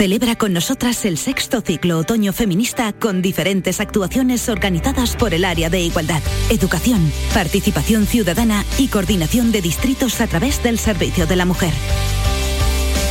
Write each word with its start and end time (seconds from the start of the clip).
Celebra 0.00 0.34
con 0.34 0.54
nosotras 0.54 1.04
el 1.04 1.18
sexto 1.18 1.60
ciclo 1.60 1.98
otoño 1.98 2.32
feminista 2.32 2.94
con 2.94 3.20
diferentes 3.20 3.80
actuaciones 3.80 4.48
organizadas 4.48 5.14
por 5.14 5.34
el 5.34 5.44
área 5.44 5.68
de 5.68 5.82
igualdad, 5.82 6.22
educación, 6.48 7.12
participación 7.34 8.06
ciudadana 8.06 8.64
y 8.78 8.88
coordinación 8.88 9.52
de 9.52 9.60
distritos 9.60 10.22
a 10.22 10.26
través 10.26 10.62
del 10.62 10.78
Servicio 10.78 11.26
de 11.26 11.36
la 11.36 11.44
Mujer. 11.44 11.74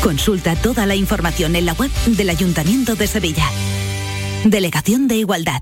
Consulta 0.02 0.55
toda 0.55 0.88
la 0.88 0.95
información 0.95 1.55
en 1.55 1.67
la 1.67 1.73
web 1.73 1.91
del 2.07 2.31
Ayuntamiento 2.31 2.95
de 2.95 3.05
Sevilla. 3.05 3.48
Delegación 4.45 5.07
de 5.07 5.17
Igualdad. 5.17 5.62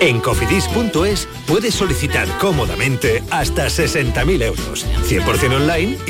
En 0.00 0.20
cofidis.es 0.20 1.28
puedes 1.46 1.74
solicitar 1.74 2.26
cómodamente 2.38 3.22
hasta 3.30 3.66
60.000 3.66 4.42
euros. 4.42 4.86
100% 5.06 5.56
online 5.56 5.98
y 6.06 6.09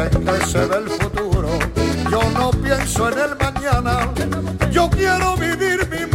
Se 0.00 0.66
futuro. 0.66 1.58
Yo 2.10 2.22
no 2.30 2.50
pienso 2.52 3.10
en 3.10 3.18
el 3.18 3.36
mañana. 3.36 4.10
Yo 4.72 4.88
quiero 4.88 5.36
vivir 5.36 5.86
mi 5.90 6.10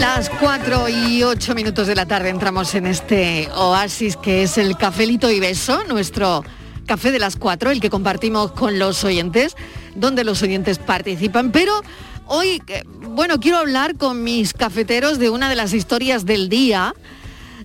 Las 0.00 0.30
4 0.30 0.88
y 0.88 1.22
8 1.22 1.54
minutos 1.54 1.86
de 1.86 1.94
la 1.94 2.06
tarde 2.06 2.30
entramos 2.30 2.74
en 2.74 2.86
este 2.86 3.50
oasis 3.54 4.16
que 4.16 4.44
es 4.44 4.56
el 4.56 4.78
cafelito 4.78 5.30
y 5.30 5.38
beso, 5.38 5.84
nuestro 5.84 6.44
café 6.86 7.10
de 7.10 7.18
las 7.18 7.36
4, 7.36 7.72
el 7.72 7.80
que 7.80 7.90
compartimos 7.90 8.52
con 8.52 8.78
los 8.78 9.04
oyentes, 9.04 9.54
donde 9.94 10.24
los 10.24 10.42
oyentes 10.42 10.78
participan. 10.78 11.52
Pero 11.52 11.82
hoy, 12.26 12.62
eh, 12.68 12.84
bueno, 12.86 13.38
quiero 13.38 13.58
hablar 13.58 13.96
con 13.96 14.22
mis 14.24 14.54
cafeteros 14.54 15.18
de 15.18 15.28
una 15.28 15.50
de 15.50 15.56
las 15.56 15.74
historias 15.74 16.24
del 16.24 16.48
día. 16.48 16.94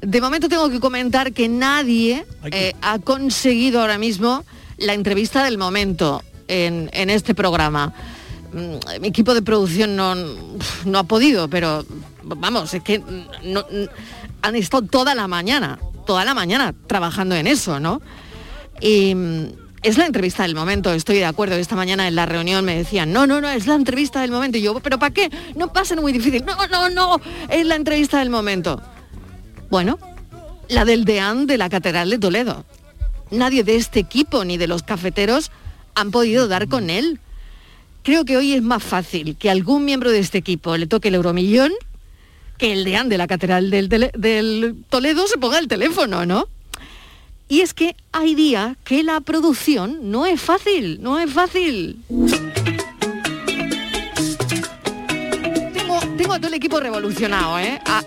De 0.01 0.21
momento 0.21 0.47
tengo 0.47 0.69
que 0.69 0.79
comentar 0.79 1.33
que 1.33 1.49
nadie 1.49 2.25
eh, 2.51 2.73
ha 2.81 2.99
conseguido 2.99 3.81
ahora 3.81 3.97
mismo 3.97 4.45
la 4.77 4.93
entrevista 4.93 5.43
del 5.43 5.57
momento 5.57 6.23
en, 6.47 6.89
en 6.93 7.09
este 7.09 7.35
programa. 7.35 7.93
Mm, 8.53 9.01
Mi 9.01 9.07
equipo 9.09 9.33
de 9.33 9.41
producción 9.41 9.95
no, 9.95 10.15
no 10.85 10.99
ha 10.99 11.03
podido, 11.03 11.49
pero 11.49 11.85
vamos, 12.23 12.73
es 12.73 12.81
que 12.81 12.99
no- 13.43 13.65
n- 13.69 13.89
han 14.41 14.55
estado 14.55 14.83
toda 14.83 15.15
la 15.15 15.27
mañana, 15.27 15.79
toda 16.05 16.23
la 16.23 16.33
mañana 16.33 16.73
trabajando 16.87 17.35
en 17.35 17.45
eso, 17.47 17.79
¿no? 17.79 18.01
Y, 18.81 19.15
es 19.81 19.97
la 19.97 20.05
entrevista 20.05 20.43
del 20.43 20.55
momento, 20.55 20.91
estoy 20.93 21.17
de 21.19 21.25
acuerdo. 21.25 21.55
Esta 21.55 21.75
mañana 21.77 22.05
en 22.07 22.13
la 22.15 22.25
reunión 22.25 22.65
me 22.65 22.75
decían, 22.75 23.13
no, 23.13 23.25
no, 23.25 23.39
no, 23.39 23.47
es 23.49 23.65
la 23.65 23.75
entrevista 23.75 24.19
del 24.19 24.29
momento. 24.31 24.57
Y 24.57 24.61
yo, 24.61 24.77
pero 24.81 24.99
¿para 24.99 25.13
qué? 25.13 25.29
No 25.55 25.71
pasa 25.71 25.95
muy 25.95 26.11
difícil. 26.11 26.43
No, 26.45 26.55
no, 26.67 26.89
no, 26.89 27.21
es 27.47 27.65
la 27.65 27.75
entrevista 27.75 28.19
del 28.19 28.29
momento. 28.29 28.81
Bueno, 29.69 29.99
la 30.67 30.85
del 30.85 31.05
deán 31.05 31.45
de 31.45 31.57
la 31.57 31.69
Catedral 31.69 32.09
de 32.09 32.17
Toledo. 32.17 32.65
Nadie 33.31 33.63
de 33.63 33.75
este 33.75 33.99
equipo 33.99 34.43
ni 34.43 34.57
de 34.57 34.67
los 34.67 34.81
cafeteros 34.81 35.51
han 35.93 36.11
podido 36.11 36.47
dar 36.47 36.67
con 36.67 36.89
él. 36.89 37.19
Creo 38.03 38.25
que 38.25 38.37
hoy 38.37 38.53
es 38.53 38.63
más 38.63 38.81
fácil 38.81 39.35
que 39.35 39.49
algún 39.49 39.85
miembro 39.85 40.11
de 40.11 40.19
este 40.19 40.39
equipo 40.39 40.75
le 40.77 40.87
toque 40.87 41.09
el 41.09 41.15
euromillón 41.15 41.71
que 42.57 42.73
el 42.73 42.83
deán 42.83 43.09
de 43.09 43.17
la 43.17 43.27
Catedral 43.27 43.69
del, 43.69 44.75
Toledo 44.89 45.27
se 45.27 45.37
ponga 45.37 45.59
el 45.59 45.67
teléfono, 45.67 46.25
¿no? 46.25 46.47
Y 47.47 47.61
es 47.61 47.73
que 47.73 47.95
hay 48.11 48.35
días 48.35 48.75
que 48.83 49.01
la 49.01 49.21
producción 49.21 50.11
no 50.11 50.25
es 50.25 50.41
fácil, 50.41 51.01
no 51.01 51.19
es 51.19 51.31
fácil. 51.31 51.99
A 56.31 56.37
todo 56.37 56.49
el 56.49 56.53
equipo 56.53 56.79
revolucionado, 56.79 57.57
¿eh? 57.57 57.81
A, 57.85 58.03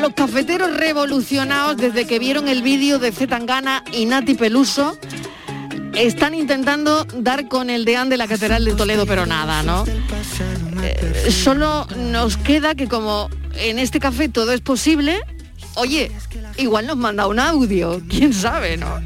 los 0.00 0.14
cafeteros 0.14 0.74
revolucionados 0.74 1.76
desde 1.76 2.06
que 2.06 2.18
vieron 2.18 2.48
el 2.48 2.62
vídeo 2.62 2.98
de 2.98 3.12
Zetangana 3.12 3.84
y 3.92 4.06
Nati 4.06 4.34
Peluso. 4.34 4.98
Están 5.94 6.34
intentando 6.34 7.04
dar 7.04 7.46
con 7.46 7.68
el 7.68 7.84
deán 7.84 8.08
de 8.08 8.16
la 8.16 8.26
Catedral 8.26 8.64
de 8.64 8.72
Toledo, 8.72 9.04
pero 9.04 9.26
nada, 9.26 9.62
¿no? 9.62 9.84
Eh, 10.82 11.30
solo 11.30 11.86
nos 11.96 12.38
queda 12.38 12.74
que 12.74 12.88
como 12.88 13.28
en 13.54 13.78
este 13.78 14.00
café 14.00 14.30
todo 14.30 14.52
es 14.52 14.62
posible, 14.62 15.20
oye, 15.74 16.10
igual 16.56 16.86
nos 16.86 16.96
manda 16.96 17.26
un 17.26 17.38
audio, 17.38 18.00
quién 18.08 18.32
sabe, 18.32 18.78
¿no? 18.78 19.02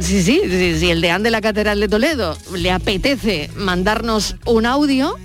Sí, 0.00 0.22
sí, 0.22 0.40
sí, 0.78 0.90
el 0.90 1.00
deán 1.00 1.24
de 1.24 1.30
la 1.30 1.40
Catedral 1.40 1.80
de 1.80 1.88
Toledo 1.88 2.38
le 2.54 2.70
apetece 2.70 3.50
mandarnos 3.56 4.36
un 4.44 4.66
audio, 4.66 5.16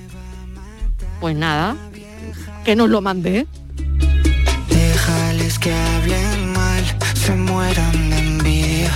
pues 1.20 1.36
nada, 1.36 1.76
que 2.64 2.76
nos 2.76 2.90
lo 2.90 3.02
mande. 3.02 3.48
Déjales 4.70 5.60
que 5.60 5.74
hablen 5.74 6.54
mal, 6.54 6.84
se 7.14 7.36
mueran 7.36 8.10
de 8.10 8.18
envidia. 8.18 8.92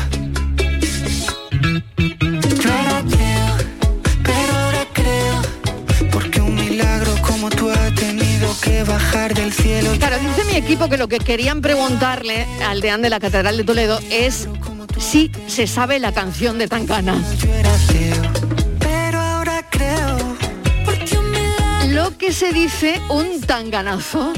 pero 4.23 4.53
ahora 4.57 4.85
creo, 4.93 5.41
porque 6.11 6.41
un 6.41 6.55
milagro 6.55 7.13
como 7.21 7.49
tú 7.49 7.69
has 7.69 7.95
tenido 7.95 8.55
que 8.61 8.83
bajar 8.83 9.33
del 9.33 9.51
cielo. 9.51 9.91
Claro, 9.97 10.17
dice 10.19 10.43
mi 10.51 10.57
equipo 10.57 10.89
que 10.89 10.97
lo 10.97 11.07
que 11.07 11.19
querían 11.19 11.61
preguntarle 11.61 12.45
al 12.67 12.81
deán 12.81 13.01
de 13.01 13.09
la 13.09 13.19
Catedral 13.19 13.57
de 13.57 13.63
Toledo 13.63 13.99
es 14.09 14.47
si 14.97 15.31
se 15.47 15.67
sabe 15.67 15.99
la 15.99 16.11
canción 16.11 16.57
de 16.57 16.67
Tangana. 16.67 17.21
Pero 17.41 18.50
Que 22.21 22.31
se 22.31 22.53
dice 22.53 23.01
un 23.09 23.41
tanganazo. 23.41 24.31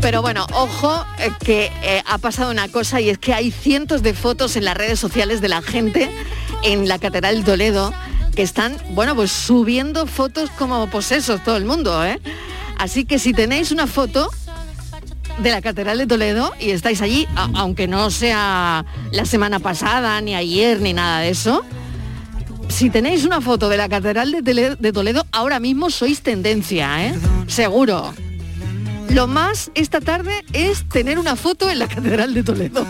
Pero 0.00 0.22
bueno, 0.22 0.44
ojo 0.54 1.06
eh, 1.20 1.30
que 1.38 1.70
eh, 1.84 2.02
ha 2.04 2.18
pasado 2.18 2.50
una 2.50 2.66
cosa 2.66 3.00
y 3.00 3.08
es 3.08 3.18
que 3.18 3.32
hay 3.32 3.52
cientos 3.52 4.02
de 4.02 4.12
fotos 4.12 4.56
en 4.56 4.64
las 4.64 4.76
redes 4.76 4.98
sociales 4.98 5.40
de 5.40 5.48
la 5.48 5.62
gente 5.62 6.10
en 6.64 6.88
la 6.88 6.98
Catedral 6.98 7.38
de 7.38 7.44
Toledo 7.44 7.94
que 8.34 8.42
están, 8.42 8.76
bueno, 8.90 9.14
pues 9.14 9.30
subiendo 9.30 10.04
fotos 10.08 10.50
como 10.50 10.90
posesos 10.90 11.44
todo 11.44 11.56
el 11.56 11.64
mundo, 11.64 12.04
¿eh? 12.04 12.20
Así 12.76 13.04
que 13.04 13.20
si 13.20 13.32
tenéis 13.32 13.70
una 13.70 13.86
foto 13.86 14.30
de 15.38 15.50
la 15.52 15.62
Catedral 15.62 15.98
de 15.98 16.08
Toledo 16.08 16.52
y 16.58 16.70
estáis 16.70 17.02
allí, 17.02 17.28
aunque 17.54 17.86
no 17.86 18.10
sea 18.10 18.84
la 19.12 19.24
semana 19.26 19.60
pasada, 19.60 20.20
ni 20.20 20.34
ayer, 20.34 20.80
ni 20.80 20.92
nada 20.92 21.20
de 21.20 21.28
eso, 21.28 21.64
si 22.76 22.90
tenéis 22.90 23.24
una 23.24 23.40
foto 23.40 23.70
de 23.70 23.78
la 23.78 23.88
Catedral 23.88 24.44
de, 24.44 24.92
Toledo, 24.92 25.24
ahora 25.32 25.60
mismo 25.60 25.88
sois 25.88 26.20
tendencia, 26.20 27.06
¿eh? 27.06 27.14
Seguro. 27.46 28.12
Lo 29.08 29.26
más 29.26 29.70
esta 29.74 30.02
tarde 30.02 30.44
es 30.52 30.86
tener 30.86 31.18
una 31.18 31.36
foto 31.36 31.70
en 31.70 31.78
la 31.78 31.88
Catedral 31.88 32.34
de 32.34 32.42
Toledo. 32.42 32.86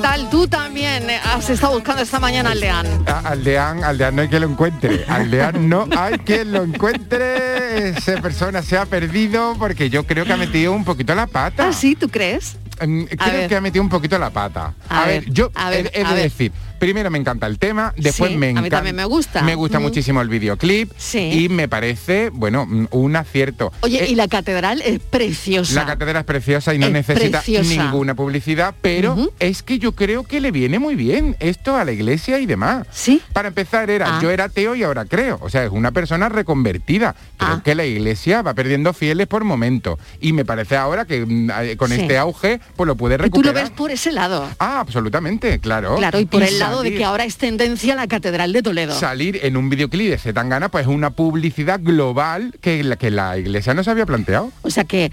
Tal? 0.00 0.30
Tú 0.30 0.48
también 0.48 1.06
has 1.10 1.48
estado 1.50 1.74
buscando 1.74 2.02
esta 2.02 2.18
mañana 2.18 2.50
Aldeán. 2.50 2.86
Aldeán, 3.06 3.84
Aldeán 3.84 4.16
no 4.16 4.22
hay 4.22 4.28
que 4.28 4.40
lo 4.40 4.46
encuentre. 4.46 5.04
Aldeán 5.08 5.68
no 5.68 5.86
hay 5.96 6.18
que 6.18 6.44
lo 6.44 6.62
encuentre. 6.62 7.90
Esa 7.90 8.20
persona 8.20 8.62
se 8.62 8.76
ha 8.76 8.86
perdido 8.86 9.56
porque 9.58 9.90
yo 9.90 10.06
creo 10.06 10.24
que 10.24 10.32
ha 10.32 10.36
metido 10.36 10.72
un 10.72 10.84
poquito 10.84 11.14
la 11.14 11.26
pata. 11.26 11.68
¿Ah, 11.68 11.72
sí? 11.72 11.94
¿Tú 11.94 12.08
crees? 12.08 12.56
Mm, 12.80 13.04
creo 13.04 13.48
que 13.48 13.56
ha 13.56 13.60
metido 13.60 13.82
un 13.82 13.90
poquito 13.90 14.18
la 14.18 14.30
pata. 14.30 14.74
A, 14.88 15.04
ver, 15.06 15.30
yo 15.30 15.50
he, 15.70 15.82
de 15.82 16.14
decir, 16.14 16.52
primero 16.80 17.10
me 17.10 17.18
encanta 17.18 17.46
el 17.46 17.60
tema, 17.60 17.94
después 17.96 18.36
me 18.36 18.50
encanta. 18.50 18.60
A 18.60 18.62
mí 18.62 18.70
también 18.70 18.96
me 18.96 19.04
gusta. 19.04 19.42
Me 19.42 19.54
gusta 19.54 19.78
muchísimo 19.78 20.20
el 20.20 20.28
videoclip 20.28 20.90
y 21.14 21.48
me 21.48 21.68
parece, 21.68 22.30
bueno, 22.30 22.66
un 22.90 23.16
acierto. 23.16 23.72
Oye, 23.82 24.06
y 24.08 24.14
eh, 24.14 24.16
la 24.16 24.26
catedral 24.26 24.82
es 24.82 24.98
preciosa. 24.98 25.74
La 25.74 25.86
catedral 25.86 26.22
es 26.22 26.24
preciosa 26.24 26.74
y 26.74 26.78
no 26.78 26.88
necesita 26.88 27.42
ninguna 27.62 28.14
publicidad, 28.14 28.74
pero 28.80 29.32
es 29.38 29.62
que 29.62 29.78
yo 29.78 29.92
creo 29.92 30.24
que 30.24 30.40
le 30.40 30.50
viene 30.50 30.78
muy 30.78 30.96
bien 30.96 31.36
esto 31.38 31.76
a 31.76 31.84
la 31.84 31.92
iglesia 31.92 32.40
y 32.40 32.46
demás. 32.46 32.86
Sí. 32.90 33.22
Para 33.32 33.48
empezar 33.48 33.90
era, 33.90 34.16
ah. 34.16 34.20
yo 34.22 34.30
era 34.30 34.44
ateo 34.44 34.74
y 34.74 34.82
ahora 34.82 35.04
creo. 35.04 35.38
O 35.42 35.50
sea, 35.50 35.64
es 35.64 35.70
una 35.70 35.92
persona 35.92 36.28
reconvertida. 36.28 37.14
Creo 37.36 37.52
ah. 37.52 37.62
que 37.62 37.74
la 37.74 37.84
iglesia 37.84 38.42
va 38.42 38.54
perdiendo 38.54 38.94
fieles 38.94 39.26
por 39.26 39.44
momentos. 39.44 39.98
Y 40.20 40.32
me 40.32 40.46
parece 40.46 40.76
ahora 40.76 41.04
que 41.04 41.26
mm, 41.26 41.50
eh, 41.50 41.76
con 41.76 41.92
este 41.92 42.16
auge, 42.16 42.58
pues 42.74 42.86
lo 42.86 42.96
puede 42.96 43.18
recuperar. 43.18 43.40
¿Y 43.40 43.42
tú 43.42 43.54
lo 43.54 43.62
ves 43.62 43.70
por 43.70 43.90
ese 43.90 44.12
lado? 44.12 44.48
Ah, 44.58 44.80
absolutamente, 44.80 45.58
claro. 45.58 45.96
Claro, 45.96 46.18
y 46.18 46.24
por 46.24 46.42
el 46.42 46.58
lado 46.58 46.69
de 46.82 46.94
que 46.94 47.04
ahora 47.04 47.24
es 47.24 47.36
tendencia 47.36 47.94
la 47.94 48.06
Catedral 48.06 48.52
de 48.52 48.62
Toledo. 48.62 48.94
Salir 48.94 49.40
en 49.42 49.56
un 49.56 49.68
videoclip 49.68 50.10
de 50.10 50.18
Zetangana, 50.18 50.68
pues 50.68 50.82
es 50.82 50.88
una 50.88 51.10
publicidad 51.10 51.80
global 51.82 52.54
que 52.60 52.82
la, 52.84 52.96
que 52.96 53.10
la 53.10 53.38
iglesia 53.38 53.74
no 53.74 53.84
se 53.84 53.90
había 53.90 54.06
planteado. 54.06 54.52
O 54.62 54.70
sea 54.70 54.84
que 54.84 55.12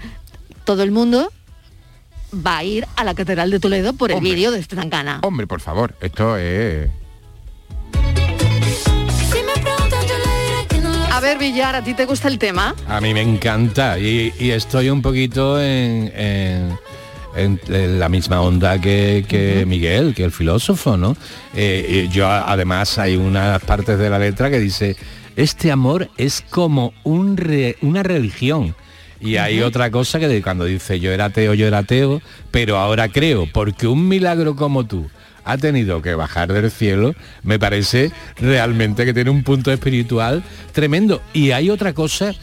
todo 0.64 0.82
el 0.82 0.90
mundo 0.90 1.32
va 2.34 2.58
a 2.58 2.64
ir 2.64 2.86
a 2.96 3.04
la 3.04 3.14
Catedral 3.14 3.50
de 3.50 3.60
Toledo 3.60 3.92
por 3.92 4.12
el 4.12 4.20
vídeo 4.20 4.50
de 4.50 4.62
Zetangana. 4.62 5.20
Hombre, 5.22 5.46
por 5.46 5.60
favor, 5.60 5.94
esto 6.00 6.36
es... 6.36 6.90
A 11.10 11.20
ver, 11.20 11.38
Villar, 11.38 11.74
¿a 11.74 11.82
ti 11.82 11.94
te 11.94 12.04
gusta 12.04 12.28
el 12.28 12.38
tema? 12.38 12.76
A 12.86 13.00
mí 13.00 13.12
me 13.12 13.22
encanta 13.22 13.98
y, 13.98 14.32
estoy 14.38 14.88
un 14.88 15.02
poquito 15.02 15.60
en 15.60 16.12
en, 16.14 16.78
la 17.68 18.08
misma 18.08 18.40
onda 18.40 18.80
que, 18.80 19.64
Miguel, 19.66 20.14
que 20.14 20.24
el 20.24 20.32
filósofo, 20.32 20.96
¿no? 20.96 21.16
Eh, 21.54 22.08
yo 22.10 22.28
además 22.28 22.98
hay 22.98 23.16
unas 23.16 23.62
partes 23.62 23.98
de 23.98 24.10
la 24.10 24.18
letra 24.18 24.50
que 24.50 24.58
dice, 24.58 24.96
este 25.36 25.70
amor 25.70 26.10
es 26.16 26.44
como 26.48 26.92
un 27.04 27.38
una 27.82 28.02
religión. 28.02 28.74
Y 29.20 29.36
hay 29.36 29.62
otra 29.62 29.90
cosa 29.90 30.18
que 30.20 30.42
cuando 30.42 30.64
dice 30.64 31.00
yo 31.00 31.10
era 31.10 31.26
ateo, 31.26 31.54
yo 31.54 31.66
era 31.66 31.78
ateo, 31.78 32.22
pero 32.50 32.76
ahora 32.76 33.08
creo, 33.08 33.46
porque 33.52 33.86
un 33.86 34.06
milagro 34.08 34.54
como 34.54 34.86
tú 34.86 35.08
ha 35.44 35.56
tenido 35.56 36.02
que 36.02 36.14
bajar 36.14 36.52
del 36.52 36.70
cielo, 36.70 37.14
me 37.42 37.58
parece 37.58 38.12
realmente 38.36 39.04
que 39.04 39.14
tiene 39.14 39.30
un 39.30 39.42
punto 39.42 39.72
espiritual 39.72 40.42
tremendo. 40.72 41.22
Y 41.32 41.52
hay 41.52 41.70
otra 41.70 41.94
cosa 41.94 42.34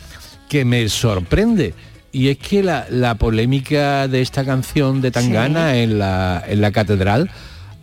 que 0.49 0.65
me 0.65 0.89
sorprende, 0.89 1.73
y 2.15 2.29
es 2.29 2.37
que 2.37 2.63
la, 2.63 3.15
polémica 3.15 4.07
de 4.07 4.21
esta 4.21 4.45
canción 4.45 5.01
de 5.01 5.11
Tangana 5.11 5.75
en, 5.75 5.99
la, 5.99 6.41
en 6.47 6.61
la 6.61 6.71
catedral 6.71 7.29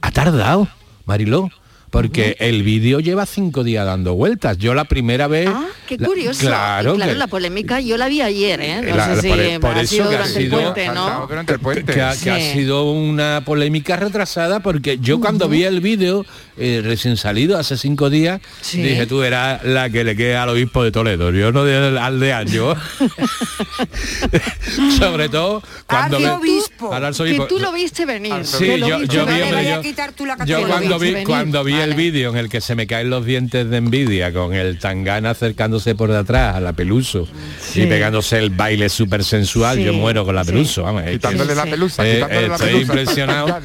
ha 0.01 0.11
tardado, 0.11 0.69
Mariló 1.05 1.51
porque 1.93 2.37
el 2.41 2.63
vídeo 2.63 3.01
lleva 3.01 3.27
cinco 3.27 3.63
días 3.63 3.85
dando 3.85 4.15
vueltas. 4.15 4.57
Yo 4.57 4.73
la 4.73 4.85
primera 4.85 5.29
vez... 5.29 5.47
Ah, 5.53 5.67
qué 5.87 5.99
curioso. 5.99 6.41
claro, 6.41 6.95
claro 6.95 7.13
la 7.15 7.27
polémica 7.27 7.81
yo 7.81 7.99
la 7.99 8.09
vi 8.09 8.23
ayer, 8.23 8.61
¿eh? 8.63 8.81
No 8.81 9.05
sé 9.05 9.21
si 9.21 9.59
por, 9.59 9.77
eso 9.77 10.05
durante 10.05 10.39
el 10.43 10.49
puente, 10.49 10.87
¿no? 10.89 11.29
Que, 11.85 12.01
ha, 12.01 12.15
sido 12.15 12.91
una 12.91 13.43
polémica 13.45 13.97
retrasada 13.97 14.61
porque 14.61 14.99
yo 15.01 15.21
cuando 15.21 15.51
vi 15.51 15.65
el 15.65 15.83
vídeo 15.83 16.25
eh, 16.57 16.81
recién 16.83 17.19
salido 17.19 17.59
hace 17.59 17.77
cinco 17.77 18.09
días, 18.09 18.41
dije 18.73 19.07
tú 19.07 19.23
eras 19.23 19.63
la 19.63 19.91
que 19.91 20.03
le 20.03 20.17
queda 20.17 20.45
al 20.45 20.49
obispo 20.49 20.83
de 20.83 20.93
Toledo, 20.93 21.31
yo 21.31 21.53
no 21.53 21.65
de 21.65 21.99
aldeano, 21.99 22.51
yo. 22.51 22.75
Sobre 24.99 25.29
todo 25.29 25.63
cuando... 25.87 26.17
Obispo, 26.37 26.91
que 26.91 27.47
tú 27.49 27.59
lo 27.59 27.71
viste 27.71 28.07
venir. 28.07 28.47
Sí, 28.47 28.79
yo, 28.79 29.03
yo, 29.03 29.27
vi, 29.27 29.39
yo, 29.39 29.83
yo 30.47 30.67
cuando 30.67 30.99
vi, 30.99 31.25
cuando 31.25 31.65
vi 31.65 31.82
el 31.85 31.95
vídeo 31.95 32.31
en 32.31 32.37
el 32.37 32.49
que 32.49 32.61
se 32.61 32.75
me 32.75 32.87
caen 32.87 33.11
los 33.11 33.25
dientes 33.27 33.69
de 33.69 33.77
envidia 33.77 34.33
con 34.33 34.55
el 34.55 34.79
tangana 34.79 35.31
acercándose 35.31 35.95
por 35.95 36.11
detrás 36.13 36.57
a 36.57 36.61
la 36.61 36.73
peluso 36.73 37.27
Sí. 37.61 37.83
y 37.83 37.87
pegándose 37.87 38.39
el 38.39 38.51
baile 38.51 38.89
súper 38.89 39.25
sensual, 39.25 39.77
Sí, 39.79 39.85
yo 39.85 39.93
muero 39.93 40.25
con 40.25 40.35
la 40.35 40.45
vamos, 40.83 41.03
es 41.05 41.13
Quitándole 41.13 41.55
la 41.55 41.65
pelusa, 41.65 42.07
Eh, 42.07 42.15
quitándole 42.15 42.49
la 42.49 42.55
estoy 42.55 42.69
pelusa. 42.73 42.93
impresionado. 42.93 43.59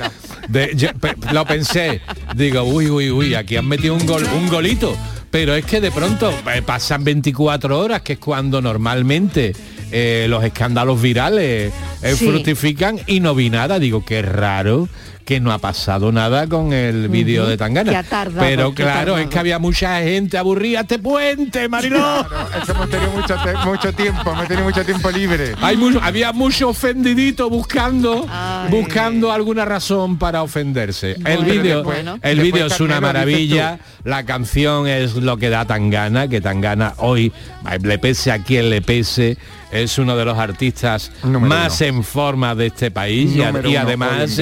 De- 0.49 0.71
yo 0.75 0.89
pe- 0.93 1.15
lo 1.33 1.45
pensé, 1.45 2.01
digo, 2.35 2.63
uy, 2.63 2.89
uy, 2.89 3.11
uy, 3.11 3.35
aquí 3.35 3.55
han 3.57 3.67
metido 3.67 3.93
un 3.95 4.05
gol, 4.05 4.23
un 4.35 4.47
golito. 4.47 4.95
Pero 5.29 5.55
es 5.55 5.65
que 5.65 5.81
de 5.81 5.91
pronto 5.91 6.31
eh, 6.53 6.61
pasan 6.61 7.03
24 7.03 7.77
horas, 7.77 8.01
que 8.01 8.13
es 8.13 8.19
cuando 8.19 8.61
normalmente 8.61 9.53
eh, 9.91 10.25
los 10.29 10.43
escándalos 10.43 11.01
virales 11.01 11.73
eh, 12.01 12.15
Sí. 12.15 12.27
fructifican 12.27 12.99
y 13.07 13.19
no 13.19 13.35
vi 13.35 13.49
nada. 13.49 13.77
Digo, 13.79 14.03
qué 14.05 14.21
raro 14.21 14.87
que 15.27 15.41
no 15.41 15.51
ha 15.51 15.57
pasado 15.57 16.13
nada 16.13 16.47
con 16.47 16.71
el 16.71 17.09
vídeo 17.09 17.45
de 17.47 17.57
Tangana. 17.57 17.91
Que 17.91 17.97
ha 17.97 18.03
tardado, 18.03 18.47
Pero 18.47 18.73
que 18.73 18.83
ha 18.83 18.93
claro, 18.93 19.17
es 19.17 19.27
que 19.27 19.37
había 19.37 19.59
mucha 19.59 19.99
gente 19.99 20.37
aburrida. 20.37 20.79
¡Este 20.79 20.99
puente, 20.99 21.67
Mariló! 21.67 21.97
Claro, 21.97 22.47
es 22.57 22.65
que 22.65 22.71
hemos 22.71 22.89
tenido 22.89 23.11
mucho, 23.11 23.35
te- 23.43 23.57
mucho 23.65 23.91
tiempo, 23.93 24.31
hemos 24.31 24.47
tenido 24.47 24.63
mucho 24.65 24.85
tiempo 24.85 25.11
libre. 25.11 25.53
Hay 25.61 25.75
mucho, 25.75 25.99
había 26.01 26.31
mucho 26.31 26.69
ofendidito 26.69 27.49
buscando 27.49 28.25
buscando 28.69 29.29
alguna 29.33 29.65
razón 29.65 30.17
para 30.17 30.43
ofenderse. 30.43 31.11
el 31.11 31.21
Bueno, 31.23 31.41
vídeo 31.43 31.75
después- 31.83 32.05
el 32.21 32.39
vídeo 32.39 32.65
es 32.67 32.79
una 32.79 33.01
maravilla, 33.01 33.79
la 34.05 34.23
canción 34.25 34.87
es 34.87 35.15
lo 35.15 35.35
que 35.35 35.49
da 35.49 35.65
Tangana, 35.65 36.29
que 36.29 36.39
Tangana 36.39 36.93
hoy 36.99 37.33
le 37.81 37.99
pese 37.99 38.31
a 38.31 38.41
quien 38.41 38.69
le 38.69 38.81
pese 38.81 39.37
es 39.73 39.97
uno 39.97 40.15
de 40.15 40.23
los 40.23 40.37
artistas 40.37 41.11
más 41.23 41.81
en 41.81 42.01
forma 42.05 42.55
de 42.55 42.67
este 42.67 42.91
país 42.91 43.35
y, 43.35 43.39
Número 43.39 43.69
además. 43.81 44.39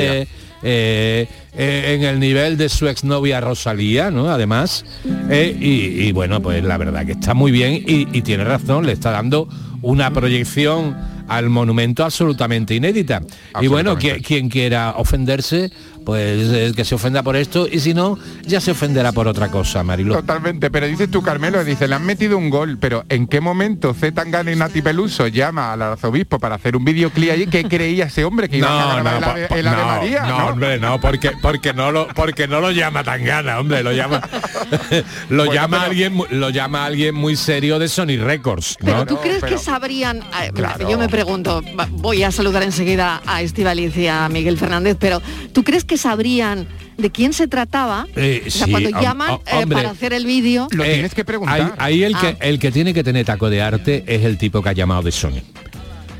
Eh, 0.67 1.27
en 1.53 2.03
el 2.03 2.19
nivel 2.19 2.57
de 2.57 2.69
su 2.69 2.87
exnovia 2.87 3.39
Rosalía, 3.39 4.09
¿no? 4.09 4.29
Además, 4.31 4.83
eh, 5.29 5.55
y, 5.59 6.07
y 6.07 6.11
bueno, 6.11 6.41
pues 6.41 6.63
la 6.63 6.77
verdad 6.77 7.05
que 7.05 7.11
está 7.11 7.35
muy 7.35 7.51
bien 7.51 7.75
y, 7.75 8.07
y 8.17 8.21
tiene 8.23 8.43
razón, 8.43 8.85
le 8.87 8.93
está 8.93 9.11
dando 9.11 9.47
una 9.83 10.11
proyección 10.11 10.97
al 11.27 11.49
monumento 11.49 12.03
absolutamente 12.03 12.75
inédita. 12.75 13.21
Y 13.61 13.67
bueno, 13.67 13.97
quien 13.97 14.49
quiera 14.49 14.95
ofenderse, 14.97 15.71
pues 16.05 16.51
eh, 16.53 16.71
que 16.75 16.85
se 16.85 16.95
ofenda 16.95 17.23
por 17.23 17.35
esto 17.35 17.67
y 17.69 17.79
si 17.79 17.93
no, 17.93 18.17
ya 18.45 18.61
se 18.61 18.71
ofenderá 18.71 19.11
por 19.11 19.27
otra 19.27 19.49
cosa, 19.49 19.83
Marilo. 19.83 20.15
Totalmente, 20.15 20.69
pero 20.71 20.85
dices 20.87 21.09
tú, 21.09 21.21
Carmelo, 21.21 21.63
dice, 21.63 21.87
le 21.87 21.95
han 21.95 22.05
metido 22.05 22.37
un 22.37 22.49
gol, 22.49 22.77
pero 22.79 23.03
¿en 23.09 23.27
qué 23.27 23.41
momento 23.41 23.93
Z 23.93 24.13
Tangana 24.13 24.51
y 24.51 24.55
Nati 24.55 24.81
Peluso 24.81 25.27
llama 25.27 25.73
al 25.73 25.81
arzobispo 25.81 26.39
para 26.39 26.55
hacer 26.55 26.75
un 26.75 26.85
videoclip 26.85 27.31
allí? 27.31 27.47
¿Qué 27.47 27.63
creía 27.65 28.05
ese 28.05 28.23
hombre 28.23 28.47
que 28.49 28.57
iba 28.57 28.67
a 28.69 29.01
grabar 29.01 29.17
el, 29.17 29.23
Ave- 29.23 29.59
el 29.59 29.67
Ave 29.67 29.77
no, 29.81 29.85
María? 29.87 30.21
no, 30.25 30.37
¿no? 30.39 30.47
hombre, 30.47 30.79
no, 30.79 31.01
porque 31.01 31.31
porque 31.41 31.73
no 31.73 31.91
lo 31.91 32.07
porque 32.09 32.47
no 32.47 32.61
lo 32.61 32.71
llama 32.71 33.03
tan 33.03 33.23
gana, 33.25 33.59
hombre, 33.59 33.81
lo 33.83 33.91
llama 33.91 34.21
lo 35.29 35.45
Bueno, 35.45 35.53
llama 35.53 35.77
pero- 35.77 35.89
alguien 35.91 36.17
lo 36.31 36.49
llama 36.49 36.85
alguien 36.85 37.15
muy 37.15 37.35
serio 37.35 37.79
de 37.79 37.87
Sony 37.87 38.17
Records, 38.19 38.77
¿no? 38.81 38.85
Pero 38.85 39.05
tú 39.05 39.17
crees 39.21 39.43
que 39.43 39.57
sabrían, 39.57 40.21
Claro. 40.53 40.89
yo 40.89 40.97
me 40.97 41.09
pregunto, 41.09 41.61
voy 41.91 42.23
a 42.23 42.31
saludar 42.31 42.63
enseguida 42.63 43.21
a 43.25 43.41
Estivaliz 43.41 43.95
y 43.97 44.07
a 44.07 44.27
Miguel 44.29 44.57
Fernández, 44.57 44.97
pero 44.99 45.21
¿tú 45.53 45.63
crees 45.63 45.83
que 45.83 45.94
sabrían 45.97 46.67
de 46.97 47.11
quién 47.11 47.33
se 47.33 47.47
trataba? 47.47 48.07
Eh, 48.15 48.43
o 48.47 48.49
sea, 48.51 48.65
sí, 48.65 48.71
cuando 48.71 48.89
llaman 49.01 49.31
hom- 49.31 49.41
eh, 49.45 49.55
hombre. 49.63 49.75
para 49.75 49.89
hacer 49.91 50.13
el 50.13 50.25
vídeo. 50.25 50.67
Eh, 50.83 51.07
Ahí, 51.47 51.63
ahí 51.77 52.03
el 52.03 52.17
que 52.17 52.27
Ah. 52.27 52.37
el 52.41 52.59
que 52.59 52.71
tiene 52.71 52.93
que 52.93 53.03
tener 53.03 53.25
taco 53.25 53.49
de 53.49 53.61
arte 53.61 54.03
es 54.07 54.23
el 54.23 54.37
tipo 54.37 54.61
que 54.61 54.69
ha 54.69 54.73
llamado 54.73 55.01
de 55.03 55.11
Sony. 55.11 55.41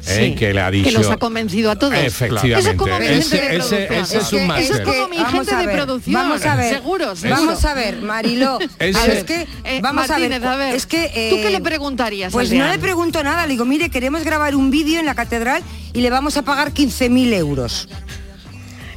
eh, 0.07 0.27
Sí, 0.33 0.35
que 0.35 0.53
le 0.53 0.61
ha 0.61 0.69
dicho 0.69 0.85
que 0.87 0.91
los 0.91 1.09
ha 1.09 1.17
convencido 1.17 1.71
a 1.71 1.77
todos. 1.79 1.95
Efectivamente. 1.95 2.59
Eso 2.59 2.69
es 2.69 2.77
como 2.77 2.99
mi 2.99 3.05
Ese- 3.07 3.37
gente 3.37 3.37
de 3.49 3.57
producción. 3.57 3.81
ese 4.03 4.17
es 4.19 4.33
un 4.33 4.37
Eso 4.39 4.47
máster. 4.47 4.75
es 4.75 4.81
como 4.81 5.07
mi 5.07 5.17
Vamos 5.17 5.31
gente 5.33 5.55
a 5.55 5.59
de 5.59 5.65
ver, 5.65 5.75
producción. 5.75 6.13
vamos 6.13 6.45
a 6.45 6.55
ver. 6.55 6.73
Seguro, 6.75 7.15
seguro. 7.15 7.41
Vamos 7.41 7.65
a 7.65 7.73
ver, 7.73 8.01
Mariló. 8.03 8.59
Ese- 8.79 8.99
a 8.99 9.05
ver, 9.07 9.17
es 9.17 9.23
que 9.23 9.47
Eh, 9.63 9.79
vamos 9.81 10.07
Martínez, 10.07 10.43
a 10.43 10.53
a 10.53 10.57
ver. 10.57 10.75
es 10.75 10.85
que 10.85 11.29
¿tú 11.31 11.37
qué 11.41 11.49
le 11.49 11.59
preguntarías, 11.59 12.31
Pues 12.31 12.51
no 12.51 12.67
le 12.67 12.77
pregunto 12.77 13.23
nada. 13.23 13.47
Le 13.47 13.53
digo, 13.53 13.65
mire, 13.65 13.89
queremos 13.89 14.23
grabar 14.23 14.55
un 14.55 14.69
vídeo 14.69 14.99
en 14.99 15.07
la 15.07 15.15
catedral 15.15 15.63
y 15.93 16.01
le 16.01 16.11
vamos 16.11 16.37
a 16.37 16.43
pagar 16.43 16.71
15.000 16.71 17.33
euros. 17.33 17.89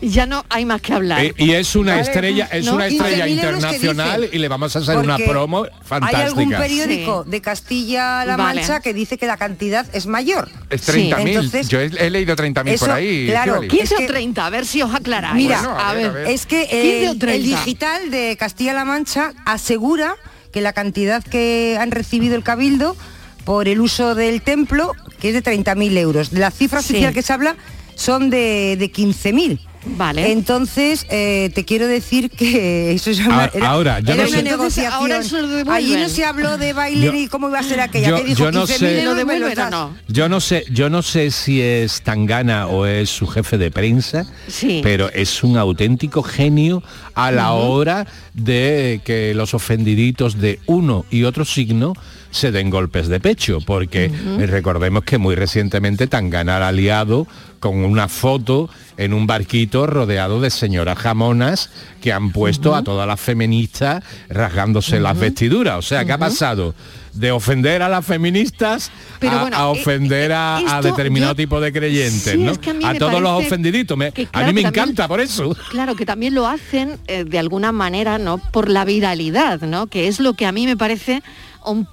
Ya 0.00 0.26
no 0.26 0.44
hay 0.48 0.64
más 0.64 0.80
que 0.80 0.92
hablar. 0.92 1.24
Eh, 1.24 1.34
y 1.36 1.52
es 1.52 1.74
una 1.76 1.92
Vale. 1.96 2.02
estrella, 2.02 2.48
es 2.52 2.64
No, 2.66 2.74
una 2.74 2.86
15.000 2.88 2.92
estrella 2.92 3.28
internacional 3.28 4.20
dice. 4.22 4.36
y 4.36 4.38
le 4.38 4.48
vamos 4.48 4.74
a 4.76 4.78
hacer 4.78 4.96
una 4.98 5.18
promo 5.18 5.66
fantástica. 5.82 6.18
Hay 6.22 6.26
algún 6.26 6.50
periódico 6.50 7.24
de 7.24 7.40
Castilla-La 7.40 8.36
Vale. 8.36 8.60
Mancha 8.60 8.80
que 8.80 8.94
dice 8.94 9.18
que 9.18 9.26
la 9.26 9.36
cantidad 9.36 9.86
es 9.92 10.06
mayor. 10.06 10.48
Es 10.70 10.82
30.000, 10.88 11.28
Entonces, 11.28 11.68
yo 11.68 11.80
he, 11.80 11.86
he 11.86 12.10
leído 12.10 12.36
30.000 12.36 12.78
por 12.78 12.90
ahí. 12.90 13.26
claro, 13.28 13.54
Estíbaliz. 13.62 13.70
15 13.72 13.94
es 13.94 14.00
o 14.00 14.02
que- 14.02 14.06
30, 14.12 14.46
a 14.46 14.50
ver 14.50 14.66
si 14.66 14.82
os 14.82 14.94
aclaráis. 14.94 15.34
Mira, 15.34 15.58
Bueno, 15.60 15.78
a 15.78 15.94
ver, 15.94 16.06
a 16.06 16.10
ver. 16.12 16.26
es 16.28 16.46
que 16.46 16.62
15 16.68 17.08
o 17.08 17.12
el, 17.12 17.18
30. 17.18 17.34
el 17.36 17.42
digital 17.42 18.10
de 18.10 18.36
Castilla-La 18.38 18.84
Mancha 18.84 19.32
asegura 19.44 20.14
que 20.52 20.60
la 20.60 20.72
cantidad 20.72 21.22
que 21.22 21.76
han 21.80 21.90
recibido 21.90 22.36
el 22.36 22.42
Cabildo 22.42 22.96
por 23.44 23.68
el 23.68 23.80
uso 23.80 24.14
del 24.14 24.42
templo, 24.42 24.92
que 25.20 25.28
es 25.28 25.34
de 25.34 25.42
30.000 25.42 25.96
euros. 25.96 26.32
La 26.32 26.50
cifra 26.50 26.82
Sí. 26.82 26.92
oficial 26.92 27.12
que 27.14 27.22
se 27.22 27.32
habla 27.32 27.56
son 27.94 28.30
de, 28.30 28.76
de 28.78 28.92
15.000. 28.92 29.58
Vale. 29.96 30.30
Entonces, 30.32 31.06
eh, 31.10 31.50
te 31.54 31.64
quiero 31.64 31.86
decir 31.86 32.30
que 32.30 32.92
eso 32.94 33.10
es 33.10 33.18
una, 33.20 33.44
Ahora- 33.44 33.68
ahora, 33.70 34.00
yo 34.00 34.14
era 34.14 34.22
no 34.24 34.28
una 34.28 34.38
sé- 34.38 34.42
negociación. 34.44 34.92
ahora 34.92 35.18
eso 35.18 35.40
lo 35.40 35.48
devuelven. 35.48 35.72
Allí 35.72 35.96
no 35.96 36.08
se 36.08 36.24
habló 36.24 36.58
de 36.58 36.72
baile 36.72 37.10
ni 37.12 37.28
cómo 37.28 37.48
iba 37.48 37.58
a 37.58 37.62
ser 37.62 37.80
aquella 37.80 38.08
yo- 38.10 38.16
que 38.16 38.24
dijo 38.24 38.44
yo 38.44 38.52
no 38.52 38.66
15.000 38.66 38.78
sé- 38.78 39.02
euros, 39.02 39.04
¿Lo 39.04 39.26
me 39.26 39.38
los 39.38 39.48
devuelven 39.48 39.52
o 39.52 39.56
das. 39.62 39.70
no? 39.70 39.96
Yo 40.08 40.28
no 40.28 40.40
sé, 40.40 40.64
yo 40.70 40.90
no 40.90 41.02
sé 41.02 41.30
si 41.30 41.60
es 41.62 42.02
Tangana 42.02 42.66
o 42.68 42.86
es 42.86 43.10
su 43.10 43.26
jefe 43.26 43.58
de 43.58 43.70
prensa, 43.70 44.26
Sí. 44.48 44.80
pero 44.82 45.10
es 45.10 45.42
un 45.42 45.56
auténtico 45.56 46.22
genio 46.22 46.82
a 47.14 47.30
la 47.30 47.52
hora 47.52 48.06
de 48.34 49.00
que 49.04 49.32
los 49.34 49.54
ofendiditos 49.54 50.38
de 50.40 50.60
uno 50.66 51.04
y 51.10 51.24
otro 51.24 51.44
signo 51.44 51.94
se 52.30 52.50
den 52.52 52.70
golpes 52.70 53.08
de 53.08 53.20
pecho, 53.20 53.58
porque 53.64 54.10
recordemos 54.38 55.04
que 55.04 55.18
muy 55.18 55.34
recientemente 55.34 56.06
Tangana 56.06 56.58
ha 56.58 56.68
aliado 56.68 57.26
con 57.60 57.76
una 57.84 58.06
foto 58.08 58.68
en 58.96 59.12
un 59.12 59.26
barquito 59.26 59.86
rodeado 59.86 60.40
de 60.40 60.50
señoras 60.50 60.98
jamonas 60.98 61.70
que 62.00 62.12
han 62.12 62.30
puesto 62.30 62.74
a 62.76 62.82
todas 62.84 63.06
las 63.08 63.20
feministas 63.20 64.04
rasgándose 64.28 65.00
las 65.00 65.18
vestiduras. 65.18 65.76
O 65.78 65.82
sea, 65.82 66.04
¿qué 66.04 66.12
ha 66.12 66.18
pasado? 66.18 66.74
De 67.14 67.32
ofender 67.32 67.82
a 67.82 67.88
las 67.88 68.04
feministas 68.06 68.92
Pero 69.18 69.32
a, 69.38 69.42
bueno, 69.42 69.56
a 69.56 69.60
eh, 69.62 69.80
ofender 69.80 70.32
a, 70.32 70.80
determinado 70.82 71.32
yo- 71.32 71.36
tipo 71.36 71.60
de 71.60 71.72
creyentes, 71.72 72.32
Sí, 72.34 72.38
¿no? 72.38 72.52
es 72.52 72.58
que 72.58 72.78
a 72.84 72.94
todos 72.94 73.20
los 73.20 73.44
ofendiditos. 73.44 73.98
Me- 73.98 74.06
a 74.06 74.10
mí 74.10 74.22
me 74.22 74.30
también- 74.44 74.66
encanta 74.68 75.08
por 75.08 75.20
eso. 75.20 75.56
Claro, 75.70 75.96
que 75.96 76.06
también 76.06 76.34
lo 76.34 76.46
hacen 76.46 76.96
eh, 77.08 77.24
de 77.24 77.38
alguna 77.40 77.72
manera, 77.72 78.18
¿no? 78.18 78.38
Por 78.38 78.68
la 78.68 78.84
viralidad, 78.84 79.60
¿no? 79.62 79.88
Que 79.88 80.06
es 80.06 80.20
lo 80.20 80.34
que 80.34 80.46
a 80.46 80.52
mí 80.52 80.66
me 80.66 80.76
parece 80.76 81.22
un 81.64 81.88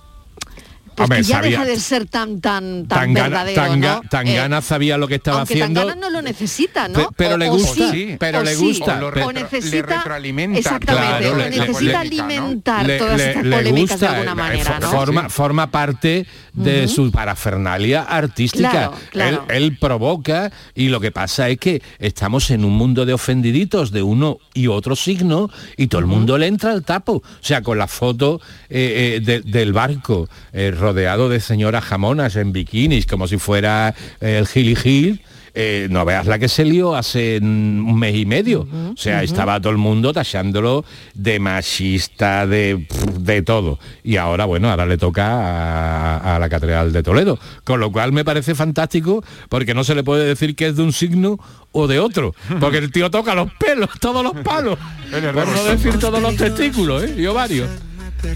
pues 0.96 1.06
Hombre, 1.06 1.18
que 1.20 1.24
ya 1.26 1.36
sabía- 1.36 1.50
deja 1.60 1.66
de 1.66 1.80
ser 1.80 2.06
tan 2.08 2.40
tan 2.42 2.88
tan 2.88 3.00
Tangana, 3.14 3.24
verdadero, 3.30 3.62
Tanga- 3.62 3.96
¿no? 4.04 4.10
Tangana 4.10 4.58
Eh, 4.60 4.62
sabía 4.62 4.98
lo 4.98 5.08
que 5.08 5.16
estaba 5.16 5.40
aunque 5.40 5.54
haciendo. 5.56 5.82
Tangana 5.82 6.00
no 6.02 6.10
lo 6.10 6.22
necesita, 6.22 6.88
¿no? 6.88 7.10
pero 7.16 7.36
O- 7.36 7.38
le 7.38 7.50
o 7.50 7.54
gusta, 7.54 7.92
sí, 7.92 8.16
pero 8.20 8.40
o 8.40 8.44
le 8.44 8.56
sí, 8.56 8.66
gusta, 8.66 9.00
o 9.04 9.32
necesita 9.34 9.76
le 9.76 9.82
retroalimenta. 9.82 10.58
exactamente, 10.60 11.18
Claro, 11.20 11.38
le- 11.38 11.50
necesita 11.50 11.82
le- 11.82 11.98
alimentar 11.98 12.86
le- 12.86 12.98
todas 12.98 13.18
le- 13.18 13.28
estas 13.30 13.44
le 13.44 13.56
polémicas 13.58 14.00
de 14.00 14.08
alguna 14.08 14.32
eh, 14.32 14.36
manera, 14.36 14.80
¿no? 14.80 14.92
forma, 14.92 15.30
forma 15.30 15.72
parte 15.72 16.26
de 16.56 16.88
su 16.88 17.12
parafernalia 17.12 18.04
artística. 18.04 18.70
Claro, 18.72 18.94
claro. 19.12 19.46
Él, 19.50 19.64
él 19.64 19.78
provoca 19.78 20.52
y 20.74 20.88
lo 20.90 21.00
que 21.00 21.12
pasa 21.12 21.50
es 21.50 21.58
que 21.58 21.82
estamos 22.00 22.50
en 22.52 22.64
un 22.66 22.74
mundo 22.74 23.06
de 23.06 23.14
ofendiditos 23.14 23.92
de 23.92 24.02
uno 24.02 24.40
y 24.54 24.68
otro 24.68 24.96
signo 24.96 25.50
y 25.78 25.88
todo 25.88 26.00
el 26.00 26.08
mundo 26.08 26.38
le 26.38 26.48
entra 26.48 26.72
al 26.72 26.84
tapo. 26.84 27.14
O 27.18 27.24
sea, 27.42 27.62
con 27.62 27.78
la 27.78 27.88
foto 27.88 28.40
eh, 28.70 29.18
eh, 29.18 29.20
de- 29.20 29.42
del 29.42 29.74
barco 29.74 30.30
eh, 30.54 30.72
rodeado 30.72 31.30
de 31.30 31.40
señoras 31.40 31.84
jamonas 31.84 32.36
en 32.36 32.52
bikinis, 32.54 33.06
como 33.06 33.28
si 33.28 33.38
fuera 33.38 33.94
el 34.22 34.48
Gili 34.48 34.76
Gil. 34.76 35.22
Eh, 35.56 35.88
no 35.90 36.04
veas 36.04 36.26
la 36.28 36.38
que 36.38 36.50
se 36.50 36.66
lió 36.66 36.96
hace 36.96 37.40
un 37.42 37.98
mes 37.98 38.16
y 38.16 38.26
medio. 38.26 38.68
o 38.94 38.98
sea, 38.98 39.24
estaba 39.24 39.60
todo 39.60 39.72
el 39.72 39.78
mundo 39.78 40.12
tachándolo 40.14 40.84
de 41.14 41.40
machista, 41.40 42.46
de, 42.46 42.86
de 43.20 43.42
todo. 43.42 43.80
Y 44.04 44.18
ahora, 44.18 44.46
bueno, 44.46 44.70
ahora 44.70 44.86
le 44.86 44.98
toca 44.98 45.26
a, 45.28 46.36
a 46.36 46.40
la 46.40 46.50
Catedral 46.50 46.92
de 46.92 47.02
Toledo. 47.04 47.40
Con 47.64 47.80
lo 47.80 47.92
cual 47.92 48.12
me 48.12 48.26
parece 48.26 48.54
fantástico 48.54 49.24
porque 49.50 49.74
no 49.74 49.84
se 49.84 49.96
le 49.96 50.04
puede 50.04 50.26
decir 50.26 50.56
que 50.56 50.68
es 50.68 50.76
de 50.76 50.84
un 50.84 50.92
signo 50.94 51.40
o 51.72 51.88
de 51.88 52.00
otro. 52.00 52.36
Porque 52.60 52.78
el 52.80 52.92
tío 52.92 53.10
toca 53.10 53.34
los 53.34 53.52
pelos, 53.54 53.90
todos 54.00 54.24
los 54.24 54.34
palos. 54.44 54.78
Por 55.12 55.48
no 55.48 55.64
decir 55.64 55.98
todos 56.00 56.22
los 56.22 56.36
testículos, 56.36 57.04
¿eh? 57.04 57.16
Y 57.18 57.26
ovarios. 57.26 57.70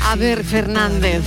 A 0.02 0.16
ver, 0.16 0.44
Fernández. 0.44 1.24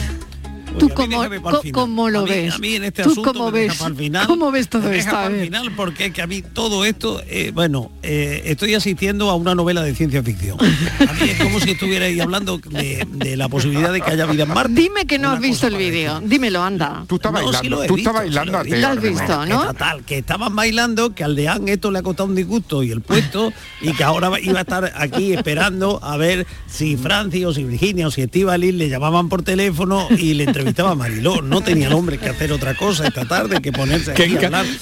¿Tú 0.79 0.89
cómo, 0.91 1.25
cómo 1.73 2.11
lo 2.11 2.25
ves? 2.25 2.55
A 2.55 2.59
mí 2.59 2.75
en 2.75 2.85
este 2.85 3.03
¿Tú 3.03 3.23
cómo 3.23 3.51
ves? 3.51 3.79
¿Cómo 4.27 4.51
ves 4.51 4.69
todo 4.69 4.91
esto? 4.91 5.17
final 5.43 5.73
porque 5.77 6.13
que 6.13 6.23
a 6.23 6.27
mí 6.27 6.43
todo 6.43 6.85
esto, 6.85 7.23
eh, 7.29 7.51
bueno, 7.55 7.91
eh, 8.03 8.43
estoy 8.47 8.75
asistiendo 8.75 9.31
a 9.31 9.35
una 9.35 9.55
novela 9.55 9.83
de 9.83 9.95
ciencia 9.95 10.23
ficción. 10.23 10.59
A 11.09 11.13
mí 11.15 11.31
es 11.31 11.43
como 11.43 11.61
si 11.61 11.73
estuvierais 11.73 12.21
hablando 12.21 12.59
de, 12.59 13.37
la 13.37 13.49
posibilidad 13.49 13.93
de 13.93 14.01
que 14.01 14.11
haya 14.11 14.27
vida 14.27 14.45
en 14.45 14.49
Marte. 14.51 14.73
Dime 14.75 15.07
que 15.07 15.19
no 15.19 15.31
has 15.31 15.41
visto 15.41 15.67
el 15.67 15.77
vídeo, 15.77 16.21
dímelo, 16.21 16.63
anda. 16.63 17.05
Tú 17.09 17.17
estás 17.17 17.33
no, 17.33 17.39
bailando, 17.39 17.83
sí 17.83 17.89
tú 17.89 17.97
estás 17.97 18.15
bailando. 18.15 18.65
Sí 18.65 18.75
has 18.75 19.01
visto, 19.01 19.47
¿no? 19.47 19.69
Que, 19.69 19.75
tal, 19.75 20.05
que 20.05 20.19
estaban 20.19 20.55
bailando, 20.55 21.15
que 21.15 21.25
al 21.25 21.37
Deán 21.37 21.69
esto 21.69 21.91
le 21.91 21.99
ha 21.99 22.03
costado 22.03 22.29
un 22.29 22.35
disgusto 22.35 22.83
y 22.83 22.91
el 22.91 23.01
puesto, 23.01 23.53
y 23.81 23.93
que 23.93 24.05
ahora 24.05 24.31
iba 24.41 24.59
a 24.59 24.63
estar 24.63 24.93
aquí 24.97 25.33
esperando 25.33 26.01
a 26.03 26.17
ver 26.17 26.47
si 26.67 26.97
Francis 26.97 27.45
o 27.47 27.53
si 27.53 27.65
Virginia 27.65 28.07
o 28.07 28.11
si 28.11 28.23
Estivali 28.23 28.73
le 28.73 28.89
llamaban 28.89 29.29
por 29.29 29.43
teléfono 29.43 30.09
y 30.11 30.35
le 30.35 30.45
entrevistaban 30.45 30.62
entrevistaba 30.63 30.95
Mariló, 30.95 31.43
no 31.43 31.61
tenía 31.61 31.89
el 31.89 31.93
hombre 31.93 32.19
que 32.19 32.29
hacer 32.29 32.53
otra 32.53 32.75
cosa 32.75 33.07
esta 33.07 33.25
tarde 33.27 33.61
que 33.61 33.73
ponerse 33.73 34.15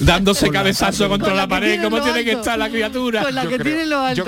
dándose 0.00 0.50
cabezazo 0.50 1.08
contra 1.08 1.34
la, 1.34 1.49
pared, 1.49 1.82
¿cómo 1.82 2.00
tiene 2.02 2.25
que 2.25 2.32
estar 2.32 2.58
la 2.58 2.68
criatura? 2.68 3.22
Con 3.22 3.34
la 3.34 3.46
que 3.46 3.58
tiene 3.58 3.87
lo 3.87 4.00
alto. 4.00 4.25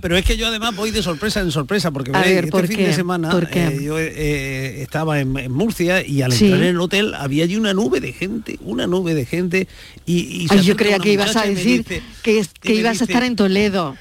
Pero 0.00 0.16
es 0.16 0.24
que 0.24 0.36
yo 0.36 0.46
además 0.46 0.74
voy 0.74 0.90
de 0.90 1.02
sorpresa 1.02 1.40
en 1.40 1.50
sorpresa 1.50 1.90
porque 1.90 2.10
a 2.14 2.20
ver, 2.20 2.44
este 2.44 2.66
fin 2.66 2.78
de 2.78 2.92
semana 2.92 3.30
eh, 3.52 3.80
yo 3.82 3.98
eh, 3.98 4.12
eh, 4.14 4.82
estaba 4.82 5.20
en, 5.20 5.52
Murcia 5.52 6.06
y 6.06 6.22
al 6.22 6.32
entrar 6.32 6.60
en 6.60 6.68
el 6.68 6.80
hotel 6.80 7.14
había 7.14 7.44
allí 7.44 7.56
una 7.56 7.74
nube 7.74 8.00
de 8.00 8.12
gente, 8.12 8.58
una 8.60 8.86
nube 8.86 9.14
de 9.14 9.24
gente 9.24 9.68
y, 10.04 10.46
y 10.50 10.60
yo 10.62 10.76
creía 10.76 10.98
que 10.98 11.12
ibas 11.12 11.36
a 11.36 11.42
decir 11.42 11.84
que, 12.22 12.44
ibas 12.64 13.00
a 13.00 13.04
estar 13.04 13.22
en 13.22 13.36
Toledo. 13.36 13.96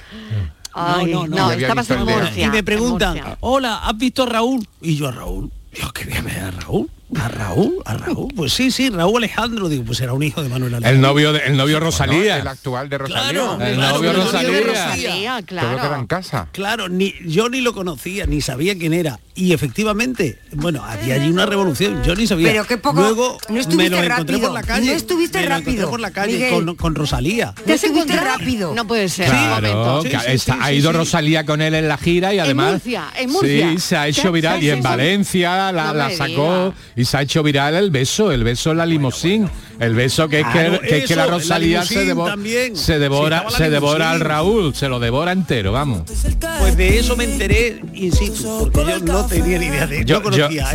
No, 0.75 1.07
no, 1.07 1.27
no, 1.27 1.37
no 1.37 1.51
estabas 1.51 1.89
en 1.89 2.03
Murcia. 2.03 2.47
Y 2.47 2.49
me 2.49 2.63
preguntan, 2.63 3.37
hola, 3.39 3.79
¿has 3.79 3.97
visto 3.97 4.23
a 4.23 4.25
Raúl? 4.25 4.67
Y 4.81 4.95
yo 4.95 5.07
a 5.07 5.11
Raúl. 5.11 5.49
Yo 5.75 5.91
quería 5.91 6.21
ver 6.21 6.39
a 6.39 6.51
Raúl. 6.51 6.89
¿A 7.13 7.27
Raúl? 7.27 7.75
¿A 7.85 7.93
Raúl? 7.93 8.33
Pues 8.35 8.53
sí, 8.53 8.71
sí, 8.71 8.89
Raúl 8.89 9.17
Alejandro, 9.17 9.69
digo, 9.69 9.83
pues 9.83 9.99
era 10.01 10.13
un 10.13 10.23
hijo 10.23 10.41
de 10.41 10.49
Manuel 10.49 10.73
Alejandro. 10.73 10.95
El 10.95 11.01
novio 11.01 11.33
de, 11.33 11.39
el 11.45 11.55
novio 11.55 11.79
Rosalía. 11.79 12.39
El 12.39 12.47
actual 12.47 12.89
de 12.89 12.97
Rosalía. 12.97 13.31
Claro, 13.31 13.57
claro, 13.57 13.97
novio 13.97 14.13
Rosalía. 14.13 15.41
Claro. 15.45 15.77
Todo 15.81 15.95
en 15.95 16.07
casa. 16.07 16.47
Claro, 16.51 16.89
ni, 16.89 17.13
yo 17.23 17.47
ni 17.47 17.61
lo 17.61 17.73
conocía, 17.73 18.25
ni 18.25 18.41
sabía 18.41 18.75
quién 18.75 18.93
era. 18.93 19.19
Y 19.35 19.53
efectivamente, 19.53 20.39
bueno, 20.53 20.83
había 20.83 21.15
allí 21.15 21.29
una 21.29 21.45
revolución, 21.45 22.01
yo 22.03 22.15
ni 22.15 22.25
sabía. 22.25 22.47
Pero 22.47 22.65
qué 22.65 22.77
poco. 22.77 23.01
Luego 23.01 23.37
no 23.49 23.75
me 23.75 23.89
lo 23.89 24.01
encontré 24.01 24.37
por 24.39 24.51
la 24.51 24.63
calle. 24.63 24.87
No 24.87 24.93
estuviste 24.93 25.39
me 25.41 25.45
rápido. 25.45 25.89
Por 25.89 25.99
la 25.99 26.11
calle 26.11 26.49
con, 26.77 26.95
Rosalía. 26.95 27.53
¿Te, 27.65 27.77
rápido? 28.15 28.73
No 28.73 28.87
puede 28.87 29.09
ser. 29.09 29.29
Claro, 29.29 30.01
ha 30.59 30.71
ido 30.71 30.91
Rosalía 30.91 31.45
con 31.45 31.61
él 31.61 31.75
en 31.75 31.87
la 31.87 31.97
gira 31.97 32.33
y 32.33 32.39
además. 32.39 32.67
En 32.67 32.73
Murcia, 32.73 33.07
en 33.17 33.29
Murcia. 33.29 33.69
Sí, 33.71 33.79
se 33.79 33.97
ha 33.97 34.07
hecho 34.07 34.31
viral. 34.31 34.63
Y 34.63 34.69
en 34.69 34.81
Valencia 34.81 35.71
la 35.71 36.09
sacó 36.15 36.73
y 36.95 37.05
se 37.05 37.17
ha 37.17 37.21
hecho 37.21 37.43
viral 37.43 37.75
el 37.75 37.91
beso, 37.91 38.31
el 38.31 38.43
beso 38.43 38.71
en 38.71 38.77
la 38.77 38.85
limosín 38.85 39.49
el 39.79 39.93
beso 39.93 40.27
que 40.29 40.41
es 40.41 41.05
que, 41.05 41.15
la 41.15 41.27
Rosalía 41.27 41.83
se, 41.83 41.93
se, 41.95 42.05
devora, 42.99 43.49
se, 43.49 43.69
devora 43.69 44.11
al 44.11 44.19
Raúl, 44.19 44.73
se 44.73 44.87
lo 44.87 44.99
devora 44.99 45.31
entero, 45.31 45.71
vamos. 45.71 46.03
Pues 46.59 46.77
de 46.77 46.99
eso 46.99 47.15
me 47.15 47.25
enteré, 47.25 47.81
insisto, 47.93 48.69
porque 48.71 48.91
yo 48.91 48.99
no 48.99 49.25
tenía 49.25 49.59
ni 49.59 49.65
idea 49.65 49.87
de 49.87 50.05
yo, 50.05 50.21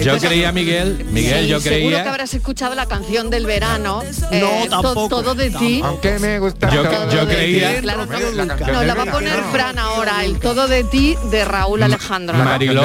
yo, 0.02 0.19
creía, 0.19 0.52
Miguel, 0.52 1.07
Miguel, 1.11 1.47
yo 1.47 1.61
creía. 1.61 1.78
Seguro 1.78 2.02
que 2.02 2.09
habrás 2.09 2.35
escuchado 2.35 2.75
la 2.75 2.87
canción 2.87 3.30
del 3.30 3.47
verano. 3.47 4.02
Eh, 4.30 4.40
no, 4.40 4.69
tampoco. 4.69 5.09
todo 5.09 5.35
de 5.35 5.50
ti. 5.50 5.80
Aunque 5.83 6.19
me 6.19 6.38
gusta. 6.38 6.73
Yo, 6.73 6.83
yo 7.11 7.26
creía. 7.26 7.80
Claro, 7.80 8.07
no, 8.07 8.83
la 8.85 8.95
va 8.95 9.02
a 9.02 9.07
poner 9.07 9.40
Fran 9.52 9.78
ahora, 9.78 10.25
el 10.25 10.38
todo 10.38 10.69
de 10.69 10.85
ti 10.85 11.16
de 11.30 11.45
Raúl 11.45 11.83
Alejandro. 11.83 12.37
Mariló, 12.37 12.85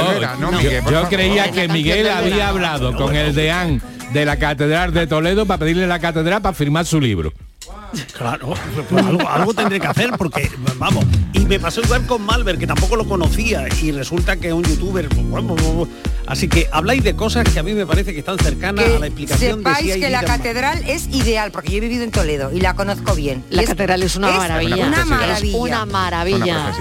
yo, 0.89 1.09
creía 1.09 1.51
que 1.51 1.67
Miguel 1.67 2.09
había 2.09 2.49
hablado 2.49 2.93
con 2.95 3.15
el 3.15 3.35
de 3.35 3.51
Anne 3.51 3.81
de 4.15 4.25
la 4.25 4.37
Catedral 4.37 4.93
de 4.93 5.07
Toledo 5.07 5.45
para 5.45 5.59
pedirle 5.59 5.87
la 5.87 5.99
catedral 5.99 6.41
para 6.41 6.55
firmar 6.55 6.85
su 6.85 7.01
libro. 7.01 7.33
Claro, 8.17 8.53
pues 8.89 9.05
algo, 9.27 9.53
tendré 9.53 9.79
que 9.79 9.87
hacer 9.87 10.11
porque, 10.17 10.49
vamos, 10.77 11.03
y 11.33 11.39
me 11.39 11.59
pasó 11.59 11.81
igual 11.81 12.05
con 12.05 12.21
Malver, 12.21 12.57
que 12.57 12.65
tampoco 12.65 12.95
lo 12.95 13.05
conocía, 13.05 13.65
y 13.81 13.91
resulta 13.91 14.37
que 14.37 14.47
es 14.47 14.53
un 14.53 14.63
youtuber, 14.63 15.09
pues, 15.09 15.43
pues, 15.45 15.61
pues, 15.61 15.89
así 16.27 16.47
que 16.47 16.69
habláis 16.71 17.03
de 17.03 17.15
cosas 17.15 17.43
que 17.49 17.59
a 17.59 17.63
mí 17.63 17.73
me 17.73 17.85
parece 17.85 18.13
que 18.13 18.19
están 18.19 18.39
cercanas 18.39 18.85
a 18.85 18.99
la 18.99 19.07
explicación. 19.07 19.59
Sepáis 19.59 19.87
de 19.87 19.93
si 19.95 19.99
que 19.99 20.09
la 20.09 20.23
catedral 20.23 20.81
es 20.87 21.07
ideal, 21.07 21.51
porque 21.51 21.71
yo 21.71 21.77
he 21.77 21.81
vivido 21.81 22.03
en 22.03 22.11
Toledo 22.11 22.53
y 22.53 22.61
la 22.61 22.73
conozco 22.73 23.15
bien. 23.15 23.43
La 23.49 23.63
catedral 23.63 24.01
es 24.01 24.15
una, 24.15 24.31
maravilla. 24.31 24.87
una 24.87 25.05
maravilla. 25.05 25.57
Una 25.57 25.85
maravilla. 25.85 26.73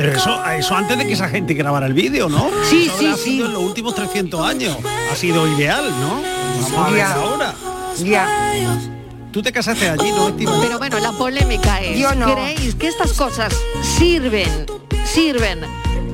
Pero 0.00 0.16
eso, 0.16 0.44
eso 0.46 0.74
antes 0.76 0.96
de 0.96 1.06
que 1.06 1.12
esa 1.12 1.28
gente 1.28 1.52
grabara 1.52 1.86
el 1.86 1.92
vídeo, 1.92 2.30
¿no? 2.30 2.48
Sí, 2.64 2.86
eso 2.86 2.98
sí, 2.98 3.12
sí. 3.16 3.30
Sido 3.32 3.46
en 3.46 3.52
los 3.52 3.62
últimos 3.62 3.94
300 3.94 4.40
años. 4.46 4.78
Ha 5.12 5.14
sido 5.14 5.46
ideal, 5.46 5.92
¿no? 6.00 6.22
Ahora. 6.78 7.54
Ya. 8.02 8.26
Tú 9.30 9.42
te 9.42 9.52
casaste 9.52 9.90
allí, 9.90 10.10
¿no? 10.10 10.34
Pero 10.62 10.78
bueno, 10.78 10.98
la 11.00 11.12
polémica 11.12 11.82
es, 11.82 12.02
¿creéis 12.06 12.74
que 12.76 12.88
estas 12.88 13.12
cosas 13.12 13.54
sirven, 13.98 14.66
sirven 15.04 15.60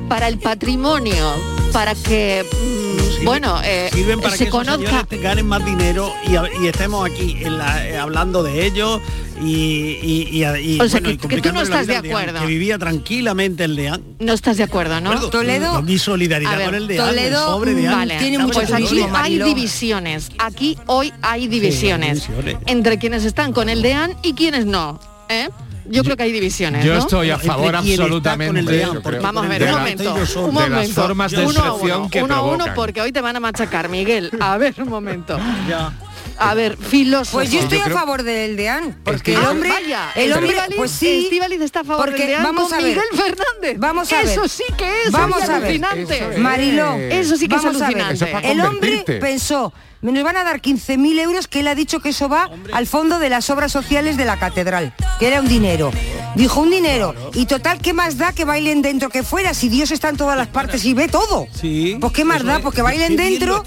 para 0.09 0.27
el 0.27 0.39
patrimonio, 0.39 1.33
para 1.73 1.95
que 1.95 2.45
mm, 2.45 2.86
bueno, 3.25 3.61
eh, 3.65 3.91
sirven 3.93 4.21
para 4.21 4.37
se 4.37 4.45
que 4.45 4.51
conozca. 4.51 5.07
Señores 5.09 5.23
ganen 5.23 5.47
más 5.47 5.65
dinero 5.65 6.13
y, 6.27 6.65
y 6.65 6.69
estemos 6.69 7.09
aquí 7.09 7.37
en 7.41 7.59
la, 7.59 7.87
eh, 7.87 7.97
hablando 7.97 8.43
de 8.43 8.67
ellos 8.67 9.01
y, 9.43 9.99
y, 10.03 10.45
y 10.45 10.81
o 10.81 10.89
sea, 10.89 11.01
que, 11.01 11.19
que 11.19 11.41
tú 11.41 11.53
no 11.53 11.63
estás 11.63 11.87
de 11.87 11.97
acuerdo. 11.97 12.35
Deán, 12.35 12.45
que 12.45 12.49
vivía 12.49 12.79
tranquilamente 12.79 13.65
el 13.65 13.77
DEAN. 13.77 14.03
No 14.19 14.33
estás 14.33 14.57
de 14.57 14.63
acuerdo, 14.63 15.01
¿no? 15.01 15.29
Toledo. 15.31 15.83
Mi 15.83 15.99
solidaridad 15.99 16.57
ver, 16.57 16.67
con 16.67 16.75
el 16.75 16.87
DEAN, 16.87 17.07
Toledo, 17.07 17.47
el 17.47 17.53
pobre 17.55 17.75
DEAN. 17.75 17.93
Vale. 17.93 18.19
Tiene 18.19 18.47
pues 18.47 18.73
aquí 18.73 19.01
hay 19.13 19.39
divisiones. 19.39 20.31
Aquí 20.39 20.79
hoy 20.87 21.13
hay 21.23 21.49
divisiones, 21.49 22.21
sí, 22.21 22.29
hay 22.31 22.37
divisiones 22.43 22.63
entre 22.67 22.99
quienes 22.99 23.25
están 23.25 23.53
con 23.53 23.69
el 23.69 23.83
DEAN 23.83 24.17
y 24.23 24.35
quienes 24.35 24.67
no. 24.67 25.01
¿eh? 25.29 25.49
yo 25.89 26.05
creo 26.05 26.17
que 26.17 26.23
hay 26.25 26.33
divisiones. 26.33 26.85
Yo 26.85 26.95
estoy 26.95 27.31
a 27.31 27.39
favor 27.39 27.77
absolutamente. 27.77 28.87
Vamos 29.21 29.45
a 29.45 29.49
ver, 29.49 29.63
un 29.63 29.71
momento. 29.71 30.15
Un 30.41 30.55
momento. 30.55 31.03
Formas 31.03 31.33
de 31.33 31.47
uno 31.47 31.65
a 31.65 31.73
uno, 31.75 32.09
que 32.11 32.23
uno, 32.23 32.35
a 32.35 32.43
uno 32.43 32.67
porque 32.75 33.01
hoy 33.01 33.13
te 33.13 33.21
van 33.21 33.37
a 33.37 33.41
machacar, 33.41 33.89
Miguel. 33.89 34.31
A 34.41 34.57
ver, 34.59 34.75
un 34.79 34.89
momento. 34.89 35.39
A 36.39 36.55
ver, 36.55 36.77
filósofo. 36.77 37.39
Pues 37.39 37.51
yo 37.51 37.61
estoy 37.61 37.79
a 37.79 37.89
favor 37.89 38.23
del 38.23 38.57
Deán, 38.57 38.99
porque 39.05 39.35
el 39.35 39.45
hombre, 39.45 39.71
ah, 39.95 40.13
el 40.15 40.33
hombre, 40.33 40.51
Estivaliz, 40.51 40.77
pues 40.77 40.91
sí, 40.91 41.25
Estivaliz 41.25 41.61
está 41.63 41.81
a 41.81 41.85
favor 41.85 42.05
porque 42.05 42.23
del 42.23 42.29
Deán 42.29 42.43
vamos 42.43 42.73
a 42.73 42.77
ver, 42.77 42.85
Miguel 42.85 43.05
Fernández. 43.11 43.79
Vamos 43.79 44.13
a 44.13 44.17
ver. 44.17 44.27
Eso 44.27 44.49
sí 44.49 44.65
que 44.77 45.05
es, 45.05 45.13
vamos 45.13 45.43
es 45.43 45.49
a 45.49 45.57
alucinante. 45.57 46.27
Ver, 46.27 47.11
eso 47.11 47.35
eso 47.35 47.37
sí 47.37 47.49
que 47.49 47.57
es 47.57 47.65
alucinante. 47.65 48.37
El 48.43 48.61
hombre 48.61 49.05
pensó 49.21 49.73
me 50.03 50.13
nos 50.13 50.23
van 50.23 50.37
a 50.37 50.45
dar 50.45 50.61
15.000 50.61 51.21
euros 51.21 51.49
que 51.49 51.61
él 51.61 51.69
ha 51.69 51.75
dicho 51.75 52.01
que 52.01 52.11
eso 52.11 52.29
va 52.29 52.51
al 52.73 52.87
fondo 52.87 53.19
de 53.19 53.31
las 53.31 53.51
obras 53.51 53.73
sociales 53.73 54.17
de 54.17 54.25
la 54.25 54.39
catedral, 54.39 54.95
que 55.19 55.27
era 55.27 55.41
un 55.41 55.49
dinero. 55.49 55.91
Dijo 56.35 56.61
un 56.61 56.71
dinero. 56.71 57.15
Y 57.35 57.47
total, 57.47 57.79
¿qué 57.81 57.93
más 57.93 58.19
da 58.19 58.33
que 58.33 58.45
bailen 58.45 58.83
dentro 58.83 59.09
que 59.09 59.23
fuera? 59.23 59.55
Si 59.55 59.69
Dios 59.69 59.91
está 59.91 60.11
en 60.11 60.17
todas 60.17 60.37
las 60.37 60.49
partes 60.49 60.85
y 60.85 60.93
ve 60.93 61.09
todo. 61.09 61.47
Sí, 61.53 61.97
pues 62.01 62.13
qué 62.13 62.25
más 62.25 62.45
da, 62.45 62.59
porque 62.59 62.83
pues, 62.83 62.95
bailen 62.97 63.17
dentro 63.17 63.65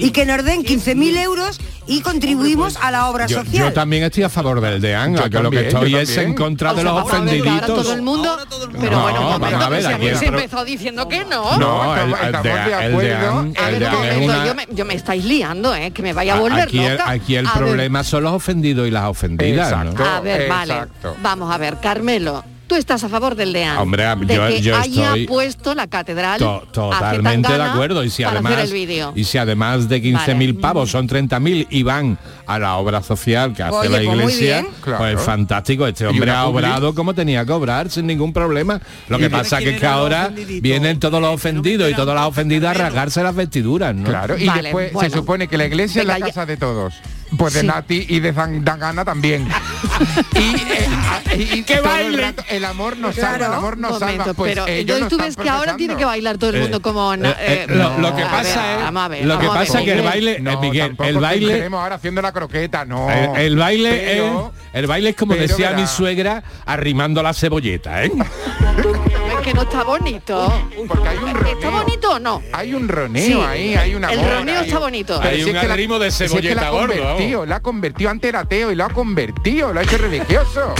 y 0.00 0.10
que 0.10 0.26
nos 0.26 0.44
den 0.44 0.64
15.000 0.64 1.18
euros 1.18 1.60
y 1.86 2.00
contribuimos 2.02 2.76
a 2.76 2.90
la 2.90 3.08
obra 3.08 3.26
social. 3.26 3.68
Yo 3.68 3.72
también 3.72 4.04
estoy 4.04 4.22
a 4.24 4.28
favor 4.28 4.60
del 4.60 4.80
DEAN, 4.80 5.16
yo 5.16 5.30
que 5.30 5.40
lo 5.40 5.50
que 5.50 5.68
estoy 5.68 5.94
es 5.96 6.16
en 6.18 6.34
contra 6.34 6.74
de 6.74 6.84
los 6.84 7.02
ofendiditos. 7.02 7.66
Todo 7.66 7.92
el 7.94 8.02
mundo, 8.02 8.38
pero 8.80 9.00
bueno, 9.00 9.38
vamos 9.38 9.52
a 9.52 9.68
ver, 9.68 9.86
aquí 9.86 10.14
se 10.14 10.26
empezó 10.26 10.64
diciendo 10.64 11.08
que 11.08 11.24
no. 11.24 11.56
No, 11.58 11.96
el, 11.96 12.12
el, 12.12 12.34
el, 12.34 13.82
el 13.82 15.21
liando, 15.24 15.74
¿eh? 15.74 15.90
que 15.90 16.02
me 16.02 16.12
vaya 16.12 16.36
a 16.36 16.40
volver 16.40 16.60
aquí 16.62 16.78
loca. 16.78 17.04
El, 17.04 17.20
aquí 17.20 17.36
el 17.36 17.48
problema 17.48 18.04
son 18.04 18.24
los 18.24 18.32
ofendidos 18.32 18.86
y 18.86 18.90
las 18.90 19.04
ofendidas. 19.04 19.70
¿no? 19.84 20.04
A 20.04 20.20
ver, 20.20 20.48
vale. 20.48 20.74
Vamos 21.22 21.52
a 21.52 21.58
ver, 21.58 21.78
Carmelo, 21.80 22.44
estás 22.76 23.04
a 23.04 23.08
favor 23.08 23.34
del 23.34 23.52
DEAN. 23.52 23.78
Hombre, 23.78 24.04
de 24.26 24.60
yo, 24.60 24.72
que 24.72 24.78
haya 24.78 25.14
puesto 25.26 25.74
la 25.74 25.86
catedral. 25.86 26.38
Totalmente 26.72 27.52
de 27.52 27.62
acuerdo. 27.62 28.04
Y 28.04 28.10
si 28.10 28.24
además, 28.24 28.72
y 29.14 29.24
si 29.24 29.38
además 29.38 29.88
de 29.88 30.02
15.000 30.02 30.26
vale. 30.26 30.52
Mm. 30.52 30.60
pavos 30.60 30.90
son 30.90 31.08
30.000 31.08 31.66
y 31.70 31.82
van 31.82 32.18
a 32.46 32.58
la 32.58 32.76
obra 32.76 33.02
social 33.02 33.54
que 33.54 33.62
hace 33.62 33.88
la 33.88 33.98
pues 33.98 34.02
iglesia, 34.02 34.66
pues, 34.84 35.20
fantástico. 35.20 35.86
Este 35.86 36.06
hombre 36.06 36.30
ha 36.30 36.46
obrado 36.46 36.94
como 36.94 37.14
tenía 37.14 37.44
que 37.44 37.52
obrar 37.52 37.90
sin 37.90 38.06
ningún 38.06 38.32
problema. 38.32 38.80
Lo 39.08 39.18
que 39.18 39.30
pasa 39.30 39.58
que 39.58 39.70
es 39.70 39.80
que 39.80 39.86
ahora 39.86 40.30
vienen 40.60 40.98
todos 41.00 41.20
los 41.20 41.34
ofendidos 41.34 41.90
y 41.90 41.94
todas 41.94 42.14
las 42.14 42.26
ofendidas 42.26 42.76
a 42.76 42.78
rasgarse 42.78 43.22
las 43.22 43.34
vestiduras. 43.34 43.94
Claro, 44.04 44.36
y 44.38 44.48
después 44.48 44.92
se 45.00 45.10
supone 45.10 45.48
que 45.48 45.56
la 45.56 45.66
iglesia 45.66 46.02
es 46.02 46.08
la 46.08 46.18
casa 46.18 46.46
de 46.46 46.56
todos. 46.56 46.94
Pues 47.36 47.54
de. 47.54 47.62
Nati 47.62 48.06
y 48.08 48.20
de 48.20 48.32
Dangana 48.32 49.04
también. 49.04 49.48
y, 50.34 51.58
eh, 51.58 51.64
que 51.64 51.80
baile. 51.80 52.16
El, 52.16 52.22
rato, 52.22 52.44
el, 52.48 52.64
amor 52.64 52.96
nos 52.96 53.14
claro, 53.14 53.32
salva, 53.32 53.46
el 53.46 53.52
amor 53.54 53.78
nos 53.78 54.00
momento, 54.00 54.24
salva. 54.24 54.34
Pues 54.34 54.54
pero 54.54 54.66
ellos 54.66 55.00
no 55.00 55.08
tú 55.08 55.18
ves 55.18 55.36
que 55.36 55.48
ahora 55.48 55.76
tiene 55.76 55.96
que 55.96 56.04
bailar 56.04 56.38
todo 56.38 56.50
el 56.50 56.56
eh, 56.56 56.60
mundo 56.60 56.82
como... 56.82 57.14
Eh, 57.14 57.18
eh 57.22 57.66
lo, 57.68 58.14
que 58.14 58.22
pasa 58.22 58.86
es... 58.86 59.24
Lo 59.24 59.38
que 59.38 59.46
pasa 59.46 59.78
es 59.80 59.84
que 59.84 59.92
el 59.92 60.02
baile... 60.02 60.40
No, 60.40 60.60
Miguel, 60.60 60.96
el 61.04 61.18
baile... 61.18 61.54
Tenemos 61.54 61.80
ahora 61.80 61.94
haciendo 61.96 62.22
la 62.22 62.32
croqueta, 62.32 62.84
no. 62.84 63.08
El, 63.10 63.56
baile 63.56 64.18
es... 64.18 64.32
El 64.72 64.86
baile 64.86 65.10
es 65.10 65.16
como 65.16 65.34
decía 65.34 65.72
mi 65.72 65.86
suegra, 65.86 66.42
arrimando 66.66 67.22
la 67.22 67.32
cebolleta, 67.32 68.04
¿eh? 68.04 68.12
que 69.42 69.54
no 69.54 69.62
está 69.62 69.82
bonito. 69.84 70.52
Porque 70.88 71.08
hay 71.08 71.18
un 71.18 71.46
¿Está 71.46 71.70
bonito 71.70 72.10
o 72.12 72.18
no? 72.18 72.42
Hay 72.52 72.74
un 72.74 72.88
roneo 72.88 73.24
Sí. 73.26 73.32
ahí, 73.46 73.74
hay 73.74 73.94
una 73.94 74.10
El 74.12 74.20
amor, 74.20 74.32
roneo 74.38 74.58
hay 74.60 74.64
está 74.66 74.76
un- 74.78 74.82
bonito. 74.84 75.18
Pero 75.20 75.30
Hay 75.30 75.36
si 75.42 75.50
un 75.50 75.56
es 75.56 75.62
que 75.62 75.68
de 75.98 76.10
si 76.10 76.24
es 76.24 76.30
que 76.30 76.36
la 76.36 76.40
cebolleta 76.40 76.66
ha 76.66 76.70
gordo, 76.70 76.94
convertido, 76.94 77.46
la 77.46 77.56
ha 77.56 77.60
convertido, 77.60 78.10
antes 78.10 78.28
era 78.28 78.40
ateo 78.40 78.70
y 78.72 78.74
lo 78.76 78.84
ha 78.84 78.88
convertido, 78.90 79.72
lo 79.72 79.80
ha 79.80 79.82
hecho 79.82 79.98
religioso. 79.98 80.74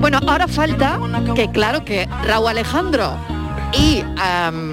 Bueno, 0.00 0.18
ahora 0.26 0.48
falta 0.48 0.98
que 1.34 1.50
claro 1.50 1.84
que 1.84 2.08
Raúl 2.24 2.48
Alejandro 2.48 3.16
y, 3.72 4.02
am, 4.18 4.71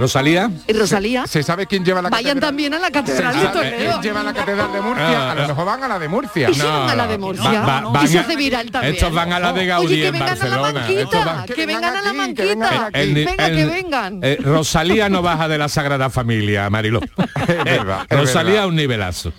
Rosalía. 0.00 0.50
y 0.66 0.72
Rosalía 0.72 1.26
¿Se 1.26 1.42
sabe 1.42 1.66
quién 1.66 1.84
lleva 1.84 2.02
la 2.02 2.08
vayan 2.08 2.30
catedral? 2.34 2.48
también 2.50 2.74
a 2.74 2.78
la 2.78 2.86
¿Se 2.86 2.92
catedral 2.92 3.40
de 3.40 3.46
Toledo. 3.48 3.76
quién 3.78 4.02
lleva 4.02 4.22
la 4.22 4.32
catedral 4.32 4.72
de 4.72 4.80
Murcia? 4.80 5.04
Ah, 5.20 5.32
a 5.32 5.34
lo 5.36 5.48
mejor 5.48 5.64
van 5.66 5.84
a 5.84 5.88
la 5.88 5.98
de 5.98 6.08
Murcia. 6.08 6.50
Y 6.50 6.54
si 6.54 6.60
van 6.62 6.88
a 6.90 6.94
la 6.96 7.06
de 7.06 7.18
Murcia. 7.18 7.60
Va- 7.62 7.80
va- 7.82 8.04
y 8.04 8.08
se 8.08 8.16
van 8.16 8.24
a- 8.24 8.26
hace 8.28 8.36
viral 8.36 8.70
también. 8.70 8.94
Estos 8.94 9.14
van 9.14 9.32
a 9.32 9.38
la 9.40 9.52
de 9.52 9.66
Gaudí 9.66 9.86
Oye, 9.86 10.00
que 10.00 10.06
en 10.08 10.12
vengan 10.12 10.28
a 10.28 10.34
la 10.34 10.56
Barcelona. 10.56 10.80
Manquita, 10.80 11.24
van- 11.24 11.46
que 11.46 11.66
vengan 11.66 11.84
a 11.84 11.90
la 11.90 11.98
aquí, 11.98 12.10
que 12.10 12.16
manquita. 12.16 12.44
vengan. 12.48 12.90
El 12.94 13.14
Venga, 13.14 13.46
el- 13.46 13.56
que 13.56 13.64
vengan. 13.66 14.20
eh, 14.22 14.38
Rosalía 14.40 15.08
no 15.08 15.22
baja 15.22 15.46
de 15.48 15.58
la 15.58 15.68
Sagrada 15.68 16.10
Familia, 16.10 16.68
Mariló. 16.70 17.00
verdad, 17.64 18.06
es 18.08 18.18
Rosalía 18.18 18.52
verdad. 18.52 18.66
un 18.68 18.76
nivelazo. 18.76 19.32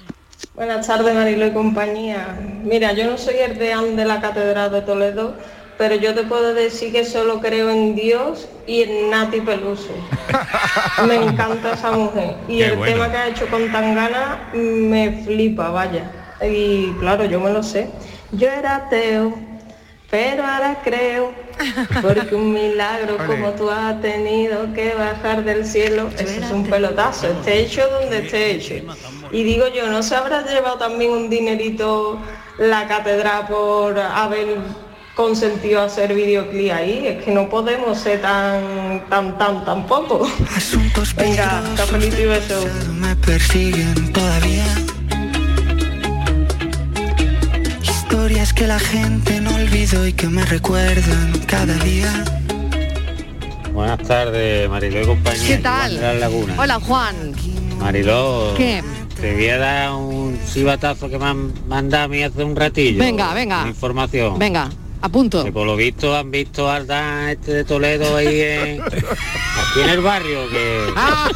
Buenas 0.56 0.86
tardes, 0.86 1.15
Marilo 1.15 1.47
y 1.47 1.54
compañía. 1.54 2.38
Mira, 2.63 2.91
yo 2.93 3.06
no 3.10 3.17
soy 3.17 3.36
el 3.38 3.58
deán 3.58 3.95
de 3.95 4.06
la 4.06 4.21
Catedral 4.21 4.71
de 4.71 4.82
Toledo, 4.82 5.36
pero 5.82 5.96
yo 5.96 6.13
te 6.13 6.22
puedo 6.22 6.54
decir 6.54 6.91
que 6.91 7.04
solo 7.04 7.41
creo 7.41 7.72
en 7.72 7.96
Dios 7.96 8.48
y 8.67 8.84
en 8.84 9.10
Nati 9.10 9.41
Peluso. 9.41 9.89
Me 11.08 11.15
encanta 11.15 11.74
esa 11.74 11.91
mujer. 11.91 12.36
Y 12.48 12.60
Qué 12.60 12.65
el 12.65 12.76
bueno. 12.76 12.94
tema 12.94 13.12
que 13.12 13.17
ha 13.17 13.28
hecho 13.30 13.48
con 13.48 13.72
Tangana 13.72 14.52
me 14.54 15.24
flipa, 15.26 15.72
vaya. 15.72 16.12
Y 16.39 16.91
claro, 17.00 17.26
yo 17.26 17.39
me 17.39 17.52
lo 17.52 17.63
sé. 17.63 17.89
Yo 18.32 18.48
era 18.48 18.76
ateo, 18.76 19.34
pero 20.12 20.46
ahora 20.46 20.78
creo, 20.84 21.32
porque 22.04 22.36
un 22.36 22.54
milagro 22.54 23.17
como 23.26 23.50
tú 23.54 23.72
has 23.72 24.00
tenido 24.02 24.72
que 24.76 24.94
bajar 24.94 25.44
del 25.44 25.65
cielo, 25.65 26.10
eso 26.15 26.46
es 26.46 26.52
un 26.52 26.63
pelotazo, 26.63 27.26
esté 27.26 27.62
hecho 27.62 27.88
donde 27.89 28.20
esté 28.20 28.52
hecho. 28.52 28.76
Y 29.32 29.41
digo 29.41 29.67
yo, 29.70 29.88
¿no 29.88 30.04
se 30.04 30.15
habrá 30.15 30.46
llevado 30.46 30.78
también 30.78 31.10
un 31.10 31.28
dinerito 31.28 32.20
la 32.60 32.88
catedral 32.88 33.48
por 33.48 33.98
haber 33.98 34.60
consentido 35.21 35.81
hacer 35.81 36.15
videoclip 36.15 36.71
ahí? 36.71 37.05
Es 37.05 37.23
que 37.23 37.31
no 37.31 37.47
podemos 37.47 37.97
ser 37.97 38.21
tan, 38.21 39.07
tan, 39.07 39.38
tan, 39.38 39.63
tampoco. 39.63 40.27
Venga, 41.15 41.63
cafelito 41.77 42.19
y 42.19 42.25
beso. 42.25 42.65
me 42.99 43.15
persiguen 43.17 44.12
todavía. 44.12 44.65
Historias 47.84 48.51
que 48.51 48.65
la 48.65 48.79
gente 48.79 49.39
no 49.41 49.53
olvidó 49.53 50.07
y 50.07 50.13
que 50.13 50.27
me 50.27 50.43
recuerdan 50.43 51.34
cada 51.45 51.75
día. 51.75 52.12
Buenas 53.73 53.99
tardes, 53.99 54.69
Mariló 54.69 55.03
y 55.03 55.05
compañía. 55.05 55.47
¿Qué 55.47 55.53
aquí 55.53 55.63
Juan 55.63 55.89
de 55.89 55.97
las 55.97 56.01
tal? 56.01 56.19
Lagunas. 56.19 56.60
Hola, 56.60 56.79
Juan. 56.79 57.15
Mariló, 57.79 58.53
¿Qué? 58.57 58.84
te 59.19 59.34
voy 59.34 59.49
a 59.49 59.57
dar 59.60 59.91
un 59.93 60.39
chivatazo 60.51 61.10
que 61.10 61.19
me 61.19 61.25
han 61.25 61.53
mandado 61.67 62.05
a 62.05 62.07
mí 62.07 62.23
hace 62.23 62.43
un 62.43 62.55
ratillo. 62.55 62.99
Venga, 62.99 63.34
venga. 63.34 63.67
Información. 63.67 64.38
Venga, 64.39 64.69
a 65.02 65.10
punto. 65.10 65.44
Que 65.44 65.52
por 65.52 65.66
lo 65.66 65.76
visto 65.76 66.16
han 66.16 66.32
visto 66.32 66.70
al 66.70 66.86
Dan 66.88 67.30
este 67.30 67.54
de 67.54 67.64
Toledo 67.64 68.16
ahí 68.18 68.42
en, 68.42 68.82
aquí 68.82 69.82
en 69.84 69.90
el 69.90 70.02
barrio 70.02 70.50
que 70.50 70.80
Ah. 70.96 71.30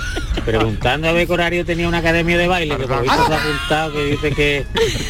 preguntando 0.43 1.07
a 1.09 1.11
ver 1.11 1.25
qué 1.25 1.33
horario 1.33 1.65
tenía 1.65 1.87
una 1.87 1.97
academia 1.99 2.37
de 2.37 2.47
baile 2.47 2.77
que 2.77 2.83
por 2.87 2.97
lo 2.97 3.01
visto 3.01 3.25
se 3.25 3.33
ha 3.33 3.37
apuntado 3.41 3.93
que 3.93 4.03
dice 4.05 4.31
que, 4.31 4.65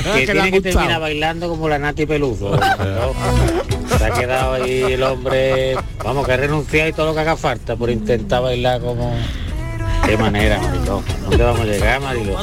Ah, 0.05 0.13
que 0.15 0.25
tiene 0.27 0.51
que 0.51 0.61
terminar 0.61 1.01
bailando 1.01 1.49
como 1.49 1.67
la 1.67 1.77
Nati 1.79 2.05
Peluso. 2.05 2.51
¿no? 2.55 3.97
Se 3.97 4.03
ha 4.05 4.11
quedado 4.11 4.53
ahí 4.53 4.81
el 4.83 5.03
hombre, 5.03 5.75
vamos 6.03 6.25
que 6.25 6.33
ha 6.33 6.37
renunciado 6.37 6.89
y 6.89 6.93
todo 6.93 7.07
lo 7.07 7.13
que 7.13 7.19
haga 7.21 7.35
falta 7.37 7.75
por 7.75 7.89
intentar 7.89 8.41
bailar 8.41 8.79
como 8.81 9.13
qué 10.05 10.17
manera, 10.17 10.59
Mariló. 10.61 11.03
¿Dónde 11.29 11.43
vamos 11.43 11.61
a 11.61 11.65
llegar, 11.65 12.01
Mariló? 12.01 12.37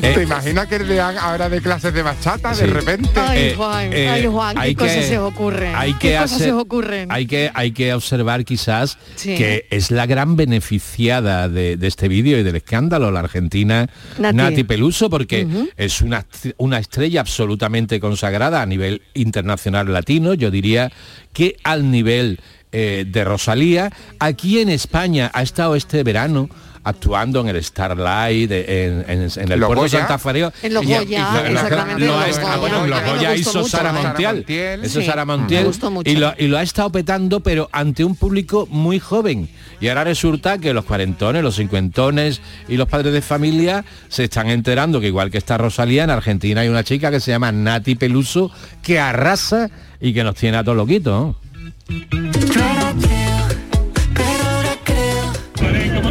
¿Te 0.00 0.22
imaginas 0.22 0.66
que 0.66 0.76
el 0.76 0.88
de 0.88 1.00
ahora 1.00 1.48
de 1.48 1.60
clases 1.60 1.92
de 1.92 2.02
bachata 2.02 2.54
de 2.54 2.66
repente? 2.66 3.08
Ay, 3.16 3.38
Eh, 3.38 3.54
Juan, 3.56 3.92
eh, 3.92 4.08
ay, 4.08 4.26
Juan, 4.26 4.54
qué 4.54 4.60
hay 4.62 4.74
cosas 4.74 4.96
que- 4.96 5.02
se 5.02 5.18
os 5.18 5.32
ocurren. 5.32 5.72
hay 5.74 5.92
¿Qué 5.94 6.08
que 6.10 6.14
cosas 6.14 6.32
hacer- 6.32 6.46
se 6.46 6.52
os 6.52 6.62
ocurren? 6.62 7.12
Hay 7.12 7.26
que, 7.26 7.50
hay 7.54 7.72
que 7.72 7.94
observar 7.94 8.44
quizás 8.44 8.98
Sí. 9.16 9.34
que 9.36 9.66
es 9.70 9.90
la 9.90 10.06
gran 10.06 10.36
beneficiada 10.36 11.48
de, 11.48 11.76
de 11.76 11.86
este 11.86 12.08
vídeo 12.08 12.38
y 12.38 12.42
del 12.42 12.56
escándalo, 12.56 13.10
la 13.10 13.20
argentina 13.20 13.88
Nati. 14.18 14.36
Nati, 14.36 14.64
Peluso, 14.64 15.10
porque 15.10 15.46
es 15.76 16.00
una, 16.00 16.26
una 16.58 16.78
estrella 16.78 17.20
absolutamente 17.20 17.98
consagrada 18.00 18.62
a 18.62 18.66
nivel 18.66 19.02
internacional 19.14 19.92
latino, 19.92 20.34
yo 20.34 20.50
diría 20.50 20.92
que 21.32 21.56
al 21.64 21.90
nivel 21.90 22.40
eh, 22.78 23.04
de 23.08 23.24
Rosalía. 23.24 23.90
Aquí 24.18 24.60
en 24.60 24.68
España 24.68 25.30
ha 25.32 25.40
estado 25.42 25.76
este 25.76 26.02
verano 26.02 26.50
actuando 26.84 27.40
en 27.40 27.48
el 27.48 27.64
Starlight, 27.64 28.48
en, 28.52 29.04
en- 29.08 29.30
en 29.34 29.52
el 29.52 29.58
¿Los 29.58 29.66
puerto 29.66 29.82
de? 29.84 29.88
Santa 29.88 30.18
Feria. 30.18 30.52
En 30.62 30.72
los 30.74 30.84
Y- 30.84 30.92
y- 30.92 30.94
Goya, 30.94 31.42
y- 31.48 31.52
exactamente, 31.52 32.06
lo 32.06 32.60
bueno, 32.60 32.84
en 32.84 32.90
los 32.90 33.02
Goya 33.04 33.34
hizo 33.34 33.58
mucho. 33.58 33.68
Sara 33.68 33.92
Montiel. 33.92 34.36
Montiel. 34.36 34.84
Eso 34.84 35.00
Sí, 35.00 35.06
Sara 35.06 35.24
Montiel. 35.24 35.62
me 35.62 35.66
gustó 35.66 35.90
mucho. 35.90 36.08
Y 36.08 36.14
lo, 36.14 36.32
y 36.38 36.46
lo 36.46 36.58
ha 36.58 36.62
estado 36.62 36.92
petando, 36.92 37.40
pero 37.40 37.68
ante 37.72 38.04
un 38.04 38.14
público 38.14 38.68
muy 38.70 39.00
joven. 39.00 39.48
Y 39.80 39.88
ahora 39.88 40.04
resulta 40.04 40.58
que 40.58 40.72
los 40.72 40.84
cuarentones, 40.84 41.42
los 41.42 41.56
cincuentones 41.56 42.40
y 42.68 42.76
los 42.76 42.86
padres 42.88 43.12
de 43.12 43.20
familia 43.22 43.84
se 44.08 44.24
están 44.24 44.48
enterando 44.48 45.00
que 45.00 45.08
igual 45.08 45.30
que 45.32 45.38
está 45.38 45.58
Rosalía, 45.58 46.04
en 46.04 46.10
Argentina 46.10 46.60
hay 46.60 46.68
una 46.68 46.84
chica 46.84 47.10
que 47.10 47.18
se 47.20 47.32
llama 47.32 47.50
Nati 47.50 47.96
Peluso 47.96 48.52
que 48.82 49.00
arrasa 49.00 49.70
y 50.00 50.12
que 50.14 50.22
nos 50.22 50.36
tiene 50.36 50.56
a 50.58 50.62
todos 50.62 50.76
loquitos. 50.76 51.12
¿no? 51.12 51.45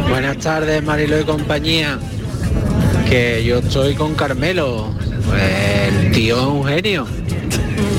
Buenas 0.08 0.38
tardes, 0.38 0.82
Marilo 0.82 1.20
y 1.20 1.24
compañía. 1.24 1.98
Que 3.08 3.44
yo 3.44 3.58
estoy 3.58 3.94
con 3.94 4.14
Carmelo. 4.14 4.94
El 5.38 6.12
tío 6.12 6.38
es 6.38 6.46
un 6.46 6.64
genio. 6.64 7.06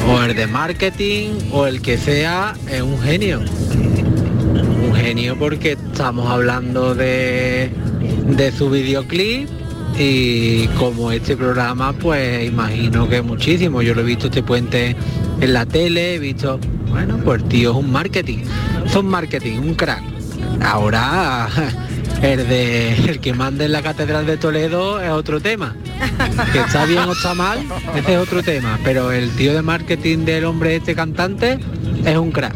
O 0.10 0.22
el 0.24 0.36
de 0.36 0.48
marketing 0.48 1.30
o 1.52 1.68
el 1.68 1.82
que 1.82 1.98
sea 1.98 2.56
es 2.70 2.82
un 2.82 3.00
genio. 3.00 3.42
Un 4.84 4.96
genio 4.96 5.38
porque 5.38 5.74
estamos 5.74 6.30
hablando 6.30 6.96
de, 6.96 7.70
de 8.26 8.52
su 8.52 8.70
videoclip 8.70 9.50
y 10.00 10.68
como 10.80 11.12
este 11.12 11.36
programa 11.36 11.94
pues 11.94 12.46
imagino 12.46 13.08
que 13.08 13.22
muchísimo. 13.22 13.82
Yo 13.82 13.94
lo 13.94 14.02
he 14.02 14.06
visto 14.06 14.28
este 14.28 14.44
puente 14.44 14.96
en 15.40 15.54
la 15.54 15.66
tele, 15.66 16.16
he 16.16 16.20
visto, 16.20 16.60
bueno, 16.98 17.20
pues 17.24 17.44
el 17.44 17.48
tío 17.48 17.70
es 17.70 17.78
un 17.78 17.92
marketing. 17.92 18.40
Es 18.84 18.96
un 18.96 19.06
marketing, 19.06 19.60
un 19.60 19.76
crack. 19.76 20.02
Ahora 20.66 21.48
el 22.24 22.48
de 22.48 22.94
el 23.08 23.20
que 23.20 23.34
manda 23.34 23.66
en 23.66 23.72
la 23.72 23.84
catedral 23.84 24.26
de 24.26 24.38
Toledo 24.38 25.00
es 25.00 25.12
otro 25.12 25.40
tema. 25.40 25.76
Que 26.52 26.60
está 26.60 26.86
bien 26.86 27.04
o 27.04 27.12
está 27.12 27.36
mal, 27.36 27.60
ese 27.96 28.16
es 28.16 28.20
otro 28.20 28.42
tema. 28.42 28.80
Pero 28.84 29.12
el 29.12 29.30
tío 29.36 29.54
de 29.54 29.62
marketing 29.62 30.26
del 30.26 30.46
hombre 30.46 30.78
este 30.78 30.96
cantante 30.96 31.60
es 32.04 32.18
un 32.18 32.32
crack. 32.32 32.56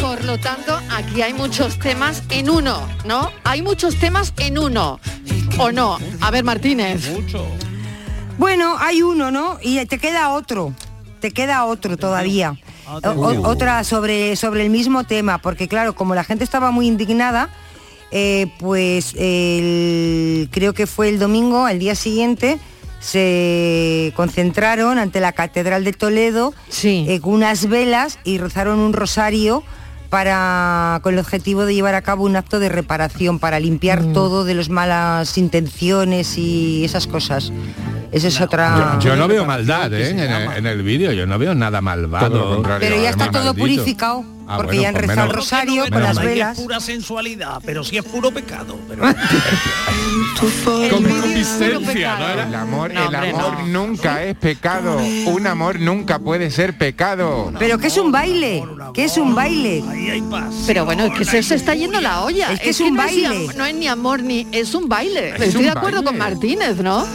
Por 0.00 0.24
lo 0.24 0.36
tanto, 0.38 0.80
aquí 0.90 1.22
hay 1.22 1.34
muchos 1.34 1.78
temas 1.78 2.24
en 2.28 2.50
uno, 2.50 2.88
¿no? 3.04 3.30
Hay 3.44 3.62
muchos 3.62 3.94
temas 4.00 4.34
en 4.38 4.58
uno. 4.58 4.98
¿O 5.58 5.70
no? 5.70 5.98
A 6.20 6.32
ver, 6.32 6.42
Martínez. 6.42 7.08
Bueno, 8.36 8.74
hay 8.80 9.02
uno, 9.02 9.30
¿no? 9.30 9.58
Y 9.62 9.84
te 9.86 9.98
queda 9.98 10.30
otro. 10.30 10.74
Te 11.20 11.30
queda 11.32 11.64
otro 11.64 11.96
todavía. 11.96 12.56
O- 12.86 13.00
o- 13.20 13.48
otra 13.48 13.84
sobre, 13.84 14.36
sobre 14.36 14.62
el 14.64 14.70
mismo 14.70 15.04
tema, 15.04 15.38
porque 15.38 15.68
claro, 15.68 15.94
como 15.94 16.14
la 16.14 16.24
gente 16.24 16.44
estaba 16.44 16.70
muy 16.70 16.86
indignada, 16.86 17.50
eh, 18.10 18.46
pues 18.58 19.14
el- 19.18 20.48
creo 20.50 20.72
que 20.74 20.86
fue 20.86 21.08
el 21.08 21.18
domingo, 21.18 21.66
al 21.66 21.78
día 21.78 21.94
siguiente, 21.94 22.58
se 23.00 24.12
concentraron 24.16 24.98
ante 24.98 25.20
la 25.20 25.32
Catedral 25.32 25.84
de 25.84 25.92
Toledo 25.92 26.52
eh, 27.08 27.20
con 27.20 27.34
unas 27.34 27.68
velas 27.68 28.18
y 28.24 28.38
rezaron 28.38 28.78
un 28.80 28.92
rosario 28.92 29.62
para 30.10 31.00
con 31.02 31.14
el 31.14 31.20
objetivo 31.20 31.64
de 31.66 31.74
llevar 31.74 31.94
a 31.94 32.02
cabo 32.02 32.24
un 32.24 32.34
acto 32.36 32.58
de 32.60 32.68
reparación 32.70 33.38
para 33.38 33.60
limpiar 33.60 34.02
todo 34.14 34.44
de 34.44 34.54
las 34.54 34.68
malas 34.70 35.36
intenciones 35.36 36.38
y 36.38 36.84
esas 36.84 37.06
cosas. 37.06 37.52
Esa 38.10 38.28
es 38.28 38.40
otra. 38.40 38.98
Yo, 39.00 39.10
yo 39.10 39.16
no 39.16 39.28
veo 39.28 39.44
maldad 39.44 39.92
¿eh? 39.92 40.10
en, 40.10 40.18
el, 40.20 40.56
en 40.56 40.66
el 40.66 40.82
vídeo, 40.82 41.12
yo 41.12 41.26
no 41.26 41.38
veo 41.38 41.54
nada 41.54 41.80
malvado. 41.80 42.30
Todo 42.30 42.48
lo 42.48 42.54
contrario. 42.56 42.88
Pero 42.88 43.02
ya 43.02 43.10
está 43.10 43.30
todo 43.30 43.44
maldito. 43.44 43.60
purificado, 43.60 44.24
Ah, 44.50 44.56
porque 44.56 44.78
bueno, 44.78 44.82
ya 44.82 44.88
han 44.88 44.94
pues 44.94 45.06
rezado 45.08 45.28
el 45.30 45.36
rosario 45.36 45.84
con 45.90 46.02
las 46.02 46.18
velas. 46.22 46.56
es 46.58 46.64
pura 46.64 46.80
sensualidad, 46.80 47.60
pero 47.64 47.84
sí 47.84 47.98
es 47.98 48.04
puro 48.04 48.30
pecado. 48.30 48.78
Pero... 48.88 49.02
Concupiscencia, 50.90 52.16
¿no? 52.16 52.28
El 52.42 52.54
amor, 52.54 52.92
No, 52.94 53.00
el 53.00 53.06
hombre, 53.14 53.30
amor 53.30 53.60
no. 53.64 53.86
nunca 53.86 54.22
es 54.24 54.36
pecado. 54.36 54.98
Un 55.26 55.46
amor 55.46 55.80
nunca 55.80 56.18
puede 56.18 56.50
ser 56.50 56.78
pecado. 56.78 57.52
Pero 57.58 57.78
que 57.78 57.88
es 57.88 57.96
un 57.98 58.12
baile, 58.12 58.62
que 58.94 59.04
es 59.04 59.16
un 59.16 59.34
baile. 59.34 59.82
Pero 60.66 60.84
bueno, 60.84 61.04
es 61.06 61.12
que 61.18 61.24
se, 61.24 61.42
se 61.42 61.54
está 61.56 61.74
yendo 61.74 62.00
la 62.00 62.22
olla. 62.22 62.52
Es 62.52 62.60
que 62.60 62.70
es 62.70 62.80
un 62.80 62.96
baile. 62.96 63.48
no 63.56 63.64
es 63.66 63.74
ni 63.74 63.88
amor 63.88 64.22
ni 64.22 64.46
es 64.52 64.74
un 64.74 64.88
baile. 64.88 65.30
Es 65.30 65.40
Estoy 65.42 65.56
un 65.56 65.62
de 65.64 65.70
acuerdo 65.70 66.02
con. 66.04 66.16
Martínez, 66.18 66.76
¿no? 66.78 67.06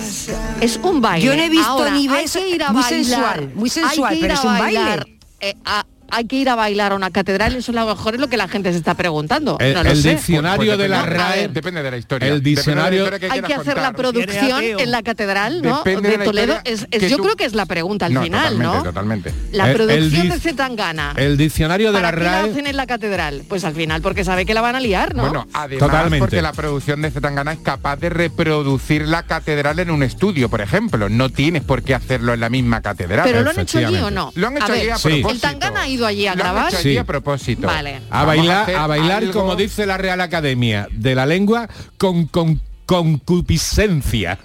Es 0.61 0.79
un 0.83 1.01
baile. 1.01 1.25
Yo 1.25 1.35
no 1.35 1.41
he 1.43 1.49
visto 1.49 1.67
Ahora, 1.67 1.91
ni 1.91 2.07
hay 2.07 2.25
beso- 2.25 2.39
que 2.39 2.49
ir 2.49 2.63
a 2.63 2.71
muy 2.71 2.81
bailar, 2.81 3.03
sensual, 3.05 3.51
muy 3.55 3.69
sensual, 3.69 4.17
pero 4.19 4.33
es 4.33 4.43
un 4.43 4.57
bailar, 4.57 4.99
baile. 4.99 5.19
eh, 5.39 5.55
a- 5.65 5.85
hay 6.13 6.25
que 6.25 6.35
ir 6.37 6.49
a 6.49 6.55
bailar 6.55 6.91
a 6.91 6.95
una 6.95 7.09
catedral, 7.11 7.55
eso 7.55 7.71
a 7.71 7.75
lo 7.75 7.85
mejor 7.87 8.15
es 8.15 8.19
lo 8.21 8.27
que 8.29 8.37
la 8.37 8.47
gente 8.47 8.71
se 8.71 8.77
está 8.77 8.93
preguntando. 8.93 9.57
El, 9.59 9.73
no 9.73 9.83
lo 9.83 9.91
el 9.91 10.01
sé. 10.01 10.11
diccionario 10.11 10.77
de 10.77 10.87
la 10.87 11.03
RAE, 11.05 11.47
Depende 11.49 11.81
de 11.83 11.91
la 11.91 11.97
historia. 11.97 12.27
el 12.29 12.41
Depende 12.43 12.49
de 12.49 12.55
la 12.55 12.61
diccionario- 12.61 12.97
historia 13.03 13.19
que 13.19 13.31
hay 13.33 13.41
que 13.41 13.53
hacer 13.53 13.77
la 13.77 13.91
producción 13.93 14.63
en 14.63 14.91
la 14.91 15.01
catedral, 15.03 15.61
¿no? 15.61 15.81
Depende 15.83 16.17
de 16.17 16.23
Toledo. 16.23 16.57
Es, 16.63 16.87
yo 17.09 17.17
tú- 17.17 17.23
creo 17.23 17.35
que 17.35 17.45
es 17.45 17.53
la 17.53 17.65
pregunta 17.65 18.05
al 18.05 18.13
No, 18.13 18.21
final, 18.23 18.53
totalmente, 18.53 18.77
¿no? 18.77 18.83
totalmente. 18.83 19.33
La 19.51 19.63
El- 19.65 19.69
el 19.71 19.75
producción 19.75 20.29
de 20.29 20.39
Zetangana. 20.39 21.13
el 21.17 21.37
diccionario 21.37 21.87
de 21.91 21.93
la 22.01 22.07
¿Para 22.11 22.17
qué 22.17 22.23
la 22.23 22.31
RAE, 22.41 22.51
hacen 22.51 22.67
en 22.67 22.77
la 22.77 22.85
catedral? 22.87 23.43
Pues 23.49 23.63
al 23.65 23.73
final 23.73 24.01
porque 24.01 24.23
sabe 24.23 24.45
que 24.45 24.53
la 24.53 24.61
van 24.61 24.75
a 24.75 24.79
liar, 24.79 25.15
¿no? 25.15 25.23
Bueno, 25.23 25.47
además 25.53 25.87
Totalmente. 25.87 26.19
porque 26.19 26.41
la 26.41 26.53
producción 26.53 27.01
de 27.01 27.11
Zetangana 27.11 27.53
es 27.53 27.59
capaz 27.59 27.97
de 27.97 28.09
reproducir 28.09 29.07
la 29.07 29.23
catedral 29.23 29.79
en 29.79 29.89
un 29.91 30.03
estudio, 30.03 30.49
por 30.49 30.61
ejemplo. 30.61 31.09
No 31.09 31.29
tienes 31.29 31.63
por 31.63 31.81
qué 31.83 31.95
hacerlo 31.95 32.33
en 32.33 32.39
la 32.39 32.49
misma 32.49 32.81
catedral. 32.81 33.23
Pero 33.25 33.41
lo 33.41 33.49
han 33.49 33.59
hecho 33.59 33.79
allí 33.79 33.95
o 33.97 34.11
no. 34.11 34.31
Lo 34.35 34.47
han 34.47 34.57
hecho 34.57 34.73
allí 34.73 34.89
a 34.89 34.95
propósito. 34.95 35.29
El 35.29 35.39
Tangana 35.39 35.81
ha 35.83 35.87
ido 35.87 36.02
allí 36.05 36.27
a 36.27 36.35
grabar. 36.35 36.67
hecho 36.69 36.77
allí 36.77 36.91
Sí. 36.93 36.97
a 36.97 37.03
propósito. 37.03 37.67
Vale. 37.67 38.01
a 38.09 38.23
bailar, 38.25 38.69
a, 38.71 38.87
bailar 38.87 39.23
algo- 39.23 39.33
como 39.33 39.55
dice 39.55 39.85
la 39.85 39.97
Real 39.97 40.21
Academia 40.21 40.87
de 40.91 41.15
la 41.15 41.25
Lengua, 41.25 41.67
con, 41.97 42.25
con 42.27 42.61
concupiscencia. 42.85 44.37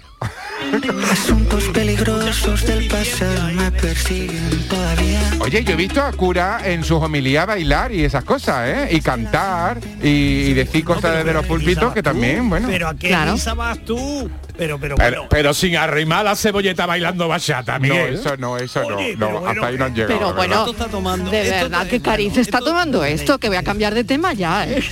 Asuntos 1.11 1.63
peligrosos 1.73 2.65
del 2.65 2.87
pasado 2.87 3.51
me 3.53 3.71
persiguen 3.71 4.67
todavía. 4.69 5.19
Oye, 5.39 5.63
yo 5.63 5.73
he 5.73 5.75
visto 5.75 6.01
a 6.01 6.11
cura 6.11 6.59
en 6.65 6.83
sus 6.83 7.01
homilías 7.01 7.47
bailar 7.47 7.91
y 7.93 8.03
esas 8.03 8.23
cosas, 8.25 8.67
¿eh? 8.67 8.87
Y 8.91 9.01
cantar 9.01 9.79
y, 10.03 10.07
y 10.07 10.53
decir 10.53 10.83
cosas 10.83 11.15
desde 11.17 11.33
los 11.33 11.39
¿a 11.39 11.41
qué 11.43 11.47
púlpitos 11.47 11.93
que 11.93 12.03
también, 12.03 12.49
bueno. 12.49 12.67
Pero 12.69 12.89
a 12.89 12.95
qué 12.95 13.07
Claro. 13.07 13.35
vas 13.55 13.79
tú? 13.85 14.29
Pero, 14.59 14.77
pero, 14.79 14.95
Pero, 14.97 15.09
bueno. 15.17 15.27
pero 15.29 15.53
sin 15.53 15.75
arrimar 15.77 16.25
la 16.25 16.35
cebolleta 16.35 16.85
bailando 16.85 17.27
bachata, 17.27 17.79
No, 17.79 17.79
Miguel. 17.79 18.13
eso 18.15 18.37
no, 18.37 18.57
eso 18.57 18.81
Oye, 18.81 19.15
no. 19.15 19.19
pero 19.19 19.31
No, 19.31 19.39
bueno, 19.39 19.49
hasta 19.49 19.67
ahí 19.67 19.77
no 19.77 19.85
han 19.85 19.95
llegado. 19.95 20.17
Pero 20.19 20.33
bueno, 20.35 20.55
Esto 20.59 20.71
está 20.71 20.87
tomando- 20.87 21.31
de 21.31 21.49
verdad 21.49 21.87
que 21.87 22.01
Cariz 22.01 22.37
está 22.37 22.57
esto- 22.59 22.69
tomando 22.69 23.03
esto, 23.03 23.37
que 23.39 23.47
voy 23.47 23.57
a 23.57 23.63
cambiar 23.63 23.95
de 23.95 24.03
tema 24.03 24.33
ya, 24.33 24.67
¿eh? 24.67 24.83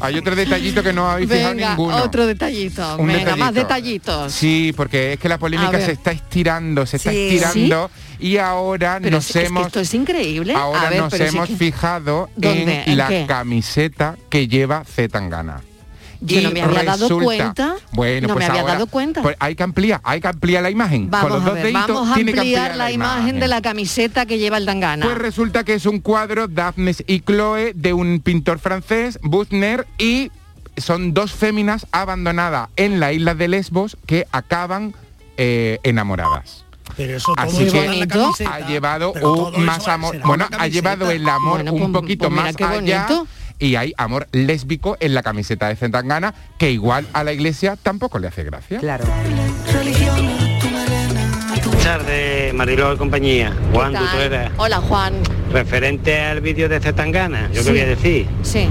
Hay 0.00 0.18
otro 0.18 0.36
detallito 0.36 0.82
que 0.82 0.92
no 0.92 1.08
habéis 1.10 1.28
fijado 1.30 1.54
Venga, 1.54 1.70
ninguno. 1.70 1.96
otro 2.02 2.26
detallito. 2.26 2.96
Un 2.98 3.06
Venga, 3.08 3.36
más 3.36 3.54
detallito. 3.54 3.60
detallitos. 4.12 4.32
Sí, 4.32 4.72
porque 4.76 5.14
es 5.14 5.18
que 5.18 5.28
la 5.28 5.38
polémica 5.38 5.80
se 5.80 5.92
está 5.92 6.12
estirando, 6.12 6.84
se 6.86 6.98
está 6.98 7.10
Sí. 7.10 7.36
estirando 7.36 7.90
y 8.18 8.36
ahora 8.36 8.98
Pero 9.02 9.16
nos 9.16 9.24
es, 9.30 9.36
es 9.36 9.42
que 9.42 9.46
hemos 9.48 9.66
esto 9.66 9.80
es 9.80 9.94
increíble. 9.94 10.54
ahora 10.54 10.86
a 10.86 10.90
ver, 10.90 11.00
nos 11.00 11.12
hemos 11.14 11.48
que- 11.48 11.56
fijado 11.56 12.28
¿Dónde? 12.36 12.82
en, 12.84 12.90
¿En 12.92 12.96
la 12.98 13.08
qué? 13.08 13.24
camiseta 13.26 14.16
que 14.28 14.46
lleva 14.48 14.84
Zetangana. 14.84 15.60
Yo 16.24 16.40
no 16.40 16.50
Y 16.50 16.52
me 16.52 16.62
había 16.62 16.84
dado 16.84 17.08
resulta- 17.08 17.24
cuenta. 17.24 17.74
Bueno, 17.92 18.28
no 18.28 18.34
pues 18.34 18.38
me 18.44 18.50
había 18.50 18.60
ahora, 18.62 18.72
dado 18.74 18.86
cuenta. 18.86 19.22
pues 19.22 19.36
hay 19.40 19.54
que 19.56 19.62
ampliar, 19.64 20.00
hay 20.04 20.20
que 20.20 20.28
ampliar 20.28 20.62
la 20.62 20.70
imagen. 20.70 21.02
Con 21.02 21.10
Vamos 21.10 21.30
los 21.32 21.42
a 21.42 21.44
dos 21.46 21.54
ver, 21.54 21.62
deditos 21.64 21.86
vamos 21.88 22.10
a 22.10 22.14
que 22.14 22.20
ampliar 22.30 22.76
la 22.76 22.92
imagen 22.92 23.40
de 23.40 23.48
la 23.48 23.60
camiseta 23.60 24.24
que 24.26 24.38
lleva 24.38 24.56
el 24.56 24.64
Dangana. 24.66 25.04
Pues 25.04 25.18
resulta 25.18 25.64
que 25.64 25.74
es 25.74 25.84
un 25.86 25.98
cuadro 26.00 26.46
Daphnes 26.48 27.02
y 27.06 27.20
Chloe 27.20 27.72
de 27.74 27.92
un 27.92 28.20
pintor 28.20 28.58
francés, 28.60 29.18
Buchner, 29.22 29.86
y 29.98 30.30
son 30.76 31.12
dos 31.12 31.32
féminas 31.32 31.86
abandonadas 31.92 32.68
en 32.76 33.00
la 33.00 33.12
isla 33.12 33.34
de 33.34 33.48
Lesbos 33.48 33.96
que 34.06 34.26
acaban 34.32 34.94
eh, 35.38 35.78
enamoradas. 35.82 36.64
Pero 36.96 37.16
eso 37.16 37.32
todo 37.34 37.44
Así 37.46 37.66
que 37.66 37.86
la 37.98 38.06
camiseta, 38.06 38.54
ha 38.54 38.60
llevado 38.68 39.12
un 39.12 39.64
más 39.64 39.88
amor. 39.88 40.18
Bueno, 40.24 40.46
ha 40.58 40.66
llevado 40.68 41.10
el 41.10 41.26
amor 41.28 41.62
Bueno, 41.64 41.72
un 41.72 41.78
pues- 41.92 42.02
poquito 42.02 42.28
pues 42.28 42.36
más 42.42 42.54
allá. 42.54 42.74
bonito. 43.06 43.26
Y 43.62 43.76
hay 43.76 43.94
amor 43.96 44.26
lésbico 44.32 44.96
en 44.98 45.14
la 45.14 45.22
camiseta 45.22 45.68
de 45.68 45.76
Zetangana 45.76 46.34
que 46.58 46.72
igual 46.72 47.06
a 47.12 47.22
la 47.22 47.32
iglesia 47.32 47.76
tampoco 47.80 48.18
le 48.18 48.26
hace 48.26 48.42
gracia. 48.42 48.80
Claro. 48.80 49.04
Buenas 51.64 51.84
tardes, 51.84 52.52
Mariló 52.54 52.92
y 52.92 52.96
compañía. 52.96 53.52
Juan. 53.72 53.92
Tutorera. 53.94 54.50
Hola, 54.56 54.78
Juan. 54.78 55.14
Referente 55.52 56.18
al 56.18 56.40
vídeo 56.40 56.68
de 56.68 56.80
Zetangana, 56.80 57.50
yo 57.52 57.60
Sí. 57.60 57.66
que 57.66 57.70
voy 57.70 57.80
a 57.82 57.86
decir 57.86 58.26
Sí. 58.42 58.66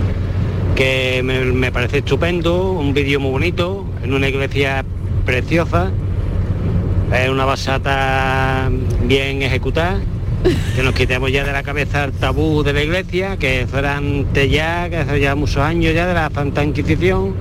que 0.75 1.21
me, 1.23 1.39
me 1.45 1.71
parece 1.71 1.99
estupendo, 1.99 2.73
un 2.73 2.93
vídeo 2.93 3.21
muy 3.21 3.31
bonito, 3.31 3.85
en 4.03 4.13
una 4.13 4.27
iglesia 4.27 4.83
preciosa, 5.25 5.89
es 7.17 7.29
una 7.29 7.45
basata 7.45 8.69
bien 9.03 9.41
ejecutada, 9.41 10.01
que 10.75 10.83
nos 10.83 10.93
quitemos 10.93 11.31
ya 11.31 11.43
de 11.43 11.51
la 11.51 11.63
cabeza 11.63 12.03
el 12.03 12.11
tabú 12.13 12.63
de 12.63 12.73
la 12.73 12.83
iglesia, 12.83 13.37
que 13.37 13.61
eso 13.61 13.77
era 13.77 13.97
antes 13.97 14.49
ya, 14.49 14.89
que 14.89 15.01
eso 15.01 15.15
ya 15.17 15.35
muchos 15.35 15.57
años 15.57 15.93
ya 15.93 16.07
de 16.07 16.13
la 16.13 16.29
Santa 16.29 16.63
Inquisición, 16.63 17.35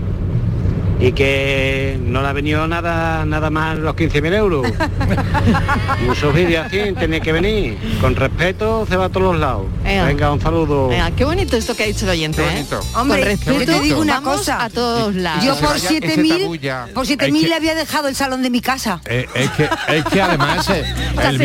y 1.01 1.13
que 1.13 1.99
no 2.03 2.21
le 2.23 2.29
ha 2.29 2.33
venido 2.33 2.67
nada 2.69 3.25
nada 3.25 3.49
más 3.51 3.79
los 3.79 3.95
15.000 3.97 4.35
euros. 4.35 4.67
Muchos 6.07 6.35
vídeos 6.35 6.67
así 6.67 6.79
tienen 6.99 7.23
que 7.23 7.33
venir. 7.33 7.79
Con 8.01 8.15
respeto 8.17 8.87
se 8.89 8.97
va 8.97 9.07
a 9.07 9.09
todos 9.09 9.33
los 9.33 9.41
lados. 9.41 9.67
Ea. 9.85 10.05
Venga, 10.05 10.33
un 10.33 10.41
saludo. 10.41 10.89
Venga, 10.89 11.11
qué 11.13 11.25
bonito 11.25 11.57
esto 11.57 11.75
que 11.75 11.85
ha 11.85 11.87
dicho 11.87 12.05
el 12.05 12.11
oyente, 12.11 12.43
Qué 12.43 12.49
¿eh? 12.49 12.53
bonito. 12.53 12.81
Hombre, 12.95 13.21
Con 13.21 13.29
respeto, 13.29 13.53
yo 13.61 13.67
te 13.67 13.81
digo 13.81 14.01
una 14.01 14.15
vamos 14.21 14.39
cosa. 14.39 14.63
a 14.65 14.71
todos 14.71 15.15
lados. 15.15 15.45
Yo 15.45 15.57
por 15.57 15.71
vaya 15.71 15.89
7.000 15.91 16.05
ese 16.05 16.39
tabú 16.43 16.55
ya. 16.57 16.87
por 16.95 17.05
Es 17.05 17.11
7.000 17.11 17.41
que- 17.43 17.49
le 17.49 17.55
había 17.55 17.75
dejado 17.75 18.09
el 18.09 18.15
salón 18.15 18.43
de 18.43 18.51
mi 18.51 18.61
casa. 18.61 19.01
Eh, 19.07 19.27
es, 19.35 19.51
que, 19.53 19.69
es 19.89 20.05
que 20.05 20.21
además 20.23 20.69
eh, 20.71 20.85
el 21.23 21.39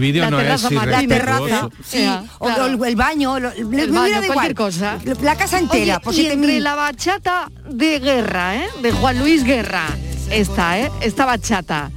vídeo 0.00 0.24
el 0.24 0.30
no 0.30 0.40
es 0.40 0.46
terraza 0.46 0.70
La 0.70 1.68
sí, 1.84 2.08
o, 2.38 2.46
claro. 2.46 2.66
el, 2.66 2.82
el 2.84 2.96
baño, 2.96 3.38
lo- 3.38 3.50
me 3.68 3.86
baño, 3.86 3.92
cualquier 3.92 4.24
igual. 4.30 4.54
cosa. 4.54 4.98
La 5.22 5.36
casa 5.36 5.58
entera, 5.58 5.96
Oye, 5.96 6.04
por 6.04 6.14
y 6.14 6.26
entre 6.26 6.58
7.000. 6.58 6.60
la 6.60 6.74
bachata 6.74 7.50
de 7.68 8.00
guerra, 8.00 8.56
¿eh? 8.56 8.68
De 8.82 8.92
Juan 8.92 9.18
Luis 9.18 9.44
Guerra. 9.44 9.86
Esta, 10.30 10.78
¿eh? 10.78 10.90
Esta 11.00 11.24
bachata. 11.26 11.90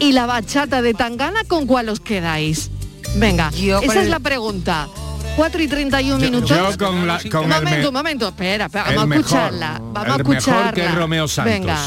Y 0.00 0.12
la 0.12 0.26
bachata 0.26 0.82
de 0.82 0.94
Tangana, 0.94 1.44
¿con 1.46 1.66
cuál 1.66 1.88
os 1.88 2.00
quedáis? 2.00 2.70
Venga, 3.16 3.50
Yo 3.50 3.80
esa 3.80 3.92
es 3.94 4.04
el- 4.06 4.10
la 4.10 4.18
pregunta. 4.20 4.88
4 5.36 5.62
y 5.62 5.68
31 5.68 6.18
Yo- 6.18 6.30
minutos. 6.30 6.50
yo 6.50 6.78
con 6.84 7.06
la- 7.06 7.18
con 7.30 7.44
un 7.44 7.48
momento, 7.50 7.70
me- 7.80 7.88
un 7.88 7.94
momento, 7.94 8.28
espera, 8.28 8.66
espera, 8.66 8.84
vamos 8.84 9.02
a 9.02 9.06
mejor, 9.06 9.24
escucharla. 9.24 9.68
Vamos 9.80 9.96
a 9.96 10.00
el 10.02 10.06
mejor 10.18 10.36
escucharla. 10.36 10.72
que 10.72 10.88
Romeo 10.88 11.28
Santos. 11.28 11.52
Venga. 11.54 11.78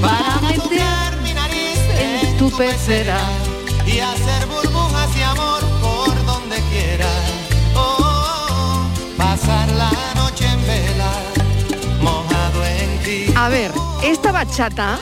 Para 0.00 0.40
meter 0.40 0.82
en 1.98 2.36
tu 2.38 2.50
pecera. 2.56 3.18
y 3.86 3.98
hacer 3.98 4.46
A 13.42 13.48
ver, 13.48 13.70
esta 14.04 14.32
bachata 14.32 14.98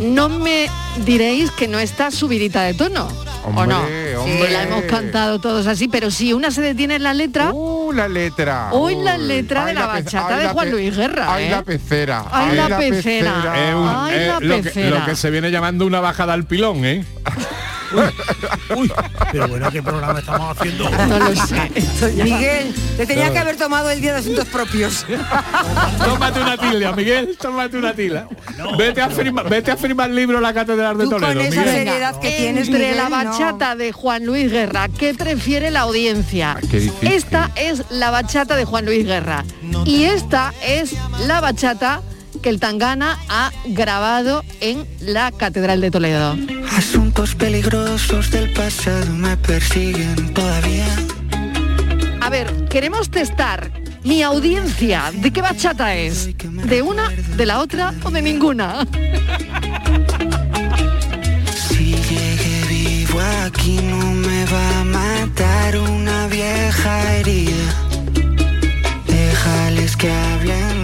no 0.00 0.28
me 0.28 0.68
diréis 1.04 1.50
que 1.50 1.66
no 1.66 1.80
está 1.80 2.12
subidita 2.12 2.62
de 2.62 2.74
tono. 2.74 3.08
¿O 3.44 3.66
no? 3.66 3.80
Hombre, 3.80 4.10
Sí, 4.10 4.16
hombre. 4.16 4.50
la 4.52 4.62
hemos 4.64 4.82
cantado 4.84 5.40
todos 5.40 5.66
así, 5.66 5.88
pero 5.88 6.10
si 6.10 6.32
una 6.34 6.50
se 6.50 6.60
detiene 6.60 6.96
en 6.96 7.02
la 7.02 7.14
letra, 7.14 7.50
Uh, 7.52 7.90
la 7.92 8.06
letra. 8.06 8.68
Hoy 8.72 8.94
la 9.02 9.16
Uy. 9.16 9.22
letra 9.24 9.64
de 9.64 9.74
la 9.74 9.86
bachata 9.86 10.36
de 10.36 10.48
Juan 10.48 10.70
Luis 10.70 10.94
Guerra, 10.96 11.34
Ay, 11.34 11.44
¿eh? 11.46 11.50
la 11.50 11.62
pecera. 11.62 12.24
Ay, 12.30 12.56
la 12.56 12.78
pecera. 12.78 13.68
Es 13.68 13.74
un- 13.74 13.88
Ay, 13.88 14.14
es 14.20 14.28
la 14.28 14.40
lo, 14.40 14.56
que, 14.56 14.62
pecera. 14.62 14.98
lo 15.00 15.04
que 15.06 15.16
se 15.16 15.30
viene 15.30 15.50
llamando 15.50 15.86
una 15.86 16.00
bajada 16.00 16.34
al 16.34 16.44
pilón, 16.44 16.84
¿eh? 16.84 17.04
Uy, 18.76 18.92
pero 19.32 19.48
bueno, 19.48 19.70
¿qué 19.70 19.82
programa 19.82 20.18
estamos 20.18 20.56
haciendo? 20.56 20.88
no 21.08 21.18
lo 21.18 21.34
sé. 21.46 21.70
Miguel, 22.22 22.74
te 22.96 23.06
tenías 23.06 23.30
que 23.30 23.38
haber 23.38 23.56
tomado 23.56 23.90
el 23.90 24.00
día 24.00 24.12
de 24.12 24.20
asuntos 24.20 24.46
propios. 24.48 25.04
Tómate 26.04 26.40
una 26.40 26.56
tila, 26.56 26.92
Miguel, 26.92 27.36
tómate 27.40 27.76
una 27.76 27.92
tila. 27.92 28.28
Vete 28.78 29.02
a 29.02 29.10
firmar, 29.10 29.48
vete 29.48 29.70
a 29.70 29.76
firmar 29.76 30.10
el 30.10 30.16
libro 30.16 30.40
la 30.40 30.52
Catedral 30.54 30.98
de 30.98 31.04
Tú 31.04 31.10
con 31.10 31.20
Toledo, 31.20 31.40
esa 31.40 31.50
Miguel. 31.60 31.74
seriedad 31.74 32.20
que 32.20 32.30
tienes, 32.32 32.66
Entre 32.68 32.80
Miguel, 32.90 32.96
la 32.96 33.08
no. 33.08 33.30
bachata 33.30 33.76
de 33.76 33.92
Juan 33.92 34.24
Luis 34.26 34.50
Guerra, 34.50 34.88
¿qué 34.88 35.14
prefiere 35.14 35.70
la 35.70 35.80
audiencia? 35.80 36.56
Difícil. 36.60 36.92
Esta 37.02 37.50
es 37.56 37.82
la 37.90 38.10
bachata 38.10 38.56
de 38.56 38.64
Juan 38.64 38.84
Luis 38.86 39.04
Guerra. 39.04 39.44
Y 39.84 40.04
esta 40.04 40.52
es 40.66 40.94
la 41.26 41.40
bachata 41.40 42.02
que 42.40 42.48
el 42.48 42.60
Tangana 42.60 43.18
ha 43.28 43.52
grabado 43.66 44.44
en 44.60 44.86
la 45.00 45.30
Catedral 45.32 45.80
de 45.80 45.90
Toledo. 45.90 46.36
Asuntos 46.76 47.34
peligrosos 47.34 48.30
del 48.30 48.52
pasado 48.52 49.12
me 49.12 49.36
persiguen 49.36 50.32
todavía. 50.32 50.86
A 52.20 52.30
ver, 52.30 52.66
queremos 52.68 53.10
testar 53.10 53.70
mi 54.04 54.22
audiencia. 54.22 55.10
¿De 55.12 55.30
qué 55.30 55.42
bachata 55.42 55.94
es? 55.94 56.30
¿De 56.38 56.82
una, 56.82 57.08
de 57.08 57.46
la 57.46 57.60
otra 57.60 57.94
o 58.02 58.10
de 58.10 58.22
ninguna? 58.22 58.86
Si 61.54 61.94
llegué 61.94 62.66
vivo 62.68 63.20
aquí 63.44 63.78
no 63.82 64.12
me 64.12 64.44
va 64.46 64.80
a 64.80 64.84
matar 64.84 65.78
una 65.78 66.26
vieja 66.28 67.14
herida. 67.14 67.74
Déjales 69.06 69.96
que 69.96 70.10
hablen 70.10 70.79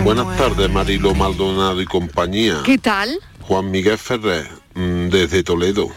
Buenas 0.00 0.36
tardes, 0.36 0.70
Marilo 0.70 1.14
Maldonado 1.14 1.80
y 1.80 1.84
compañía. 1.84 2.62
¿Qué 2.64 2.78
tal? 2.78 3.20
Juan 3.42 3.70
Miguel 3.70 3.98
Ferrer, 3.98 4.48
mm, 4.74 5.08
desde 5.08 5.44
Toledo. 5.44 5.88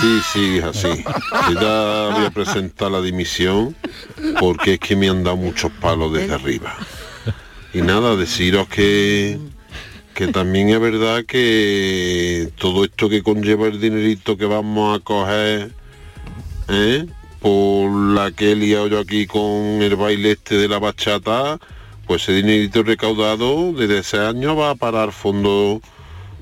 Sí, 0.00 0.20
sí, 0.32 0.58
es 0.58 0.64
así. 0.64 1.04
Ya 1.60 2.10
voy 2.12 2.24
a 2.26 2.30
presentar 2.32 2.90
la 2.90 3.00
dimisión 3.00 3.74
porque 4.38 4.74
es 4.74 4.80
que 4.80 4.96
me 4.96 5.08
han 5.08 5.24
dado 5.24 5.36
muchos 5.36 5.72
palos 5.72 6.12
desde 6.12 6.34
arriba. 6.34 6.76
Y 7.72 7.82
nada, 7.82 8.16
deciros 8.16 8.68
que, 8.68 9.38
que 10.14 10.28
también 10.28 10.68
es 10.68 10.80
verdad 10.80 11.24
que 11.24 12.50
todo 12.58 12.84
esto 12.84 13.08
que 13.08 13.22
conlleva 13.22 13.66
el 13.66 13.80
dinerito 13.80 14.36
que 14.36 14.46
vamos 14.46 14.96
a 14.96 15.02
coger, 15.02 15.72
¿eh? 16.68 17.06
por 17.40 17.92
la 17.92 18.30
que 18.30 18.52
he 18.52 18.56
liado 18.56 18.86
yo 18.88 19.00
aquí 19.00 19.26
con 19.26 19.82
el 19.82 19.96
baile 19.96 20.32
este 20.32 20.56
de 20.56 20.68
la 20.68 20.78
bachata, 20.78 21.58
pues 22.06 22.22
ese 22.22 22.34
dinerito 22.34 22.82
recaudado 22.82 23.72
desde 23.72 23.98
ese 23.98 24.18
año 24.18 24.56
va 24.56 24.70
a 24.70 24.74
parar 24.74 25.12
fondo 25.12 25.80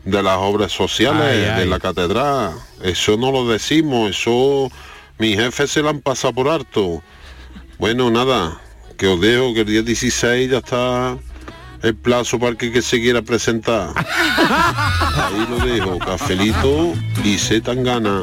de 0.04 0.22
las 0.22 0.36
obras 0.38 0.72
sociales 0.72 1.50
Ay, 1.50 1.60
de 1.60 1.66
la 1.66 1.78
catedral. 1.78 2.52
Eso 2.82 3.16
no 3.16 3.30
lo 3.30 3.46
decimos, 3.46 4.10
eso 4.10 4.70
mis 5.18 5.36
jefes 5.36 5.70
se 5.70 5.82
lo 5.82 5.90
han 5.90 6.00
pasado 6.00 6.34
por 6.34 6.48
harto. 6.48 7.02
Bueno, 7.78 8.10
nada, 8.10 8.60
que 8.96 9.06
os 9.06 9.20
dejo 9.20 9.54
que 9.54 9.60
el 9.60 9.66
día 9.66 9.82
16 9.82 10.50
ya 10.50 10.58
está 10.58 11.16
el 11.82 11.96
plazo 11.96 12.38
para 12.38 12.56
que, 12.56 12.72
que 12.72 12.82
se 12.82 13.00
quiera 13.00 13.22
presentar. 13.22 13.90
Ahí 13.96 15.46
lo 15.48 15.58
dejo, 15.58 15.98
cafelito 15.98 16.94
y 17.24 17.38
se 17.38 17.60
tan 17.60 17.82
gana. 17.82 18.22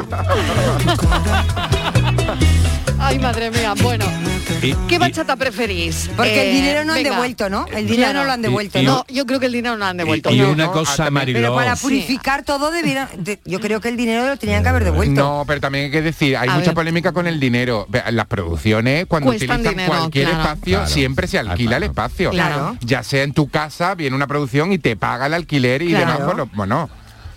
Ay, 3.01 3.17
madre 3.17 3.49
mía. 3.49 3.73
Bueno, 3.81 4.05
Y- 4.61 4.73
¿qué 4.87 4.95
y- 4.95 4.97
bachata 4.97 5.35
preferís? 5.35 6.09
Porque 6.15 6.41
el 6.41 6.47
Eh, 6.49 6.51
dinero 6.59 6.83
no 6.83 6.91
han 6.93 6.97
venga. 7.03 7.11
devuelto, 7.15 7.49
¿no? 7.49 7.65
El 7.67 7.87
dinero 7.87 8.13
no 8.13 8.23
lo 8.25 8.31
han 8.31 8.41
devuelto, 8.41 8.77
Y- 8.77 8.81
y- 8.81 8.85
¿no? 8.85 9.05
Yo 9.07 9.25
creo 9.25 9.39
que 9.39 9.45
el 9.45 9.53
dinero 9.53 9.75
no 9.75 9.79
lo 9.79 9.85
han 9.85 9.97
devuelto. 9.97 10.29
y 10.31 10.37
No. 10.39 10.49
una 10.51 10.67
cosa, 10.67 11.09
Mariló. 11.09 11.39
Pero 11.39 11.55
para 11.55 11.75
Sí. 11.75 11.81
purificar 11.83 12.43
todo 12.43 12.71
debieran... 12.71 13.07
de- 13.17 13.39
yo 13.45 13.59
creo 13.61 13.79
que 13.79 13.89
el 13.89 13.97
dinero 13.97 14.27
lo 14.27 14.37
tenían 14.37 14.63
que 14.63 14.69
haber 14.69 14.83
devuelto. 14.83 15.21
No, 15.21 15.43
pero 15.47 15.61
también 15.61 15.85
hay 15.85 15.91
que 15.91 16.01
decir, 16.01 16.35
hay 16.37 16.49
A 16.49 16.53
mucha 16.55 16.67
ver. 16.67 16.75
polémica 16.75 17.11
con 17.13 17.25
el 17.25 17.39
dinero. 17.39 17.87
Las 18.11 18.27
producciones, 18.27 19.05
cuando 19.07 19.27
Cuestan 19.29 19.59
utilizan 19.61 19.73
dinero, 19.75 19.93
cualquier 19.97 20.25
claro. 20.27 20.41
espacio, 20.43 20.77
Claro. 20.79 20.89
siempre 20.89 21.27
se 21.27 21.39
alquila 21.39 21.77
el 21.77 21.83
espacio. 21.83 22.29
Claro. 22.31 22.75
Ya 22.81 23.01
sea 23.03 23.23
en 23.23 23.33
tu 23.33 23.47
casa, 23.49 23.95
viene 23.95 24.15
una 24.15 24.27
producción 24.27 24.71
y 24.73 24.77
te 24.77 24.95
paga 24.97 25.27
el 25.27 25.33
alquiler 25.33 25.81
y 25.81 25.89
Claro. 25.89 26.05
demás. 26.11 26.25
Bueno, 26.25 26.49
bueno. 26.53 26.89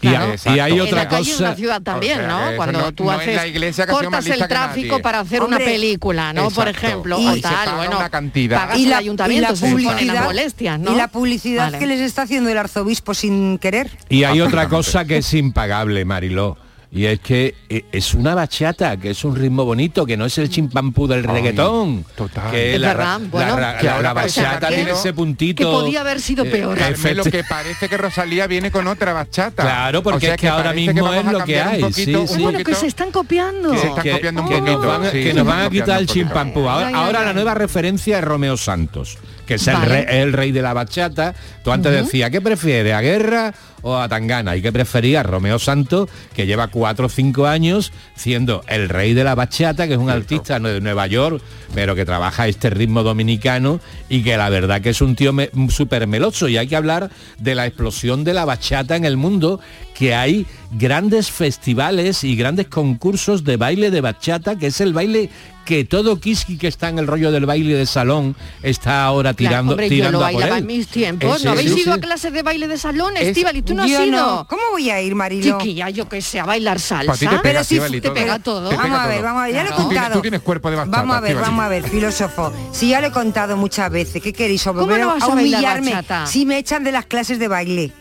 Y, 0.05 0.09
Claro. 0.09 0.35
y 0.45 0.59
hay 0.59 0.73
En 0.73 0.81
otra 0.81 0.97
la 1.05 1.09
calle 1.09 1.31
cosa. 1.31 1.45
en 1.45 1.51
la 1.51 1.57
ciudad 1.57 1.81
también, 1.83 2.19
O 2.19 2.23
sea, 2.25 2.51
¿no? 2.51 2.57
Cuando 2.57 2.81
no- 2.81 2.93
tú 2.93 3.05
no 3.05 3.13
haces 3.13 3.37
la 3.37 3.47
iglesia 3.47 3.87
que 3.87 3.93
cortas 3.93 4.27
el 4.27 4.49
tráfico 4.49 4.99
para 5.01 5.21
hacer 5.21 5.43
Hombre, 5.43 5.57
una 5.59 5.65
película, 5.65 6.33
¿no? 6.33 6.51
Por 6.51 6.67
ejemplo, 6.69 7.21
Y 7.21 7.27
o 7.29 7.35
se 7.35 7.41
tal, 7.41 7.77
bueno, 7.77 7.99
una 7.99 8.11
cantidad. 8.11 8.59
pagas 8.59 8.79
Y 8.79 8.85
el 8.85 8.91
la, 8.91 8.97
ayuntamiento, 8.99 9.53
y 9.53 9.55
la 9.55 9.69
publicidad, 9.71 10.25
molestias, 10.25 10.81
¿no? 10.81 10.93
y 10.93 10.97
la 10.97 11.07
publicidad 11.09 11.65
Vale. 11.67 11.79
que 11.79 11.87
les 11.87 12.01
está 12.01 12.23
haciendo 12.23 12.51
el 12.51 12.59
arzobispo 12.59 13.15
sin 13.15 13.59
querer. 13.59 13.91
Y 14.09 14.25
hay 14.25 14.41
otra 14.41 14.69
cosa 14.69 15.05
que 15.05 15.19
es 15.19 15.33
impagable, 15.35 16.05
Mariló. 16.05 16.57
Y 16.95 17.07
es 17.07 17.21
que 17.21 17.55
eh, 17.71 17.87
es 17.91 18.13
una 18.13 18.35
bachata, 18.35 18.99
que 18.99 19.09
es 19.13 19.25
un 19.25 19.35
ritmo 19.35 19.65
bonito, 19.65 20.05
que 20.05 20.15
no 20.15 20.27
es 20.27 20.37
el 20.37 20.51
chimpampú 20.51 21.07
del 21.07 21.25
reggaetón. 21.25 22.05
total. 22.15 22.51
Que 22.51 22.75
Es 22.75 22.81
la, 22.83 22.93
la- 22.93 23.19
bueno. 23.19 23.59
la- 23.59 23.79
Que 23.79 23.87
la- 23.87 23.93
ahora 23.95 24.09
la 24.11 24.15
parece 24.15 24.43
bachata 24.43 24.69
que- 24.69 24.75
tiene 24.75 24.91
ese 24.91 25.09
Que 25.09 25.13
puntito. 25.15 25.71
podía 25.73 26.03
haber 26.03 26.21
sido 26.21 26.45
eh, 26.45 26.51
peor. 26.51 26.77
Carmelo, 26.77 27.25
efecti- 27.25 27.31
que 27.31 27.45
parece 27.45 27.89
que 27.89 27.97
Rosalía 27.97 28.47
viene 28.47 28.71
con 28.71 28.87
otra 28.89 29.15
bachata. 29.15 29.63
Claro, 29.63 30.03
porque 30.03 30.17
O 30.19 30.21
sea 30.21 30.35
es 30.35 30.41
que 30.43 30.49
ahora 30.51 30.75
mismo 30.75 31.11
es 31.15 31.25
lo 31.25 31.45
que 31.45 31.61
hay, 31.63 31.81
poquito- 31.81 32.05
sí, 32.05 32.15
un 32.15 32.29
sí. 32.29 32.43
Bueno, 32.43 32.59
que 32.63 32.75
se 32.75 32.87
están 32.89 33.11
copiando. 33.11 33.71
Que 33.71 33.79
se 33.79 33.87
están 33.89 34.09
copiando 34.13 34.43
un 34.43 34.49
que 34.51 34.59
poquito. 34.59 34.77
nos 34.79 34.87
van, 34.87 35.03
a- 35.05 35.11
sí, 35.11 35.17
que 35.17 35.23
se 35.23 35.29
nos 35.29 35.31
están 35.39 35.47
van 35.47 35.59
a 35.61 35.65
copiando 35.65 35.85
quitar 35.87 36.01
el 36.03 36.07
chimpampú. 36.07 36.69
Ahora, 36.69 37.25
la 37.25 37.33
nueva 37.33 37.55
referencia 37.55 38.19
es 38.19 38.25
Romeo 38.25 38.59
Santos, 38.59 39.17
que 39.47 39.55
es 39.55 39.67
el, 39.67 39.81
rey, 39.81 40.05
el 40.09 40.33
rey 40.35 40.53
de 40.53 40.61
la 40.61 40.75
bachata. 40.75 41.35
Tú 41.65 41.73
antes 41.73 41.91
decías, 41.91 42.31
¿qué 42.31 42.43
prefiere, 42.43 42.93
a 42.93 43.01
Guerra 43.01 43.55
o 43.83 43.97
a 43.97 44.09
Tangana? 44.09 44.57
Y 44.57 44.63
que 44.63 44.73
prefería 44.73 45.21
a 45.21 45.23
Romeo 45.23 45.59
Santos, 45.59 46.09
que 46.35 46.47
lleva 46.47 46.69
cuatro 46.69 47.07
o 47.07 47.09
cinco 47.09 47.47
años 47.47 47.93
siendo 48.17 48.63
el 48.69 48.89
rey 48.89 49.15
de 49.15 49.25
la 49.25 49.35
bachata, 49.35 49.87
que 49.87 49.95
es 49.95 49.99
un 50.01 50.11
artista 50.11 50.59
de 50.59 50.81
Nueva 50.81 51.07
York, 51.07 51.43
pero 51.75 51.95
que 51.95 52.05
trabaja 52.05 52.49
este 52.49 52.71
ritmo 52.71 53.03
dominicano 53.03 53.81
y 54.09 54.23
que 54.23 54.37
la 54.37 54.49
verdad 54.49 54.81
que 54.81 54.91
es 54.91 55.01
un 55.01 55.17
tío 55.17 55.33
me- 55.33 55.51
súper 55.69 56.07
meloso. 56.07 56.49
Y 56.49 56.57
hay 56.57 56.67
que 56.69 56.77
hablar 56.77 57.11
de 57.39 57.55
la 57.55 57.67
explosión 57.67 58.25
de 58.25 58.35
la 58.35 58.45
bachata 58.45 58.97
en 58.97 59.05
el 59.05 59.17
mundo, 59.17 59.61
que 59.95 60.15
hay 60.15 60.47
grandes 60.73 61.31
festivales 61.31 62.25
y 62.25 62.35
grandes 62.35 62.67
concursos 62.69 63.45
de 63.45 63.57
baile 63.57 63.91
de 63.91 64.01
bachata, 64.01 64.57
que 64.57 64.69
es 64.69 64.81
el 64.81 64.93
baile 64.93 65.29
que 65.65 65.85
todo 65.85 66.19
Kiski 66.19 66.57
que 66.59 66.67
está 66.67 66.89
en 66.89 66.99
el 66.99 67.07
rollo 67.07 67.31
del 67.31 67.47
baile 67.47 67.75
de 67.77 67.87
salón 67.87 68.35
está 68.65 69.05
ahora 69.05 69.33
Claro, 69.33 69.37
tirando, 69.37 69.73
hombre, 69.75 69.87
yo 69.89 69.95
tirando 69.95 70.19
lo 70.19 70.25
a 70.25 70.31
por 70.31 70.41
bailaba 70.41 70.57
él. 70.59 70.63
en 70.63 70.67
mis 70.67 70.89
tiempos. 70.89 71.37
Ese- 71.37 71.45
¿No 71.45 71.53
habéis 71.53 71.77
ido 71.77 71.93
a 71.93 71.99
clases 71.99 72.33
de 72.33 72.43
baile 72.43 72.67
de 72.67 72.79
salón, 72.79 73.17
Es- 73.17 73.29
Estíbal? 73.29 73.57
¿Y 73.57 73.63
tú 73.63 73.72
no 73.75 73.83
has 73.85 73.91
Yo 73.91 74.05
ido? 74.05 74.21
no. 74.21 74.47
¿Cómo 74.49 74.63
voy 74.73 74.91
a 74.91 75.01
ir, 75.01 75.15
Marilo? 75.15 75.59
Chiquilla, 75.59 75.91
yo 75.91 76.09
que 76.09 76.21
sé, 76.23 76.41
a 76.41 76.45
bailar 76.45 76.79
salsa. 76.81 77.13
A 77.13 77.17
ti 77.17 77.27
te 77.27 77.31
pega, 77.31 77.43
pero 77.43 77.65
si 77.65 77.79
te 77.79 78.01
todo. 78.01 78.15
pega 78.15 78.37
Te 78.39 78.45
todo. 78.45 78.71
pega 78.71 78.83
Vamos 78.83 78.99
a 79.01 79.07
ver, 79.07 79.17
todo. 79.19 79.25
vamos 79.27 79.43
a 79.43 79.47
ver, 79.47 79.55
ya 79.55 79.63
lo 79.63 79.69
he 79.69 79.73
Claro. 79.73 79.83
Tú 79.83 79.89
tienes- 79.89 79.99
contado. 80.03 80.15
tú 80.19 80.23
tienes 80.23 80.41
cuerpo 80.43 80.71
de 80.71 80.77
bachata, 80.77 80.97
Vamos 80.99 81.17
a 81.17 81.21
ver, 81.21 81.37
vamos 81.37 81.65
a 81.65 81.69
ver, 81.69 81.89
filósofo. 81.89 82.53
Si 82.73 82.89
ya 82.89 83.01
lo 83.01 83.07
he 83.09 83.13
contado 83.13 83.57
muchas 83.57 83.91
veces, 83.91 84.23
¿qué 84.23 84.33
queréis? 84.33 84.63
¿Cómo 84.65 84.87
no 84.87 85.07
vas 85.09 85.23
a 85.23 85.27
humillarme 85.29 85.93
bachata? 85.93 86.27
si 86.27 86.47
me 86.47 86.59
echan 86.59 86.85
de 86.85 86.93
las 86.93 87.07
clases 87.07 87.39
de 87.39 87.49
baile. 87.49 87.93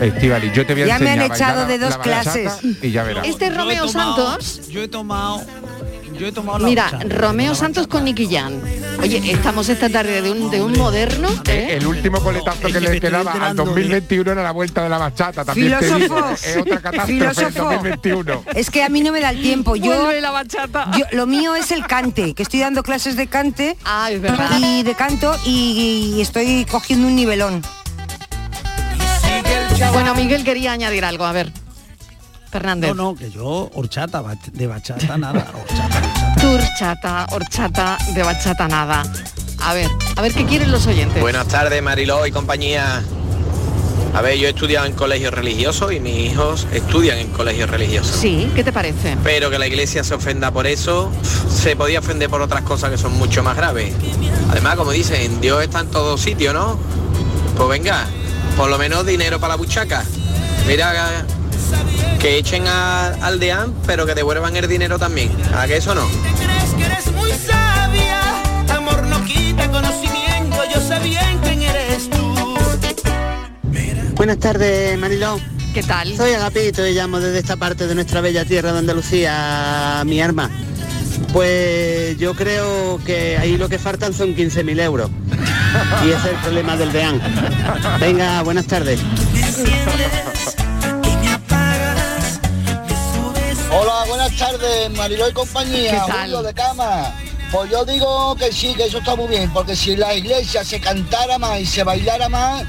Estíbaliz, 0.00 0.52
yo 0.54 0.64
te 0.64 0.72
voy 0.72 0.82
a 0.84 0.86
Ya 0.86 0.98
me 0.98 1.10
han 1.10 1.20
echado 1.22 1.66
de 1.66 1.78
dos 1.78 1.98
clases. 1.98 2.52
Y 2.82 2.90
ya 2.90 3.02
verás. 3.02 3.26
Este 3.26 3.50
Romeo 3.50 3.88
Santos. 3.88 4.68
Yo 4.68 4.82
he 4.82 4.88
tomado... 4.88 5.42
Yo 6.20 6.26
he 6.26 6.32
tomado 6.32 6.58
la 6.58 6.68
Mira, 6.68 6.84
bachata. 6.92 7.04
Romeo 7.16 7.54
Santos 7.54 7.86
con 7.86 8.04
Nicky 8.04 8.28
Jam. 8.30 8.60
Oye, 9.00 9.32
estamos 9.32 9.70
esta 9.70 9.88
tarde 9.88 10.20
de 10.20 10.30
un, 10.30 10.50
de 10.50 10.60
un 10.60 10.76
moderno. 10.76 11.30
¿eh? 11.48 11.68
El 11.78 11.86
último 11.86 12.20
coletazo 12.20 12.66
Es 12.68 12.74
que, 12.74 12.80
le 12.80 13.00
quedaba 13.00 13.30
al 13.32 13.36
enterando 13.38 13.62
de- 13.64 13.68
2021 13.70 14.32
era 14.32 14.42
la 14.42 14.50
vuelta 14.50 14.82
de 14.82 14.90
la 14.90 14.98
bachata. 14.98 15.46
También 15.46 15.78
te 15.78 15.86
Filósofo, 15.86 15.98
digo, 16.16 16.30
es 16.30 16.56
otra 16.58 16.80
catástrofe 16.82 17.12
el 17.12 17.32
filósofo. 17.32 17.64
2021. 17.72 18.44
Es 18.54 18.68
que 18.70 18.82
a 18.82 18.90
mí 18.90 19.00
no 19.00 19.12
me 19.12 19.20
da 19.22 19.30
el 19.30 19.40
tiempo. 19.40 19.76
Yo, 19.76 20.12
la 20.12 20.30
bachata. 20.30 20.90
yo- 20.98 21.06
lo 21.12 21.26
mío 21.26 21.54
es 21.56 21.70
el 21.72 21.86
cante, 21.86 22.34
que 22.34 22.42
estoy 22.42 22.60
dando 22.60 22.82
clases 22.82 23.16
de 23.16 23.26
cante 23.26 23.78
Ah, 23.86 24.10
es 24.10 24.20
verdad. 24.20 24.50
y 24.60 24.82
de 24.82 24.94
canto 24.94 25.34
y, 25.46 26.12
y 26.16 26.20
estoy 26.20 26.66
cogiendo 26.70 27.06
un 27.06 27.16
nivelón. 27.16 27.62
Bueno, 29.94 30.14
Miguel 30.14 30.44
quería 30.44 30.72
añadir 30.72 31.06
algo. 31.06 31.24
A 31.24 31.32
ver, 31.32 31.50
Fernández. 32.50 32.94
No, 32.94 33.12
no, 33.12 33.14
que 33.16 33.30
yo 33.30 33.70
horchata, 33.74 34.22
de 34.52 34.66
bachata 34.66 35.16
nada, 35.16 35.46
horchata. 35.54 36.09
Turchata, 36.50 37.28
horchata, 37.30 37.96
de 38.12 38.24
bachata 38.24 38.66
nada. 38.66 39.04
A 39.60 39.72
ver, 39.72 39.88
a 40.16 40.20
ver 40.20 40.34
qué 40.34 40.44
quieren 40.46 40.72
los 40.72 40.84
oyentes. 40.88 41.22
Buenas 41.22 41.46
tardes, 41.46 41.80
Mariló 41.80 42.26
y 42.26 42.32
compañía. 42.32 43.04
A 44.12 44.20
ver, 44.20 44.36
yo 44.36 44.48
he 44.48 44.50
estudiado 44.50 44.84
en 44.86 44.94
colegios 44.94 45.32
religiosos 45.32 45.92
y 45.92 46.00
mis 46.00 46.32
hijos 46.32 46.66
estudian 46.72 47.18
en 47.18 47.28
colegios 47.28 47.70
religiosos. 47.70 48.16
Sí, 48.16 48.50
¿qué 48.56 48.64
te 48.64 48.72
parece? 48.72 49.16
Pero 49.22 49.48
que 49.48 49.60
la 49.60 49.68
iglesia 49.68 50.02
se 50.02 50.12
ofenda 50.12 50.50
por 50.50 50.66
eso, 50.66 51.12
se 51.48 51.76
podía 51.76 52.00
ofender 52.00 52.28
por 52.28 52.42
otras 52.42 52.62
cosas 52.62 52.90
que 52.90 52.98
son 52.98 53.16
mucho 53.16 53.44
más 53.44 53.56
graves. 53.56 53.94
Además, 54.50 54.74
como 54.74 54.90
dicen, 54.90 55.40
Dios 55.40 55.62
está 55.62 55.78
en 55.78 55.86
todos 55.92 56.20
sitios, 56.20 56.52
¿no? 56.52 56.76
Pues 57.56 57.68
venga, 57.68 58.08
por 58.56 58.68
lo 58.68 58.76
menos 58.76 59.06
dinero 59.06 59.38
para 59.38 59.52
la 59.52 59.56
buchaca. 59.56 60.04
Mira, 60.66 61.24
que 62.18 62.38
echen 62.38 62.66
a, 62.66 63.08
al 63.26 63.40
deán, 63.40 63.74
pero 63.86 64.06
que 64.06 64.14
devuelvan 64.14 64.56
el 64.56 64.68
dinero 64.68 64.98
también. 64.98 65.30
¿A 65.54 65.66
que 65.66 65.78
eso 65.78 65.94
no? 65.94 66.06
crees 66.38 66.74
que 66.76 66.84
eres 66.84 67.12
muy 67.12 67.30
sabia. 67.32 68.20
Amor 68.76 69.02
no 69.04 69.24
quita 69.24 69.70
conocimiento, 69.70 70.56
yo 70.72 70.80
sé 70.80 70.98
bien 71.00 71.38
quién 71.42 71.62
eres 71.62 72.10
tú. 72.10 72.30
Buenas 74.16 74.38
tardes, 74.38 74.98
Mariló. 74.98 75.40
¿Qué 75.72 75.82
tal? 75.82 76.14
Soy 76.16 76.32
Agapito 76.32 76.86
y 76.86 76.92
llamo 76.92 77.20
desde 77.20 77.38
esta 77.38 77.56
parte 77.56 77.86
de 77.86 77.94
nuestra 77.94 78.20
bella 78.20 78.44
tierra 78.44 78.72
de 78.72 78.80
Andalucía, 78.80 80.02
mi 80.04 80.20
arma. 80.20 80.50
Pues 81.32 82.18
yo 82.18 82.34
creo 82.34 83.00
que 83.04 83.38
ahí 83.38 83.56
lo 83.56 83.68
que 83.68 83.78
faltan 83.78 84.12
son 84.12 84.34
15.000 84.34 84.80
euros. 84.82 85.10
Y 86.04 86.08
ese 86.08 86.18
es 86.18 86.34
el 86.34 86.36
problema 86.42 86.76
del 86.76 86.92
DEAN. 86.92 87.20
Venga, 88.00 88.42
buenas 88.42 88.66
tardes. 88.66 89.00
Hola, 93.72 94.04
buenas 94.08 94.36
tardes, 94.36 94.90
Mariló 94.90 95.28
y 95.28 95.32
compañía. 95.32 96.00
Julio 96.02 96.42
de 96.42 96.52
Cama. 96.52 97.14
Pues 97.52 97.70
yo 97.70 97.84
digo 97.84 98.34
que 98.34 98.52
sí, 98.52 98.74
que 98.74 98.86
eso 98.86 98.98
está 98.98 99.14
muy 99.14 99.28
bien, 99.28 99.52
porque 99.52 99.76
si 99.76 99.94
la 99.94 100.12
iglesia 100.12 100.64
se 100.64 100.80
cantara 100.80 101.38
más 101.38 101.60
y 101.60 101.66
se 101.66 101.84
bailara 101.84 102.28
más, 102.28 102.64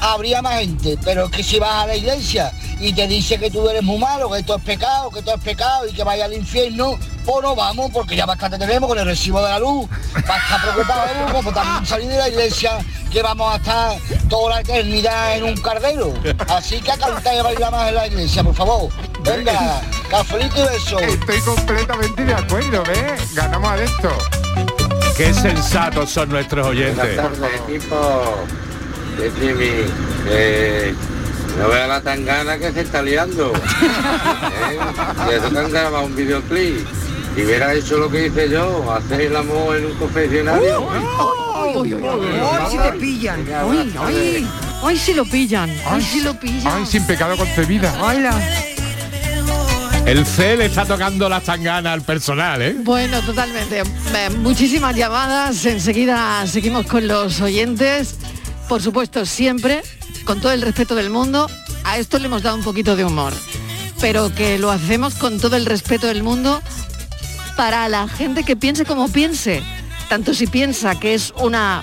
habría 0.00 0.42
más 0.42 0.60
gente. 0.60 0.96
Pero 1.04 1.24
es 1.24 1.30
que 1.32 1.42
si 1.42 1.58
vas 1.58 1.82
a 1.82 1.86
la 1.88 1.96
iglesia 1.96 2.52
y 2.78 2.92
te 2.92 3.08
dice 3.08 3.36
que 3.38 3.50
tú 3.50 3.68
eres 3.68 3.82
muy 3.82 3.98
malo, 3.98 4.30
que 4.30 4.38
esto 4.38 4.56
es 4.56 4.62
pecado, 4.62 5.10
que 5.10 5.18
esto 5.20 5.34
es 5.34 5.40
pecado 5.40 5.88
y 5.88 5.92
que 5.92 6.04
vaya 6.04 6.26
al 6.26 6.32
infierno, 6.32 6.98
pues 7.24 7.42
no 7.42 7.56
vamos, 7.56 7.90
porque 7.92 8.14
ya 8.14 8.24
bastante 8.24 8.56
tenemos 8.56 8.88
con 8.88 8.98
el 8.98 9.06
recibo 9.06 9.42
de 9.42 9.48
la 9.48 9.58
luz. 9.58 9.88
Va 10.28 10.36
a 10.36 10.38
estar 10.38 10.62
preocupado 10.62 11.32
como 11.32 11.52
también 11.52 11.84
salir 11.84 12.08
de 12.08 12.18
la 12.18 12.28
iglesia, 12.28 12.78
que 13.10 13.22
vamos 13.22 13.52
a 13.52 13.56
estar 13.56 13.98
toda 14.28 14.54
la 14.54 14.60
eternidad 14.60 15.36
en 15.36 15.44
un 15.44 15.56
cardero. 15.56 16.14
Así 16.48 16.80
que 16.80 16.92
a 16.92 16.96
cantar 16.96 17.34
y 17.34 17.38
a 17.38 17.42
bailar 17.42 17.72
más 17.72 17.88
en 17.88 17.94
la 17.96 18.06
iglesia, 18.06 18.44
por 18.44 18.54
favor. 18.54 19.13
Venga, 19.24 19.80
cafelito 20.10 20.56
y 20.58 20.68
beso. 20.74 20.98
Estoy 20.98 21.40
completamente 21.40 22.24
de 22.24 22.34
acuerdo, 22.34 22.82
¿ves? 22.84 23.34
Ganamos 23.34 23.70
a 23.70 23.82
esto. 23.82 24.18
Qué 25.16 25.32
sensatos 25.32 26.10
son 26.10 26.28
nuestros 26.28 26.66
oyentes. 26.66 27.18
equipo. 27.68 28.46
que 29.16 29.30
Jimmy, 29.40 29.84
que 30.24 30.94
no 31.58 31.68
vea 31.68 31.86
la 31.86 32.00
tangana 32.00 32.58
que 32.58 32.72
se 32.72 32.82
está 32.82 33.02
liando. 33.02 33.52
¿Eh? 33.54 34.78
Ya 35.30 35.48
se 35.48 35.58
han 35.58 35.70
grabado 35.70 36.04
un 36.04 36.16
videoclip. 36.16 36.86
Y 37.36 37.42
hubiera 37.42 37.74
hecho 37.74 37.98
lo 37.98 38.08
que 38.10 38.26
hice 38.26 38.48
yo, 38.48 38.92
hacer 38.92 39.22
el 39.22 39.36
amor 39.36 39.76
en 39.76 39.86
un 39.86 39.94
confesionario. 39.94 40.88
¡Ay, 41.56 41.94
si 42.70 42.78
te 42.78 42.92
pillan! 42.92 43.44
¡Ay, 43.48 43.94
ay! 44.00 44.48
¡Ay, 44.84 44.98
si 44.98 45.14
lo 45.14 45.24
pillan! 45.24 45.70
¡Ay, 45.86 46.02
si 46.02 46.20
lo 46.20 46.38
pillan! 46.38 46.66
Ay, 46.66 46.86
sin 46.86 47.04
pecado 47.06 47.36
concebida. 47.36 47.92
El 50.06 50.26
C 50.26 50.56
le 50.56 50.66
está 50.66 50.84
tocando 50.84 51.30
la 51.30 51.40
tangana 51.40 51.94
al 51.94 52.02
personal, 52.02 52.60
¿eh? 52.60 52.76
Bueno, 52.78 53.22
totalmente. 53.22 53.82
Muchísimas 54.38 54.94
llamadas. 54.94 55.64
Enseguida 55.64 56.46
seguimos 56.46 56.84
con 56.86 57.08
los 57.08 57.40
oyentes. 57.40 58.16
Por 58.68 58.82
supuesto, 58.82 59.24
siempre, 59.24 59.82
con 60.24 60.40
todo 60.40 60.52
el 60.52 60.60
respeto 60.60 60.94
del 60.94 61.08
mundo, 61.08 61.48
a 61.84 61.98
esto 61.98 62.18
le 62.18 62.26
hemos 62.26 62.42
dado 62.42 62.56
un 62.56 62.62
poquito 62.62 62.96
de 62.96 63.04
humor. 63.04 63.32
Pero 63.98 64.34
que 64.34 64.58
lo 64.58 64.70
hacemos 64.70 65.14
con 65.14 65.40
todo 65.40 65.56
el 65.56 65.64
respeto 65.64 66.06
del 66.06 66.22
mundo 66.22 66.60
para 67.56 67.88
la 67.88 68.06
gente 68.06 68.44
que 68.44 68.56
piense 68.56 68.84
como 68.84 69.08
piense. 69.08 69.62
Tanto 70.10 70.34
si 70.34 70.46
piensa 70.46 71.00
que 71.00 71.14
es 71.14 71.32
una 71.38 71.82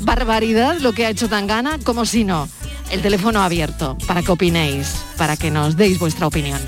barbaridad 0.00 0.78
lo 0.78 0.92
que 0.92 1.04
ha 1.04 1.10
hecho 1.10 1.28
Tangana, 1.28 1.78
como 1.84 2.06
si 2.06 2.24
no. 2.24 2.48
El 2.90 3.02
teléfono 3.02 3.42
abierto 3.42 3.98
para 4.06 4.22
que 4.22 4.32
opinéis, 4.32 4.94
para 5.18 5.36
que 5.36 5.50
nos 5.50 5.76
deis 5.76 5.98
vuestra 5.98 6.26
opinión. 6.26 6.58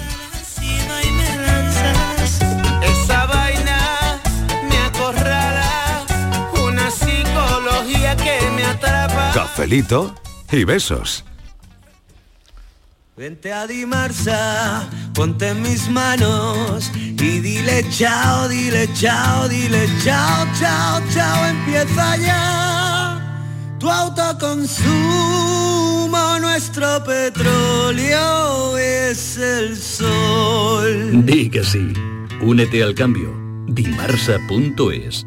Cafelito 9.54 10.14
y 10.50 10.64
besos. 10.64 11.26
Vente 13.18 13.52
a 13.52 13.66
Dimarsa, 13.66 14.88
ponte 15.12 15.48
en 15.48 15.60
mis 15.60 15.90
manos 15.90 16.90
y 16.96 17.12
dile 17.40 17.84
chao, 17.90 18.48
dile 18.48 18.88
chao, 18.94 19.46
dile 19.50 19.86
chao, 20.02 20.46
chao, 20.58 21.02
chao, 21.12 21.46
empieza 21.46 22.16
ya. 22.16 23.44
Tu 23.78 23.90
autoconsumo, 23.90 24.88
nuestro 26.40 27.04
petróleo 27.04 28.78
es 28.78 29.36
el 29.36 29.76
sol. 29.76 31.26
Di 31.26 31.50
que 31.50 31.62
sí. 31.62 31.92
Únete 32.40 32.82
al 32.82 32.94
cambio. 32.94 33.38
Dimarsa.es 33.66 35.26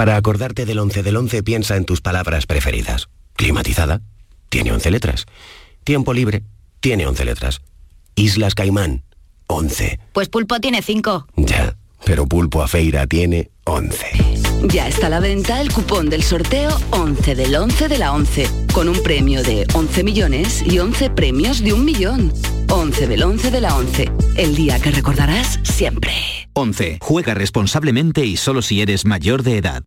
Para 0.00 0.16
acordarte 0.16 0.64
del 0.64 0.78
11 0.78 1.02
del 1.02 1.14
11 1.14 1.42
piensa 1.42 1.76
en 1.76 1.84
tus 1.84 2.00
palabras 2.00 2.46
preferidas. 2.46 3.10
Climatizada, 3.34 4.00
tiene 4.48 4.72
11 4.72 4.90
letras. 4.90 5.26
Tiempo 5.84 6.14
libre, 6.14 6.42
tiene 6.80 7.06
11 7.06 7.26
letras. 7.26 7.60
Islas 8.14 8.54
Caimán, 8.54 9.04
11. 9.46 10.00
Pues 10.14 10.30
Pulpo 10.30 10.58
tiene 10.58 10.80
cinco. 10.80 11.26
Ya, 11.36 11.76
pero 12.06 12.24
Pulpo 12.24 12.62
a 12.62 12.68
Feira 12.68 13.06
tiene 13.06 13.50
11. 13.64 14.29
Ya 14.62 14.88
está 14.88 15.06
a 15.06 15.10
la 15.10 15.20
venta 15.20 15.60
el 15.60 15.72
cupón 15.72 16.10
del 16.10 16.22
sorteo 16.22 16.70
11 16.90 17.34
del 17.34 17.54
11 17.54 17.88
de 17.88 17.98
la 17.98 18.12
11, 18.12 18.46
con 18.74 18.88
un 18.88 19.02
premio 19.02 19.42
de 19.42 19.66
11 19.72 20.04
millones 20.04 20.62
y 20.62 20.78
11 20.78 21.10
premios 21.10 21.64
de 21.64 21.72
un 21.72 21.84
millón. 21.84 22.32
11 22.68 23.06
del 23.06 23.22
11 23.22 23.50
de 23.50 23.60
la 23.60 23.74
11, 23.76 24.12
el 24.36 24.54
día 24.54 24.78
que 24.78 24.90
recordarás 24.90 25.58
siempre. 25.62 26.12
11. 26.52 26.98
Juega 27.00 27.32
responsablemente 27.32 28.26
y 28.26 28.36
solo 28.36 28.60
si 28.60 28.82
eres 28.82 29.06
mayor 29.06 29.42
de 29.42 29.56
edad. 29.56 29.82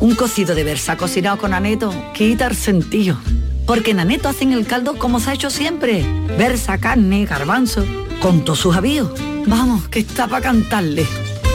Un 0.00 0.14
cocido 0.14 0.54
de 0.54 0.64
versa 0.64 0.96
cocinado 0.96 1.38
con 1.38 1.52
aneto 1.52 1.92
quita 2.14 2.46
el 2.46 2.56
sentido. 2.56 3.18
Porque 3.66 3.90
en 3.90 4.00
aneto 4.00 4.28
hacen 4.28 4.52
el 4.52 4.66
caldo 4.66 4.96
como 4.96 5.18
se 5.18 5.30
ha 5.30 5.34
hecho 5.34 5.50
siempre. 5.50 6.04
Versa, 6.38 6.78
carne, 6.78 7.26
garbanzo, 7.26 7.84
con 8.20 8.44
todos 8.44 8.60
sus 8.60 8.76
avíos. 8.76 9.10
Vamos, 9.46 9.88
que 9.88 10.00
está 10.00 10.28
para 10.28 10.42
cantarle. 10.42 11.04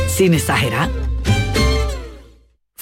Sin 0.08 0.34
exagerar. 0.34 1.07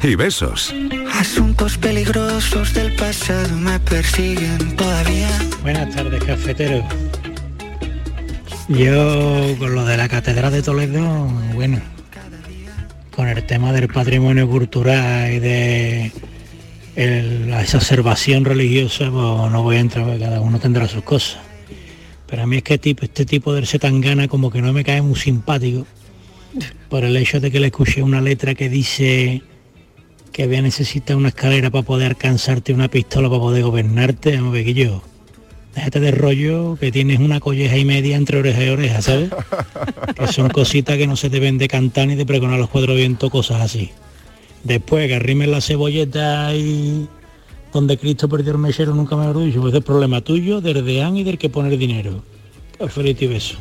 y 0.00 0.14
besos. 0.14 0.72
Asuntos 1.12 1.76
peligrosos 1.76 2.72
del 2.72 2.94
pasado 2.94 3.54
me 3.56 3.80
persiguen 3.80 4.76
todavía. 4.76 5.28
Buenas 5.62 5.94
tardes, 5.94 6.22
cafetero. 6.22 6.86
Yo 8.68 9.56
con 9.58 9.74
lo 9.74 9.84
de 9.84 9.96
la 9.96 10.08
Catedral 10.08 10.52
de 10.52 10.62
Toledo, 10.62 11.26
bueno, 11.54 11.80
con 13.14 13.28
el 13.28 13.44
tema 13.46 13.72
del 13.72 13.88
patrimonio 13.88 14.48
cultural 14.48 15.32
y 15.32 15.38
de 15.40 16.12
el- 16.94 17.50
la 17.50 17.62
exacerbación 17.62 18.44
religiosa, 18.44 19.10
pues 19.10 19.50
no 19.52 19.62
voy 19.62 19.76
a 19.76 19.80
entrar, 19.80 20.04
porque 20.04 20.20
cada 20.20 20.40
uno 20.40 20.60
tendrá 20.60 20.86
sus 20.86 21.02
cosas. 21.02 21.38
Pero 22.28 22.42
a 22.42 22.46
mí 22.46 22.58
es 22.58 22.62
que 22.62 22.78
tipo, 22.78 23.04
este 23.04 23.24
tipo 23.24 23.52
del 23.54 23.66
Setangana 23.66 24.28
como 24.28 24.50
que 24.50 24.60
no 24.62 24.72
me 24.72 24.84
cae 24.84 25.02
muy 25.02 25.16
simpático 25.18 25.86
por 26.88 27.04
el 27.04 27.16
hecho 27.16 27.40
de 27.40 27.50
que 27.50 27.58
le 27.58 27.66
escuché 27.68 28.02
una 28.02 28.20
letra 28.20 28.54
que 28.54 28.68
dice 28.68 29.42
que 30.32 30.44
había 30.44 30.62
necesita 30.62 31.16
una 31.16 31.28
escalera 31.28 31.70
para 31.70 31.84
poder 31.84 32.08
alcanzarte 32.08 32.72
una 32.72 32.88
pistola 32.88 33.28
para 33.28 33.40
poder 33.40 33.62
gobernarte, 33.62 34.36
vamos 34.36 34.58
yo. 34.64 35.02
Déjate 35.74 36.00
de 36.00 36.10
rollo 36.10 36.76
que 36.80 36.90
tienes 36.90 37.20
una 37.20 37.40
colleja 37.40 37.76
y 37.76 37.84
media 37.84 38.16
entre 38.16 38.38
oreja 38.38 38.64
y 38.64 38.68
oreja, 38.68 39.02
¿sabes? 39.02 39.30
que 40.18 40.26
son 40.28 40.48
cositas 40.48 40.96
que 40.96 41.06
no 41.06 41.16
se 41.16 41.28
deben 41.28 41.58
de 41.58 41.68
cantar 41.68 42.08
ni 42.08 42.16
de 42.16 42.26
pregonar 42.26 42.58
los 42.58 42.68
cuatro 42.68 42.94
vientos, 42.94 43.30
cosas 43.30 43.60
así. 43.60 43.90
Después 44.64 45.06
que 45.06 45.14
arrimen 45.14 45.50
la 45.50 45.60
cebolleta 45.60 46.54
y 46.54 47.08
donde 47.72 47.96
Cristo 47.96 48.28
perdió 48.28 48.52
el 48.52 48.58
mechero 48.58 48.94
nunca 48.94 49.16
me 49.16 49.26
lo 49.26 49.40
dicho, 49.40 49.60
pues 49.60 49.74
es 49.74 49.84
problema 49.84 50.20
tuyo, 50.20 50.60
del 50.60 50.84
deán 50.84 51.16
y 51.16 51.24
del 51.24 51.38
que 51.38 51.48
pone 51.48 51.72
el 51.72 51.78
dinero. 51.78 52.22
Cafelito 52.78 53.24
y 53.24 53.28
beso. 53.28 53.56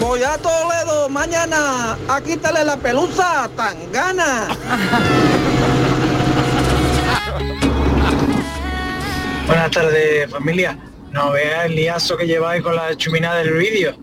Voy 0.00 0.22
a 0.22 0.38
Toledo 0.38 1.08
mañana 1.08 1.98
a 2.08 2.20
quitarle 2.20 2.64
la 2.64 2.76
pelusa 2.76 3.50
tan 3.56 3.90
gana. 3.90 4.46
Buenas 9.46 9.70
tardes, 9.72 10.30
familia. 10.30 10.78
No 11.10 11.32
veas 11.32 11.66
el 11.66 11.74
liazo 11.74 12.16
que 12.16 12.26
lleváis 12.26 12.62
con 12.62 12.76
la 12.76 12.96
chumina 12.96 13.34
del 13.36 13.54
vídeo. 13.54 13.96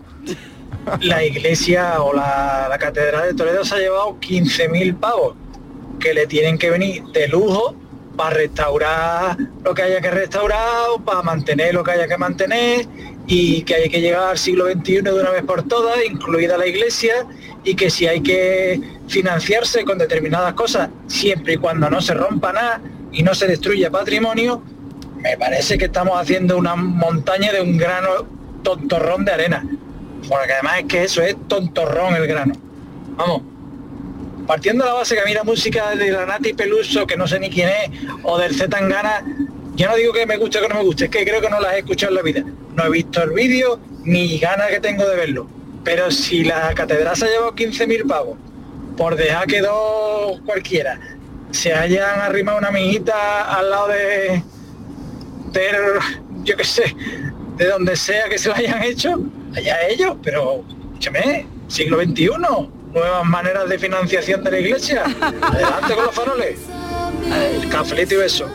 La 1.00 1.24
iglesia 1.24 2.02
o 2.02 2.12
la, 2.12 2.66
la 2.68 2.78
catedral 2.78 3.28
de 3.28 3.34
Toledo 3.34 3.64
se 3.64 3.76
ha 3.76 3.78
llevado 3.78 4.18
15.000 4.20 4.98
pavos 4.98 5.34
que 5.98 6.12
le 6.12 6.26
tienen 6.26 6.58
que 6.58 6.68
venir 6.70 7.04
de 7.04 7.28
lujo 7.28 7.74
para 8.16 8.30
restaurar 8.30 9.36
lo 9.64 9.74
que 9.74 9.82
haya 9.82 10.00
que 10.00 10.10
restaurar, 10.10 10.86
para 11.04 11.22
mantener 11.22 11.74
lo 11.74 11.84
que 11.84 11.92
haya 11.92 12.08
que 12.08 12.16
mantener 12.16 12.86
y 13.26 13.62
que 13.62 13.74
hay 13.74 13.88
que 13.88 14.00
llegar 14.00 14.30
al 14.30 14.38
siglo 14.38 14.66
XXI 14.66 15.02
de 15.02 15.12
una 15.12 15.30
vez 15.30 15.42
por 15.42 15.62
todas, 15.64 15.98
incluida 16.04 16.56
la 16.56 16.66
iglesia, 16.66 17.26
y 17.64 17.74
que 17.74 17.90
si 17.90 18.06
hay 18.06 18.20
que 18.20 18.80
financiarse 19.08 19.84
con 19.84 19.98
determinadas 19.98 20.54
cosas, 20.54 20.90
siempre 21.08 21.54
y 21.54 21.56
cuando 21.56 21.90
no 21.90 22.00
se 22.00 22.14
rompa 22.14 22.52
nada 22.52 22.80
y 23.12 23.22
no 23.22 23.34
se 23.34 23.46
destruya 23.46 23.90
patrimonio, 23.90 24.62
me 25.16 25.36
parece 25.36 25.76
que 25.76 25.86
estamos 25.86 26.20
haciendo 26.20 26.56
una 26.56 26.76
montaña 26.76 27.52
de 27.52 27.60
un 27.60 27.76
grano 27.76 28.26
tontorrón 28.62 29.24
de 29.24 29.32
arena. 29.32 29.66
Porque 30.28 30.52
además 30.52 30.80
es 30.80 30.84
que 30.84 31.04
eso 31.04 31.22
es 31.22 31.36
tontorrón 31.48 32.14
el 32.14 32.26
grano. 32.26 32.54
Vamos, 33.16 33.42
partiendo 34.46 34.84
de 34.84 34.90
la 34.90 34.96
base 34.96 35.14
que 35.14 35.22
a 35.22 35.24
mí 35.24 35.34
la 35.34 35.42
música 35.42 35.90
de 35.90 36.10
la 36.10 36.26
Nati 36.26 36.52
Peluso, 36.52 37.06
que 37.06 37.16
no 37.16 37.26
sé 37.26 37.40
ni 37.40 37.50
quién 37.50 37.68
es, 37.68 37.90
o 38.22 38.38
del 38.38 38.54
Z 38.54 38.68
Tangana, 38.68 39.24
yo 39.74 39.88
no 39.88 39.96
digo 39.96 40.12
que 40.12 40.26
me 40.26 40.36
guste 40.36 40.58
o 40.58 40.62
que 40.62 40.68
no 40.68 40.76
me 40.76 40.82
guste, 40.82 41.04
es 41.06 41.10
que 41.10 41.24
creo 41.24 41.40
que 41.40 41.50
no 41.50 41.60
las 41.60 41.74
he 41.74 41.78
escuchado 41.78 42.12
en 42.12 42.16
la 42.16 42.22
vida. 42.22 42.44
No 42.76 42.84
he 42.84 42.90
visto 42.90 43.22
el 43.22 43.30
vídeo 43.30 43.80
ni 44.04 44.38
ganas 44.38 44.68
que 44.68 44.80
tengo 44.80 45.04
de 45.08 45.16
verlo. 45.16 45.48
Pero 45.82 46.10
si 46.10 46.44
la 46.44 46.72
catedral 46.74 47.16
se 47.16 47.26
ha 47.26 47.28
llevado 47.28 47.54
15.000 47.54 48.06
pavos 48.06 48.38
por 48.96 49.16
dejar 49.16 49.46
que 49.46 49.60
dos 49.60 50.40
cualquiera 50.44 50.98
se 51.50 51.72
hayan 51.72 52.20
arrimado 52.20 52.58
una 52.58 52.68
amiguita 52.68 53.42
al 53.56 53.70
lado 53.70 53.88
de, 53.88 54.42
de 55.52 55.70
yo 56.44 56.56
qué 56.56 56.64
sé, 56.64 56.96
de 57.56 57.66
donde 57.66 57.96
sea 57.96 58.28
que 58.28 58.38
se 58.38 58.48
lo 58.48 58.54
hayan 58.54 58.82
hecho, 58.82 59.18
allá 59.54 59.88
ellos, 59.88 60.16
pero 60.22 60.64
escúchame, 60.90 61.46
siglo 61.68 62.02
XXI, 62.02 62.28
nuevas 62.92 63.24
maneras 63.24 63.68
de 63.68 63.78
financiación 63.78 64.44
de 64.44 64.50
la 64.50 64.58
iglesia. 64.58 65.04
Adelante 65.42 65.94
con 65.94 66.04
los 66.04 66.14
faroles. 66.14 66.58
El 67.32 67.68
cafelito 67.68 68.14
y 68.14 68.18
beso. 68.18 68.48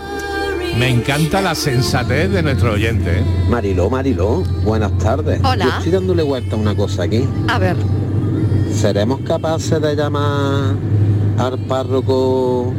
Me 0.77 0.89
encanta 0.89 1.41
la 1.41 1.53
sensatez 1.53 2.31
de 2.31 2.41
nuestro 2.41 2.73
oyente. 2.73 3.19
¿eh? 3.19 3.23
Mariló, 3.49 3.89
Mariló, 3.89 4.43
buenas 4.63 4.97
tardes. 4.97 5.39
Hola. 5.43 5.65
Yo 5.65 5.71
estoy 5.77 5.91
dándole 5.91 6.23
vuelta 6.23 6.55
a 6.55 6.59
una 6.59 6.75
cosa 6.75 7.03
aquí. 7.03 7.27
A 7.47 7.59
ver, 7.59 7.75
¿Seremos 8.73 9.19
capaces 9.21 9.81
de 9.81 9.95
llamar 9.95 10.73
al 11.37 11.59
párroco 11.67 12.73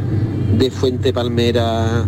de 0.57 0.69
Fuente 0.69 1.13
Palmera 1.13 2.05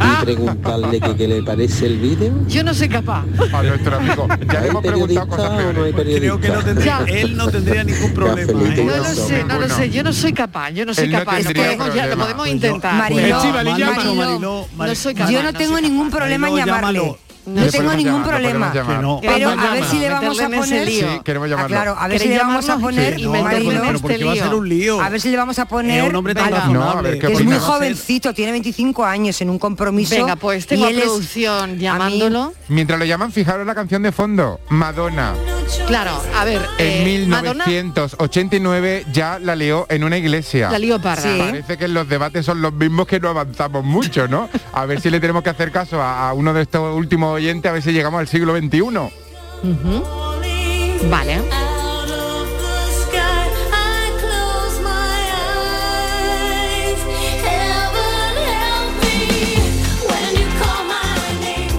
y 0.20 0.24
preguntarle 0.24 1.00
que 1.00 1.16
qué 1.16 1.28
le 1.28 1.42
parece 1.42 1.86
el 1.86 1.98
vídeo? 1.98 2.32
yo 2.48 2.64
no 2.64 2.74
soy 2.74 2.88
capaz. 2.88 3.24
A 3.52 3.62
nuestro 3.62 3.96
amigo. 3.96 4.28
Ya 4.52 4.66
hemos 4.66 4.82
preguntado 4.82 5.28
cosas 5.28 5.50
¿O 5.50 5.72
no 5.72 5.84
hay 5.84 5.92
Creo 5.92 6.40
que 6.40 6.48
no 6.48 6.62
tendría, 6.62 7.04
él 7.06 7.36
no 7.36 7.48
tendría 7.48 7.84
ningún 7.84 8.14
problema. 8.14 8.52
¿eh? 8.52 8.84
No 8.84 8.96
lo 8.96 9.04
sé, 9.04 9.44
no 9.44 9.58
lo 9.58 9.68
sé, 9.68 9.90
yo 9.90 10.02
no 10.02 10.12
soy 10.12 10.32
capaz, 10.32 10.70
yo 10.70 10.84
no 10.84 10.94
soy 10.94 11.04
Él 11.04 11.12
no 11.12 11.18
capaz. 11.18 11.38
Lo 11.38 11.44
tendría 11.44 11.64
podemos, 11.64 11.94
ya, 11.94 12.06
lo 12.06 12.16
podemos 12.16 12.36
Pues 12.48 12.50
yo- 12.50 12.54
intentar. 12.54 12.94
Mariló, 12.94 13.36
Estíbaliz, 13.36 13.72
Mariló, 13.72 13.78
llámalo, 13.78 14.14
Mariló, 14.14 14.66
no 14.76 14.94
soy 14.94 15.14
capaz. 15.14 15.30
Yo 15.30 15.42
no 15.42 15.52
tengo 15.52 15.80
ningún 15.80 16.10
problema 16.10 16.48
en 16.48 16.54
Mariló, 16.54 16.66
llamarle. 16.66 17.16
No 17.54 17.66
tengo 17.70 17.92
ningún 17.94 18.22
llamar, 18.22 18.28
problema. 18.28 18.72
no. 19.00 19.18
Pero 19.20 19.50
a 19.50 19.72
ver 19.72 19.84
si 19.84 19.98
le 19.98 20.08
vamos 20.10 20.40
a 20.40 20.48
poner. 20.48 20.86
lío. 20.86 21.12
Sí, 21.12 21.20
queremos 21.24 21.50
Ah, 21.50 21.66
claro, 21.66 21.96
a 21.98 22.08
ver 22.08 22.18
si 22.18 22.24
¿Queréis 22.24 22.40
le 22.40 22.46
vamos 22.46 22.68
a 22.68 22.78
poner. 22.78 23.16
Sí, 23.16 23.22
no, 23.24 23.32
pero 23.32 23.56
este 23.58 23.98
porque 24.00 24.24
va 24.24 24.32
a 24.32 24.36
ser 24.36 24.54
un 24.54 24.68
lío. 24.68 25.00
A 25.00 25.08
ver 25.08 25.20
si 25.20 25.30
le 25.30 25.36
vamos 25.36 25.58
a 25.58 25.64
poner. 25.66 26.04
Es 26.04 26.10
un 26.10 26.16
hombre 26.16 26.34
tan. 26.34 26.72
No, 26.72 26.82
a 26.90 27.02
ver, 27.02 27.18
¿qué 27.18 27.26
que 27.26 27.32
es 27.32 27.44
muy 27.44 27.58
jovencito, 27.58 28.32
tiene 28.34 28.52
25 28.52 29.04
años 29.04 29.40
en 29.40 29.50
un 29.50 29.58
compromiso. 29.58 30.14
Venga, 30.14 30.36
pues 30.36 30.66
tengo 30.66 30.86
y 30.86 30.92
él 30.92 30.98
es- 30.98 31.04
producción 31.04 31.78
llamándolo. 31.78 32.52
Mientras 32.68 32.98
lo 32.98 33.04
llaman, 33.04 33.32
fijaros 33.32 33.66
la 33.66 33.74
canción 33.74 34.02
de 34.02 34.12
fondo, 34.12 34.60
Madonna. 34.68 35.34
Claro, 35.86 36.22
a 36.36 36.44
ver, 36.44 36.60
En 36.78 37.22
eh, 37.22 37.26
Madonna 37.26 37.66
1989 37.66 39.06
ya 39.12 39.38
la 39.38 39.56
lió 39.56 39.86
en 39.88 40.04
una 40.04 40.16
iglesia. 40.18 40.70
La 40.70 40.78
lió 40.78 41.00
parda. 41.00 41.22
Sí. 41.22 41.38
Parece 41.38 41.76
que 41.78 41.88
los 41.88 42.08
debates 42.08 42.46
son 42.46 42.62
los 42.62 42.72
mismos 42.72 43.06
que 43.06 43.18
no 43.20 43.28
avanzamos 43.28 43.84
mucho, 43.84 44.28
¿no? 44.28 44.48
A 44.72 44.86
ver 44.86 45.00
si 45.00 45.10
le 45.10 45.20
tenemos 45.20 45.42
que 45.42 45.50
hacer 45.50 45.70
caso 45.72 46.00
a, 46.00 46.28
a 46.28 46.32
uno 46.32 46.52
de 46.52 46.62
estos 46.62 46.94
últimos 46.96 47.34
oyentes, 47.34 47.68
a 47.68 47.72
ver 47.72 47.82
si 47.82 47.92
llegamos 47.92 48.20
al 48.20 48.28
siglo 48.28 48.56
XXI. 48.56 48.80
Ujú. 48.82 50.04
Vale. 51.10 51.40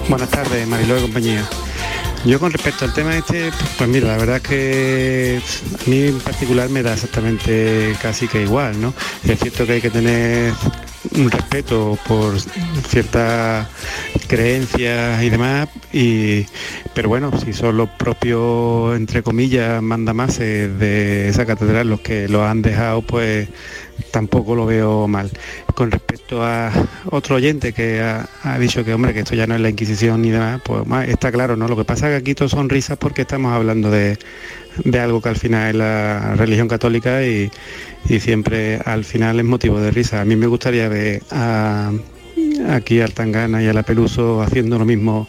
Buenas 0.08 0.28
tardes, 0.28 0.68
Mariló 0.68 0.96
de 0.96 1.00
compañía. 1.02 1.48
Yo 2.24 2.38
con 2.38 2.52
respecto 2.52 2.84
al 2.84 2.94
tema 2.94 3.16
este, 3.16 3.50
pues 3.76 3.90
mira, 3.90 4.08
la 4.08 4.16
verdad 4.16 4.36
es 4.36 4.42
que 4.42 5.40
a 5.84 5.90
mí 5.90 6.02
en 6.04 6.20
particular 6.20 6.68
me 6.68 6.82
da 6.82 6.94
exactamente 6.94 7.96
casi 8.00 8.28
que 8.28 8.42
igual, 8.42 8.80
¿no? 8.80 8.94
Es 9.24 9.40
cierto 9.40 9.66
que 9.66 9.72
hay 9.72 9.80
que 9.80 9.90
tener 9.90 10.52
un 11.16 11.30
respeto 11.30 11.98
por 12.06 12.38
ciertas 12.88 13.66
creencias 14.28 15.20
y 15.20 15.30
demás, 15.30 15.68
y, 15.92 16.46
pero 16.94 17.08
bueno, 17.08 17.32
si 17.44 17.52
son 17.52 17.76
los 17.76 17.88
propios, 17.90 18.96
entre 18.96 19.24
comillas, 19.24 19.82
mandamases 19.82 20.78
de 20.78 21.28
esa 21.28 21.44
catedral 21.44 21.88
los 21.88 22.00
que 22.00 22.28
lo 22.28 22.46
han 22.46 22.62
dejado, 22.62 23.02
pues 23.02 23.48
tampoco 24.10 24.54
lo 24.54 24.66
veo 24.66 25.08
mal. 25.08 25.30
Con 25.74 25.90
respecto 25.90 26.44
a 26.44 26.70
otro 27.10 27.36
oyente 27.36 27.72
que 27.72 28.00
ha, 28.00 28.58
dicho 28.58 28.84
que 28.84 28.94
hombre 28.94 29.14
que 29.14 29.20
esto 29.20 29.34
ya 29.34 29.46
no 29.46 29.54
es 29.54 29.60
la 29.60 29.70
Inquisición 29.70 30.22
ni 30.22 30.30
demás, 30.30 30.60
pues 30.64 30.84
está 31.08 31.32
claro, 31.32 31.56
¿no? 31.56 31.68
Lo 31.68 31.76
que 31.76 31.84
pasa 31.84 32.06
es 32.06 32.12
que 32.12 32.16
aquí 32.16 32.34
todos 32.34 32.52
son 32.52 32.68
risas 32.68 32.98
porque 32.98 33.22
estamos 33.22 33.52
hablando 33.52 33.90
de, 33.90 34.18
de 34.84 35.00
algo 35.00 35.20
que 35.20 35.28
al 35.28 35.36
final 35.36 35.68
es 35.68 35.74
la 35.76 36.34
religión 36.36 36.68
católica 36.68 37.24
y, 37.24 37.50
y 38.08 38.20
siempre 38.20 38.80
al 38.84 39.04
final 39.04 39.38
es 39.38 39.44
motivo 39.44 39.80
de 39.80 39.90
risa. 39.90 40.20
A 40.20 40.24
mí 40.24 40.36
me 40.36 40.46
gustaría 40.46 40.88
ver 40.88 41.22
a, 41.30 41.92
aquí 42.68 43.00
al 43.00 43.12
Tangana 43.12 43.62
y 43.62 43.68
a 43.68 43.72
la 43.72 43.82
Peluso 43.82 44.42
haciendo 44.42 44.78
lo 44.78 44.84
mismo 44.84 45.28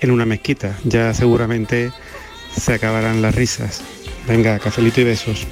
en 0.00 0.10
una 0.10 0.26
mezquita. 0.26 0.78
Ya 0.84 1.12
seguramente 1.14 1.92
se 2.56 2.74
acabarán 2.74 3.22
las 3.22 3.34
risas. 3.34 3.82
Venga, 4.26 4.58
cafelito 4.58 5.00
y 5.00 5.04
besos. 5.04 5.46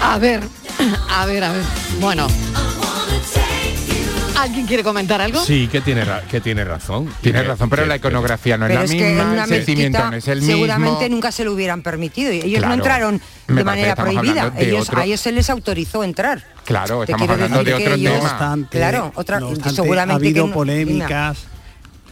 A 0.00 0.18
ver, 0.18 0.40
a 1.10 1.26
ver, 1.26 1.44
a 1.44 1.52
ver. 1.52 1.62
Bueno. 2.00 2.26
¿Alguien 4.36 4.66
quiere 4.66 4.84
comentar 4.84 5.20
algo? 5.20 5.44
Sí, 5.44 5.66
que 5.70 5.80
tiene, 5.80 6.04
ra- 6.04 6.22
que 6.22 6.40
tiene 6.40 6.62
razón. 6.64 7.08
Tienes 7.20 7.44
razón, 7.44 7.68
pero 7.68 7.84
la 7.86 7.96
iconografía 7.96 8.56
no 8.56 8.66
es 8.66 8.68
Pero 8.70 8.80
la 8.80 8.84
es 8.84 8.90
que 8.92 8.98
en 9.10 9.16
misma, 9.16 9.32
una 9.32 9.42
el 9.44 9.48
sentimiento 9.50 10.10
no 10.10 10.16
es 10.16 10.28
el 10.28 10.42
seguramente 10.42 11.00
mismo. 11.04 11.16
nunca 11.16 11.32
se 11.32 11.44
lo 11.44 11.52
hubieran 11.54 11.82
permitido. 11.82 12.30
Ellos 12.30 12.58
Claro. 12.60 12.68
no 12.68 12.74
entraron 12.74 13.14
Me 13.14 13.20
de 13.20 13.24
parece 13.48 13.64
manera 13.64 13.84
que 13.86 13.90
estamos 13.90 14.14
prohibida. 14.14 14.40
hablando 14.42 14.60
de 14.60 14.68
Ellos, 14.70 14.88
otro- 14.88 15.00
a 15.00 15.04
ellos 15.06 15.20
se 15.20 15.32
les 15.32 15.50
autorizó 15.50 16.04
entrar. 16.04 16.44
Claro, 16.64 16.98
Te 16.98 17.04
estamos 17.12 17.26
quiero 17.26 17.32
hablando 17.44 17.58
de 17.58 17.64
decir 17.64 17.76
que 17.78 17.84
otro 17.92 17.94
ellos- 18.00 18.14
tema. 18.14 18.30
obstante, 18.30 18.78
Claro, 18.78 19.12
otra- 19.16 19.40
no 19.40 19.48
obstante, 19.48 19.74
seguramente 19.74 20.12
ha 20.12 20.28
habido 20.28 20.46
no- 20.46 20.52
polémicas 20.54 21.38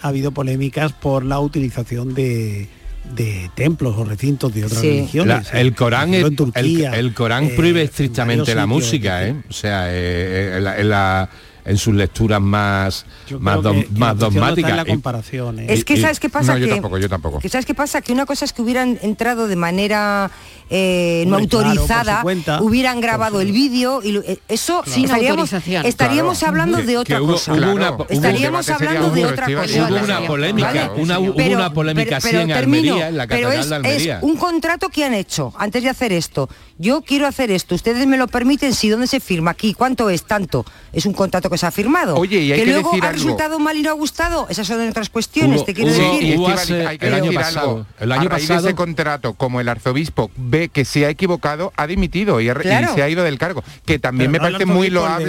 ha 0.02 0.08
habido 0.08 0.30
polémicas 0.32 0.92
por 0.92 1.24
la 1.24 1.38
utilización 1.40 2.12
de, 2.14 2.68
de 3.14 3.50
templos 3.54 3.94
o 3.96 4.04
recintos 4.04 4.52
de 4.54 4.64
otras 4.64 4.80
Sí. 4.80 4.88
religiones 4.88 5.52
La- 5.52 5.60
el 5.60 5.74
Corán, 5.74 6.12
el, 6.14 6.26
en 6.26 6.36
Turquía, 6.36 6.90
el- 6.92 7.06
el 7.06 7.14
Corán 7.14 7.44
eh, 7.44 7.52
prohíbe 7.56 7.80
en 7.82 7.86
estrictamente 7.86 8.54
la 8.54 8.62
sitios, 8.62 8.68
música, 8.68 9.26
¿eh? 9.26 9.36
O 9.48 9.52
sea, 9.52 9.86
eh, 9.88 10.58
la- 10.60 10.78
en 10.78 10.88
la- 10.88 11.28
en 11.66 11.76
sus 11.76 11.94
lecturas 11.94 12.40
más, 12.40 13.04
más, 13.40 13.56
que- 13.58 13.88
más 13.96 14.14
no 14.14 14.20
dogmáticas. 14.20 14.70
en 14.70 14.76
la 14.76 14.82
Y- 14.82 14.86
comparación, 14.86 15.58
¿eh? 15.60 15.66
Es 15.68 15.84
que 15.84 16.00
sabes 16.00 16.20
qué 16.20 16.28
pasa 16.30 16.52
No, 16.52 16.58
yo 16.58 16.66
que 16.66 16.72
tampoco, 16.74 16.98
yo 16.98 17.08
tampoco. 17.08 17.38
que 17.40 17.48
sabes 17.48 17.66
qué 17.66 17.74
pasa 17.74 18.00
que 18.02 18.12
una 18.12 18.24
cosa 18.26 18.44
es 18.44 18.52
que 18.52 18.62
hubieran 18.62 18.98
entrado 19.02 19.48
de 19.48 19.56
manera 19.56 20.30
eh, 20.68 21.24
no 21.28 21.36
claro, 21.38 21.44
autorizada, 21.68 22.22
cuenta, 22.22 22.60
hubieran 22.60 23.00
grabado 23.00 23.40
el 23.40 23.52
vídeo 23.52 24.00
y 24.02 24.10
lo- 24.12 24.22
eh, 24.22 24.40
eso 24.48 24.82
Sin 24.84 25.04
estaríamos, 25.04 25.52
autorización. 25.52 25.86
estaríamos 25.86 26.38
Claro. 26.40 26.50
hablando 26.52 26.78
Que- 26.78 26.84
de 26.86 26.98
otra 26.98 27.22
hubo- 27.22 27.32
cosa. 27.34 27.52
hubo 27.52 27.72
una- 27.72 27.96
estaríamos 28.08 28.68
hablando 28.70 29.10
de 29.10 29.26
otra 29.26 29.46
cosa. 29.46 29.86
Hubo 29.88 30.04
una 30.04 30.20
polémica, 30.26 30.88
Vale. 30.88 30.90
una, 31.02 31.18
hubo 31.20 31.34
Pero- 31.36 31.56
una 31.56 31.72
polémica 31.72 32.04
pero- 32.06 32.16
así 32.16 32.28
pero 32.30 32.40
en 32.40 32.48
termino, 32.48 32.92
Almería, 32.94 33.08
en 33.08 33.16
la 33.16 33.26
pero 33.28 33.42
Catedral 33.48 33.60
es, 33.62 33.68
de 33.68 33.74
Almería. 33.76 34.16
es 34.18 34.22
un 34.24 34.36
contrato 34.36 34.88
que 34.88 35.04
han 35.04 35.14
hecho 35.14 35.52
antes 35.56 35.82
de 35.84 35.88
hacer 35.88 36.12
esto. 36.12 36.48
Yo 36.78 37.00
quiero 37.00 37.26
hacer 37.26 37.50
esto, 37.50 37.74
ustedes 37.74 38.06
me 38.06 38.18
lo 38.18 38.28
permiten, 38.28 38.74
si 38.74 38.90
dónde 38.90 39.06
se 39.06 39.18
firma 39.18 39.52
aquí, 39.52 39.72
cuánto 39.72 40.10
es, 40.10 40.24
tanto. 40.24 40.66
Es 40.92 41.06
un 41.06 41.14
contrato 41.14 41.48
que 41.48 41.56
se 41.56 41.64
ha 41.64 41.70
firmado. 41.70 42.16
Oye, 42.16 42.38
y 42.40 42.52
hay 42.52 42.60
que 42.60 42.66
luego 42.66 42.90
decir 42.90 43.02
ha 43.04 43.08
algo. 43.08 43.18
resultado 43.22 43.58
mal 43.58 43.76
y 43.78 43.82
no 43.82 43.88
ha 43.88 43.94
gustado, 43.94 44.46
esas 44.50 44.66
son 44.66 44.86
otras 44.86 45.08
cuestiones, 45.08 45.64
te 45.64 45.72
quiero 45.72 45.90
Sí, 45.94 46.00
decir. 46.02 46.22
y 46.22 46.36
hubo 46.36 46.48
Estíbaliz, 46.50 46.60
hace- 46.60 46.86
hay 46.86 46.98
que 46.98 47.06
el 47.08 47.14
año 47.14 47.22
decir 47.24 47.38
pasado, 47.40 47.68
algo. 47.70 47.86
el 47.98 48.12
año 48.12 48.22
a 48.26 48.28
raíz 48.28 48.44
pasado- 48.48 48.62
de 48.62 48.68
ese 48.68 48.76
contrato, 48.76 49.32
como 49.34 49.60
el 49.62 49.68
arzobispo 49.70 50.30
ve 50.36 50.68
que 50.68 50.84
se 50.84 51.06
ha 51.06 51.08
equivocado, 51.08 51.72
ha 51.76 51.86
dimitido 51.86 52.42
y, 52.42 52.50
ha- 52.50 52.52
y 52.52 52.56
Claro. 52.56 52.94
se 52.94 53.02
ha 53.02 53.08
ido 53.08 53.24
del 53.24 53.38
cargo. 53.38 53.64
Que 53.86 53.98
también 53.98 54.30
Pero 54.30 54.42
me 54.44 54.50
no 54.50 54.52
parece 54.58 54.70
el 54.70 54.76
muy 54.76 54.90
loable. 54.90 55.24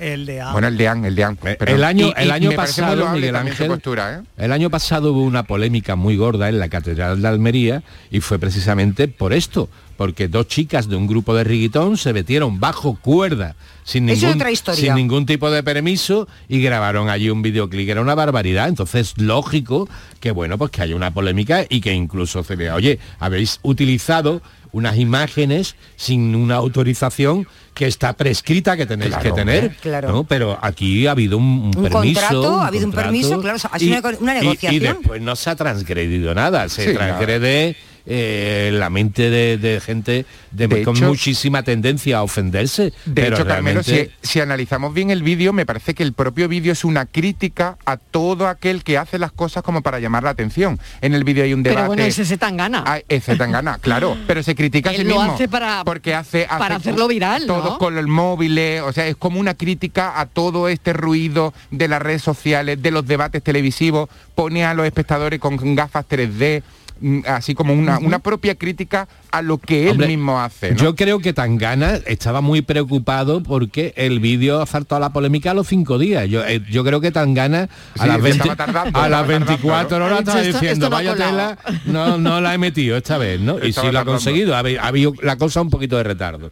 El 0.00 0.24
de 0.24 0.40
An, 0.40 0.48
el. 0.48 0.52
Bueno, 0.52 0.68
el 0.68 0.76
de 0.78 0.88
An, 0.88 1.04
el 1.04 1.14
de 1.14 1.24
An. 1.24 1.36
perdón. 1.36 1.68
el 1.68 1.84
año, 1.84 2.12
el 2.16 2.30
año 2.30 2.52
pasado, 2.52 3.10
Miguel 3.12 3.36
Ángel, 3.36 3.68
postura, 3.68 4.20
¿eh? 4.20 4.22
el 4.38 4.52
año 4.52 4.70
pasado 4.70 5.12
hubo 5.12 5.22
una 5.22 5.42
polémica 5.42 5.96
muy 5.96 6.16
gorda 6.16 6.48
en 6.48 6.58
la 6.58 6.68
Catedral 6.70 7.20
de 7.20 7.28
Almería 7.28 7.82
y 8.10 8.20
fue 8.20 8.38
precisamente 8.38 9.06
por 9.08 9.34
esto, 9.34 9.68
porque 9.98 10.28
dos 10.28 10.46
chicas 10.48 10.88
de 10.88 10.96
un 10.96 11.06
grupo 11.06 11.34
de 11.34 11.44
riguitón 11.44 11.98
se 11.98 12.14
metieron 12.14 12.58
bajo 12.60 12.94
cuerda 13.02 13.54
sin 13.84 14.08
Eso 14.08 14.14
es 14.18 14.22
ningún, 14.22 14.36
otra 14.36 14.50
historia. 14.52 14.80
sin 14.80 14.94
ningún 14.94 15.26
tipo 15.26 15.50
de 15.50 15.62
permiso 15.62 16.28
y 16.48 16.62
grabaron 16.62 17.10
allí 17.10 17.28
un 17.30 17.42
videoclip 17.42 17.88
era 17.90 18.00
una 18.00 18.14
barbaridad. 18.14 18.68
Entonces, 18.68 19.14
lógico 19.18 19.88
que 20.20 20.30
bueno, 20.30 20.56
pues 20.56 20.70
que 20.70 20.82
haya 20.82 20.94
una 20.96 21.10
polémica 21.12 21.64
y 21.68 21.80
que 21.80 21.92
incluso 21.92 22.44
se 22.44 22.54
vea, 22.56 22.74
oye, 22.76 22.98
habéis 23.18 23.58
utilizado 23.62 24.40
unas 24.70 24.98
imágenes 24.98 25.74
sin 25.96 26.34
una 26.36 26.56
autorización 26.56 27.48
que 27.74 27.86
está 27.86 28.12
prescrita 28.12 28.76
que 28.76 28.84
tenéis 28.86 29.10
Claro, 29.14 29.22
que 29.24 29.32
tener, 29.32 29.76
claro. 29.76 30.12
¿no? 30.12 30.24
Pero 30.24 30.58
aquí 30.60 31.06
ha 31.06 31.12
habido 31.12 31.38
un, 31.38 31.72
Un 31.74 31.82
permiso, 31.88 32.20
contrato, 32.20 32.60
ha 32.60 32.66
habido 32.66 32.86
un 32.86 32.92
permiso, 32.92 33.40
claro, 33.40 33.58
ha 33.70 33.78
sido 33.78 33.98
una- 33.98 34.18
una 34.20 34.34
y- 34.34 34.38
Y, 34.38 34.40
negociación. 34.42 34.96
después 34.98 35.22
no 35.22 35.34
se 35.36 35.50
ha 35.50 35.56
transgredido 35.56 36.34
nada, 36.34 36.68
se 36.68 36.84
Sí, 36.90 36.94
transgrede 36.94 37.76
eh, 38.10 38.70
la 38.72 38.88
mente 38.90 39.28
de, 39.30 39.58
de 39.58 39.80
gente 39.80 40.24
de, 40.50 40.66
De 40.66 40.82
con 40.82 40.96
hecho- 40.96 41.06
muchísima 41.06 41.62
tendencia 41.62 42.18
a 42.18 42.22
ofenderse. 42.22 42.92
De 43.04 43.22
pero 43.22 43.36
hecho, 43.36 43.46
Carmelo, 43.46 43.82
si, 43.82 43.90
realmente- 43.92 44.14
si 44.22 44.40
analizamos 44.40 44.94
bien 44.94 45.10
el 45.10 45.22
vídeo, 45.22 45.52
me 45.52 45.66
parece 45.66 45.94
que 45.94 46.02
el 46.02 46.14
propio 46.14 46.48
vídeo 46.48 46.72
es 46.72 46.84
una 46.84 47.04
crítica 47.06 47.76
a 47.84 47.98
todo 47.98 48.48
aquel 48.48 48.82
que 48.82 48.96
hace 48.98 49.18
las 49.18 49.30
cosas 49.32 49.62
como 49.62 49.82
para 49.82 50.00
llamar 50.00 50.22
la 50.22 50.30
atención. 50.30 50.80
En 51.02 51.12
el 51.14 51.24
vídeo 51.24 51.44
hay 51.44 51.52
un 51.52 51.62
debate. 51.62 51.76
Pero 51.80 51.86
bueno, 51.88 52.02
ese 52.04 52.24
se 52.24 52.38
tan 52.38 52.56
gana. 52.56 52.82
Ah, 52.86 52.98
ese 53.08 53.36
tan 53.36 53.52
gana, 53.52 53.78
claro, 53.82 54.16
pero 54.26 54.42
se 54.42 54.54
critica 54.54 54.90
a 54.90 54.94
sí 54.94 55.02
Él 55.02 55.08
lo 55.08 55.16
mismo. 55.16 55.32
hace 55.34 55.48
para- 55.48 55.84
porque 55.84 56.14
hace, 56.14 56.46
hace 56.46 56.58
para 56.58 56.76
hacerlo 56.76 57.08
viral, 57.08 57.46
¿no? 57.46 57.54
Todos 57.60 57.78
con 57.78 57.94
los 57.94 58.06
móviles, 58.06 58.80
o 58.82 58.92
sea, 58.92 59.06
es 59.06 59.16
como 59.16 59.38
una 59.38 59.54
crítica 59.54 60.18
a 60.18 60.26
todo 60.26 60.68
este 60.68 60.92
ruido 60.94 61.52
de 61.70 61.88
las 61.88 62.00
redes 62.00 62.22
sociales, 62.22 62.80
de 62.82 62.90
los 62.90 63.06
debates 63.06 63.42
televisivos, 63.42 64.08
pone 64.34 64.64
a 64.64 64.72
los 64.74 64.86
espectadores 64.86 65.38
con 65.40 65.56
gafas 65.74 66.06
3D, 66.08 66.62
mm, 66.62 66.77
así 67.26 67.54
como 67.54 67.72
una, 67.74 67.98
una 67.98 68.18
propia 68.18 68.54
crítica 68.54 69.08
a 69.30 69.42
lo 69.42 69.58
que 69.58 69.84
él 69.84 69.90
Hombre, 69.92 70.06
mismo 70.08 70.40
hace. 70.40 70.72
¿no? 70.72 70.76
Yo 70.76 70.96
creo 70.96 71.18
que 71.20 71.32
Tangana 71.32 71.94
estaba 72.06 72.40
muy 72.40 72.62
preocupado 72.62 73.42
porque 73.42 73.92
el 73.96 74.20
vídeo 74.20 74.64
saltó 74.66 74.96
a 74.96 75.00
la 75.00 75.10
polémica 75.12 75.50
a 75.50 75.54
los 75.54 75.68
cinco 75.68 75.98
días. 75.98 76.28
Yo, 76.28 76.44
eh, 76.44 76.62
yo 76.70 76.84
creo 76.84 77.00
que 77.00 77.10
Tangana 77.10 77.68
a 77.98 78.02
Sí, 78.02 78.08
las, 78.08 78.16
que 78.16 78.22
20 78.22 78.30
estaba 78.48 78.56
tardando, 78.56 78.98
a 78.98 79.08
las 79.08 79.20
tardando, 79.26 79.46
24 79.46 79.98
¿no? 79.98 80.04
horas 80.06 80.18
estaba 80.20 80.40
esto- 80.42 80.52
diciendo, 80.60 80.86
esto 80.86 80.90
no 80.90 80.96
ha 80.96 80.98
vaya 80.98 81.12
colado". 81.12 81.56
tela, 81.56 81.78
no, 81.86 82.18
no 82.18 82.40
la 82.40 82.54
he 82.54 82.58
metido 82.58 82.96
esta 82.96 83.18
vez, 83.18 83.40
¿no? 83.40 83.58
Y 83.64 83.70
Estaba 83.70 83.86
sí 83.88 83.92
lo 83.92 83.98
ha 84.00 84.04
conseguido, 84.04 84.56
ha, 84.56 84.62
habi- 84.62 84.78
ha 84.78 84.86
habido 84.86 85.12
la 85.22 85.36
cosa 85.36 85.60
un 85.60 85.70
poquito 85.70 85.96
de 85.96 86.02
retardo. 86.04 86.50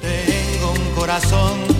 Tengo 0.00 0.72
un 0.72 0.94
corazón 0.94 1.73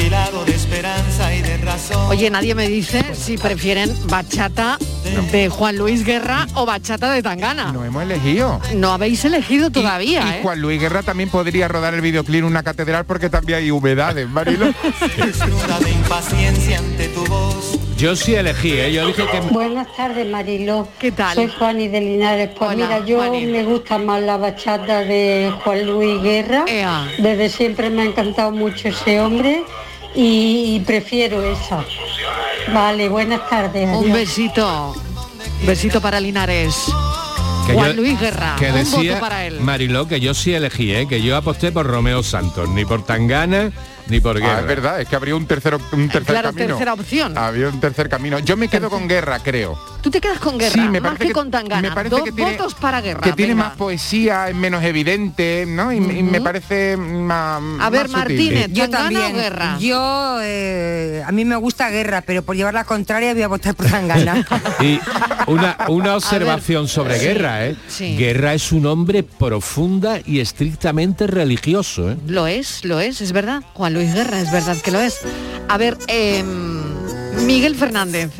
mutilado 0.00 0.44
de 0.46 0.52
esperanza 0.54 1.34
y 1.34 1.42
de 1.42 1.58
razón. 1.58 2.06
Oye, 2.08 2.30
nadie 2.30 2.54
me 2.54 2.66
dice 2.68 3.14
si 3.14 3.36
prefieren 3.36 3.94
bachata 4.08 4.78
de 5.30 5.50
Juan 5.50 5.76
Luis 5.76 6.04
Guerra 6.06 6.46
o 6.54 6.64
bachata 6.64 7.12
de 7.12 7.22
Tangana. 7.22 7.70
No 7.72 7.84
hemos 7.84 8.02
elegido. 8.02 8.60
No 8.74 8.92
habéis 8.92 9.22
elegido 9.26 9.68
todavía, 9.70 10.22
Y 10.22 10.30
¿eh? 10.30 10.40
Juan 10.42 10.62
Luis 10.62 10.80
Guerra 10.80 11.02
también 11.02 11.28
podría 11.28 11.68
rodar 11.68 11.92
el 11.92 12.00
videoclip 12.00 12.38
en 12.40 12.44
una 12.44 12.62
catedral 12.62 13.04
porque 13.04 13.28
también 13.28 13.58
hay 13.58 13.70
humedades, 13.70 14.26
Marilo. 14.26 14.66
Desnuda 15.18 15.78
de 15.80 15.90
impaciencia 15.90 16.78
ante 16.78 17.08
tu 17.08 17.26
voz. 17.26 17.78
Yo 17.98 18.16
sí 18.16 18.34
elegí, 18.34 18.72
¿eh? 18.72 18.92
yo 18.92 19.06
dije 19.06 19.24
que... 19.30 19.40
Buenas 19.52 19.94
tardes, 19.94 20.26
Mariló. 20.26 20.88
¿Qué 20.98 21.12
tal? 21.12 21.34
Soy 21.34 21.48
Juani 21.58 21.88
de 21.88 22.00
Linares. 22.00 22.50
Pues 22.58 22.70
Hola, 22.70 22.86
mira, 22.86 23.04
yo 23.04 23.18
Juani. 23.18 23.44
me 23.44 23.64
gusta 23.64 23.98
más 23.98 24.22
la 24.22 24.38
bachata 24.38 25.00
de 25.00 25.52
Juan 25.62 25.84
Luis 25.86 26.22
Guerra. 26.22 26.64
Ea. 26.66 27.06
Desde 27.18 27.50
siempre 27.50 27.90
me 27.90 28.00
ha 28.00 28.04
encantado 28.06 28.50
mucho 28.52 28.88
ese 28.88 29.20
hombre 29.20 29.62
y 30.14 30.80
prefiero 30.80 31.42
esa. 31.42 31.84
Vale, 32.72 33.08
buenas 33.08 33.48
tardes. 33.48 33.88
Un 33.96 34.12
besito. 34.12 34.94
Besito 35.66 36.00
para 36.00 36.20
Linares. 36.20 36.74
que 37.66 37.72
Juan 37.74 37.88
yo- 37.90 37.94
Luis 38.02 38.18
Guerra. 38.20 38.56
Que 38.58 38.68
un 38.70 38.74
decía 38.76 39.12
voto 39.14 39.20
para 39.20 39.46
él. 39.46 39.60
Mariló 39.60 40.08
que 40.08 40.20
yo 40.20 40.34
sí 40.34 40.52
elegí, 40.54 40.92
¿eh? 40.94 41.06
que 41.08 41.22
yo 41.22 41.36
aposté 41.36 41.70
por 41.72 41.86
Romeo 41.86 42.22
Santos, 42.22 42.68
ni 42.70 42.84
por 42.84 43.04
Tangana 43.04 43.70
ni 44.10 44.20
por 44.20 44.38
Guerra. 44.38 44.56
Ah, 44.56 44.60
es 44.60 44.66
verdad, 44.66 45.00
es 45.00 45.08
que 45.08 45.16
habría 45.16 45.34
un 45.36 45.46
tercero, 45.46 45.78
un 45.92 46.08
tercer 46.08 46.34
Claro, 46.34 46.48
camino. 46.50 46.66
tercera 46.68 46.92
opción. 46.94 47.38
Había 47.38 47.68
un 47.68 47.80
tercer 47.80 48.08
camino. 48.08 48.38
Yo 48.40 48.56
me 48.56 48.68
quedo 48.68 48.90
con 48.90 49.06
Guerra, 49.08 49.38
creo. 49.38 49.78
Tú 50.02 50.10
te 50.10 50.20
quedas 50.20 50.38
con 50.38 50.56
Guerra, 50.58 50.72
Sí, 50.72 50.80
me 50.80 50.98
más 51.00 51.10
parece 51.10 51.22
que, 51.24 51.28
que- 51.28 51.34
con 51.34 51.50
Tangana. 51.50 51.82
me 51.90 51.94
parece 51.94 52.16
Dos 52.16 52.24
que 52.24 52.32
tiene- 52.32 52.52
votos 52.52 52.74
para 52.74 53.00
Guerra. 53.02 53.20
Que 53.20 53.32
tiene 53.32 53.52
venga. 53.54 53.68
más 53.68 53.76
poesía, 53.76 54.48
es 54.48 54.54
menos 54.54 54.82
evidente, 54.82 55.66
¿no? 55.68 55.92
Y, 55.92 55.96
y 55.96 56.22
me 56.22 56.40
parece 56.40 56.96
más. 56.96 57.60
A 57.80 57.90
ver, 57.90 58.08
más 58.08 58.22
sutil. 58.22 58.38
Martínez, 58.54 58.68
Yo 58.72 58.88
¿Tangana 58.88 59.18
o 59.18 59.22
también. 59.22 59.36
Guerra? 59.36 59.76
Yo, 59.78 60.38
eh, 60.42 61.22
a 61.26 61.32
mí 61.32 61.44
me 61.44 61.56
gusta 61.56 61.90
Guerra, 61.90 62.22
pero 62.22 62.42
por 62.42 62.56
llevar 62.56 62.72
la 62.74 62.84
contraria 62.84 63.34
voy 63.34 63.42
a 63.42 63.48
votar 63.48 63.74
por 63.74 63.86
Tangana. 63.86 64.46
Y 64.80 64.98
una, 65.46 65.76
una 65.88 66.16
observación 66.16 66.88
sobre 66.88 67.18
sí, 67.18 67.26
Guerra, 67.26 67.66
¿eh? 67.66 67.76
sí. 67.88 68.16
Guerra 68.16 68.54
es 68.54 68.72
un 68.72 68.86
hombre 68.86 69.22
profunda 69.22 70.18
y 70.24 70.40
estrictamente 70.40 71.26
religioso, 71.26 72.10
¿eh? 72.12 72.16
Lo 72.26 72.46
es, 72.46 72.84
lo 72.84 73.00
es, 73.00 73.20
es 73.20 73.32
verdad. 73.32 73.62
Juan 73.74 73.92
Luis 73.92 73.99
Guerra, 74.06 74.40
es 74.40 74.50
verdad 74.52 74.76
que 74.78 74.90
lo 74.90 75.00
es. 75.00 75.18
A 75.68 75.76
ver, 75.78 75.96
em, 76.08 76.80
Miguel 77.46 77.76
Fernández, 77.76 78.30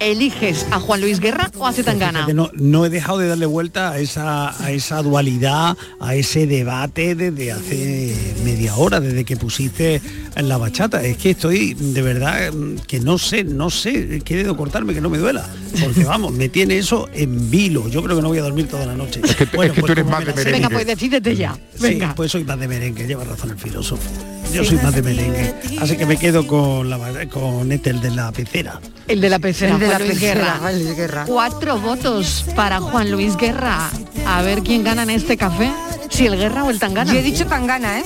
¿eliges 0.00 0.64
a 0.70 0.80
Juan 0.80 1.00
Luis 1.02 1.20
Guerra 1.20 1.50
o 1.58 1.66
a 1.66 1.72
Zetangana? 1.72 2.26
No, 2.32 2.50
no 2.54 2.86
he 2.86 2.88
dejado 2.90 3.18
de 3.18 3.28
darle 3.28 3.44
vuelta 3.46 3.90
a 3.90 3.98
esa, 3.98 4.58
a 4.64 4.70
esa 4.70 5.02
dualidad, 5.02 5.76
a 6.00 6.14
ese 6.14 6.46
debate 6.46 7.14
desde 7.14 7.52
hace 7.52 8.14
media 8.44 8.74
hora, 8.76 8.98
desde 9.00 9.24
que 9.26 9.36
pusiste 9.36 10.00
en 10.36 10.48
la 10.48 10.56
bachata. 10.56 11.02
Es 11.04 11.18
que 11.18 11.30
estoy 11.30 11.74
de 11.74 12.00
verdad 12.00 12.50
mm, 12.52 12.76
que 12.86 12.98
no 13.00 13.18
sé, 13.18 13.44
no 13.44 13.68
sé, 13.68 14.16
he 14.16 14.20
querido 14.22 14.56
cortarme 14.56 14.94
que 14.94 15.02
no 15.02 15.10
me 15.10 15.18
duela. 15.18 15.46
Porque 15.84 16.04
vamos, 16.04 16.32
me 16.32 16.48
tiene 16.48 16.78
eso 16.78 17.08
en 17.12 17.50
vilo. 17.50 17.88
Yo 17.88 18.02
creo 18.02 18.16
que 18.16 18.22
no 18.22 18.28
voy 18.28 18.38
a 18.38 18.42
dormir 18.42 18.68
toda 18.68 18.86
la 18.86 18.94
noche. 18.94 19.20
Es 19.22 19.36
que, 19.36 19.44
tú- 19.46 19.62
es 19.62 19.72
que 19.72 19.82
tú 19.82 19.92
eres 19.92 20.06
más 20.06 20.20
de 20.24 20.32
merengue. 20.32 20.52
Venga, 20.52 20.70
pues 20.70 20.86
decídete 20.86 21.36
ya. 21.36 21.56
Venga. 21.78 22.08
Sí, 22.08 22.12
pues 22.16 22.32
soy 22.32 22.44
más 22.44 22.58
de 22.58 22.68
merengue, 22.68 23.06
lleva 23.06 23.24
razón 23.24 23.50
el 23.50 23.58
filósofo. 23.58 24.08
Yo 24.52 24.64
soy 24.64 24.78
más 24.78 24.94
de 24.94 25.02
merengue. 25.02 25.54
Así 25.80 25.96
que 25.96 26.06
me 26.06 26.16
quedo 26.16 26.46
con, 26.46 26.90
la, 26.90 26.98
con 27.28 27.70
este, 27.72 27.90
el 27.90 28.00
de 28.00 28.10
la 28.10 28.32
pecera. 28.32 28.80
El 29.06 29.20
de 29.20 29.30
la 29.30 29.38
pecera, 29.38 29.74
El 29.74 29.80
de 29.80 29.86
Juan 29.86 29.98
la 29.98 30.04
Luis 30.06 30.18
pecera, 30.18 30.34
Guerra. 30.40 30.58
Juan 30.60 30.84
Luis 30.84 30.96
Guerra. 30.96 31.24
Cuatro 31.26 31.80
votos 31.80 32.44
para 32.56 32.80
Juan 32.80 33.10
Luis 33.10 33.36
Guerra. 33.36 33.90
A 34.26 34.42
ver 34.42 34.62
quién 34.62 34.82
gana 34.84 35.02
en 35.04 35.10
este 35.10 35.36
café. 35.36 35.70
Si 36.10 36.26
el 36.26 36.36
Guerra 36.36 36.64
o 36.64 36.70
el 36.70 36.78
Tangana. 36.78 37.12
Yo 37.12 37.18
he 37.18 37.22
dicho 37.22 37.46
Tangana, 37.46 38.00
¿eh? 38.00 38.04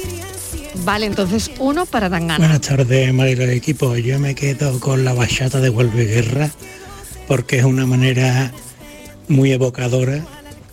Vale, 0.84 1.06
entonces 1.06 1.50
uno 1.58 1.86
para 1.86 2.10
Tangana. 2.10 2.38
Buenas 2.38 2.60
tardes, 2.60 3.12
Marilo 3.14 3.40
del 3.46 3.50
equipo. 3.56 3.96
Yo 3.96 4.18
me 4.18 4.34
quedo 4.34 4.78
con 4.80 5.04
la 5.04 5.14
bachata 5.14 5.60
de 5.60 5.70
Juan 5.70 5.90
Luis 5.94 6.08
Guerra 6.08 6.50
porque 7.26 7.58
es 7.58 7.64
una 7.64 7.86
manera 7.86 8.52
muy 9.28 9.52
evocadora 9.52 10.22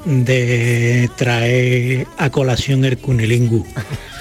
de 0.06 1.10
traer 1.16 2.08
a 2.18 2.30
colación 2.30 2.86
el 2.86 2.98
cunilingu. 2.98 3.66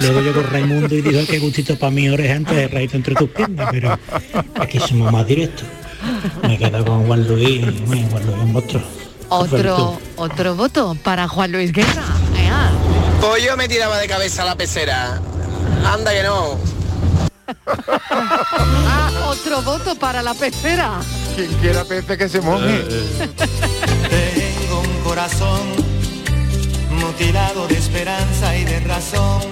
Luego 0.00 0.20
llegó 0.20 0.42
Raimundo 0.42 0.94
y 0.94 1.02
dijo 1.02 1.26
que 1.26 1.38
gustito 1.38 1.78
para 1.78 1.90
mi 1.90 2.08
oreja 2.08 2.36
antes 2.36 2.56
de 2.56 2.68
reírte 2.68 2.96
entre 2.96 3.14
tus 3.14 3.30
piernas, 3.30 3.68
pero 3.70 3.98
aquí 4.58 4.78
somos 4.78 5.12
más 5.12 5.26
directos. 5.26 5.66
Me 6.42 6.58
quedo 6.58 6.84
con 6.84 7.06
Juan 7.06 7.28
Luis, 7.28 7.60
bueno, 7.86 8.08
Juan 8.10 8.26
Luis 8.26 8.38
un 8.38 8.52
monstruo. 8.52 8.82
Otro, 9.28 10.00
otro 10.16 10.56
voto 10.56 10.96
para 11.02 11.28
Juan 11.28 11.52
Luis 11.52 11.72
Guerra. 11.72 12.04
Ea. 12.36 12.70
Pues 13.20 13.44
yo 13.44 13.56
me 13.56 13.68
tiraba 13.68 13.98
de 13.98 14.08
cabeza 14.08 14.42
a 14.42 14.46
la 14.46 14.56
pecera. 14.56 15.20
Anda 15.84 16.12
que 16.12 16.22
no. 16.22 16.58
Ah, 18.12 19.10
otro 19.28 19.62
voto 19.62 19.94
para 19.96 20.22
la 20.22 20.34
pecera. 20.34 21.00
Quien 21.34 21.52
quiera 21.54 21.84
pece 21.84 22.16
que 22.16 22.28
se 22.28 22.40
moje. 22.40 22.84
Corazón 25.10 25.66
mutilado 26.92 27.66
de 27.66 27.74
esperanza 27.74 28.56
y 28.56 28.62
de 28.62 28.78
razón. 28.78 29.42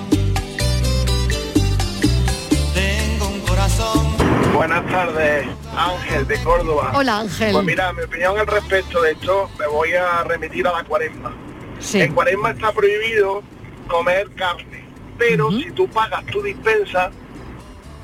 Tengo 2.72 3.26
un 3.26 3.40
corazón. 3.40 4.06
Buenas 4.54 4.86
tardes, 4.86 5.48
Ángel 5.76 6.28
de 6.28 6.40
Córdoba. 6.44 6.92
Hola, 6.94 7.18
Ángel. 7.18 7.50
Pues 7.50 7.64
mira, 7.64 7.92
mi 7.92 8.02
opinión 8.02 8.38
al 8.38 8.46
respecto 8.46 9.02
de 9.02 9.10
esto 9.10 9.50
me 9.58 9.66
voy 9.66 9.94
a 9.94 10.22
remitir 10.22 10.64
a 10.68 10.74
la 10.74 10.84
cuaresma. 10.84 11.34
Sí. 11.80 12.02
En 12.02 12.14
cuaresma 12.14 12.50
está 12.50 12.70
prohibido 12.70 13.42
comer 13.88 14.30
carne, 14.36 14.84
pero 15.18 15.50
si 15.50 15.72
tú 15.72 15.88
pagas 15.88 16.24
tu 16.26 16.40
dispensa, 16.40 17.10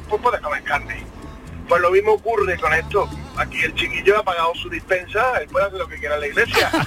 pues 0.08 0.20
puedes 0.20 0.40
comer 0.40 0.64
carne. 0.64 1.06
Pues 1.68 1.80
lo 1.80 1.92
mismo 1.92 2.14
ocurre 2.14 2.58
con 2.58 2.74
esto. 2.74 3.08
Aquí 3.36 3.60
el 3.62 3.74
chiquillo 3.74 4.18
ha 4.18 4.22
pagado 4.22 4.54
su 4.54 4.68
dispensa, 4.70 5.38
él 5.38 5.48
puede 5.48 5.66
hacer 5.66 5.78
lo 5.78 5.88
que 5.88 5.98
quiera 5.98 6.14
en 6.14 6.20
la 6.20 6.26
iglesia. 6.28 6.70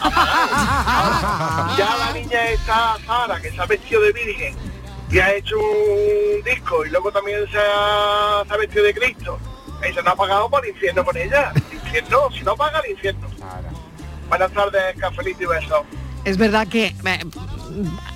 Ya 1.78 1.96
la 1.98 2.12
niña 2.14 2.50
está 2.50 2.98
Sara, 3.06 3.40
que 3.40 3.52
se 3.52 3.62
ha 3.62 3.66
vestido 3.66 4.02
de 4.02 4.12
virgen, 4.14 4.56
y 5.12 5.20
ha 5.20 5.34
hecho 5.34 5.56
un 5.60 6.44
disco 6.44 6.86
y 6.86 6.90
luego 6.90 7.12
también 7.12 7.46
se 7.52 7.58
ha, 7.58 8.44
se 8.48 8.54
ha 8.54 8.58
vestido 8.58 8.86
de 8.86 8.94
Cristo, 8.94 9.40
y 9.88 9.94
se 9.94 10.02
no 10.02 10.12
ha 10.12 10.16
pagado 10.16 10.50
por 10.50 10.66
el 10.66 10.72
infierno 10.72 11.04
con 11.04 11.18
ella. 11.18 11.52
Infierno, 11.72 12.30
si 12.32 12.44
no 12.44 12.56
paga 12.56 12.80
el 12.80 12.92
infierno. 12.92 13.28
Buenas 14.30 14.52
tardes, 14.52 14.96
cafelito 15.00 15.44
y 15.44 15.46
besos. 15.46 15.82
Es 16.24 16.38
verdad 16.38 16.68
que 16.68 16.88
eh, 16.88 17.20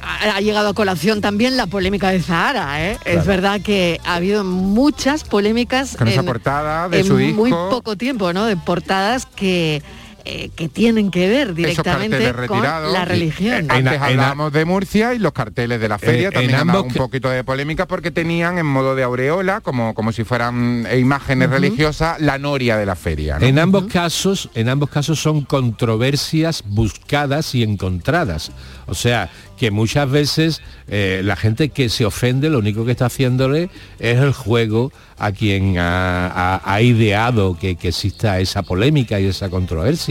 ha 0.01 0.39
llegado 0.41 0.69
a 0.69 0.73
colación 0.73 1.21
también 1.21 1.57
la 1.57 1.67
polémica 1.67 2.09
de 2.09 2.21
Zahara, 2.21 2.89
¿eh? 2.91 2.97
Es 3.05 3.25
verdad 3.25 3.61
que 3.61 3.99
ha 4.05 4.15
habido 4.15 4.43
muchas 4.43 5.23
polémicas 5.23 5.95
Con 5.97 6.07
esa 6.07 6.19
en- 6.21 6.25
portada 6.25 6.89
de 6.89 6.99
en 6.99 7.05
su 7.05 7.17
muy 7.17 7.51
poco 7.51 7.95
tiempo, 7.95 8.33
¿no? 8.33 8.45
De 8.45 8.57
portadas 8.57 9.25
que, 9.25 9.81
eh, 10.25 10.49
que 10.55 10.69
tienen 10.69 11.09
que 11.11 11.27
ver 11.27 11.47
Esos 11.47 11.55
directamente 11.55 12.17
carteles 12.17 12.47
con 12.47 12.57
retirados. 12.59 12.93
la 12.93 13.01
Y, 13.01 13.05
religión. 13.05 13.53
eh, 13.65 13.67
Antes 13.69 14.01
hablábamos 14.01 14.53
de 14.53 14.65
Murcia 14.65 15.13
y 15.13 15.19
los 15.19 15.31
carteles 15.33 15.79
de 15.81 15.89
la 15.89 15.97
feria 15.99 16.27
en 16.27 16.33
también 16.33 16.55
ambos 16.55 16.83
un 16.85 16.93
poquito 16.93 17.29
de 17.29 17.43
polémica 17.43 17.87
porque 17.87 18.11
tenían 18.11 18.57
en 18.57 18.65
modo 18.65 18.95
de 18.95 19.03
aureola, 19.03 19.61
como, 19.61 19.93
como 19.93 20.11
si 20.11 20.23
fueran 20.23 20.85
eh, 20.89 20.99
imágenes 20.99 21.49
religiosas, 21.49 22.19
la 22.21 22.37
noria 22.37 22.77
de 22.77 22.85
la 22.85 22.95
feria. 22.95 23.39
¿no? 23.39 23.45
En 23.45 23.57
ambos 23.59 23.85
casos, 23.85 24.49
en 24.55 24.69
ambos 24.69 24.89
casos 24.89 25.19
son 25.19 25.41
controversias 25.43 26.63
buscadas 26.65 27.55
y 27.55 27.63
encontradas. 27.63 28.51
O 28.87 28.93
sea, 28.95 29.29
que 29.57 29.71
muchas 29.71 30.09
veces 30.09 30.61
eh, 30.87 31.21
la 31.23 31.35
gente 31.35 31.69
que 31.69 31.89
se 31.89 32.05
ofende 32.05 32.49
lo 32.49 32.59
único 32.59 32.83
que 32.85 32.91
está 32.91 33.05
haciéndole 33.05 33.69
es 33.99 34.17
el 34.17 34.33
juego 34.33 34.91
a 35.19 35.31
quien 35.31 35.77
ha, 35.77 36.25
ha- 36.27 36.61
ha 36.65 36.81
ideado 36.81 37.55
que, 37.59 37.75
que 37.75 37.89
exista 37.89 38.39
esa 38.39 38.63
polémica 38.63 39.19
y 39.19 39.27
esa 39.27 39.49
controversia. 39.49 40.10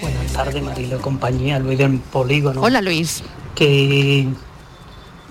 Buenas 0.00 0.32
tardes, 0.32 0.62
Marilo 0.62 0.96
y 0.96 1.00
compañía, 1.00 1.58
Luis 1.58 1.78
del 1.78 1.98
Polígono. 1.98 2.60
Hola 2.62 2.80
Luis. 2.80 3.22
Que 3.54 4.28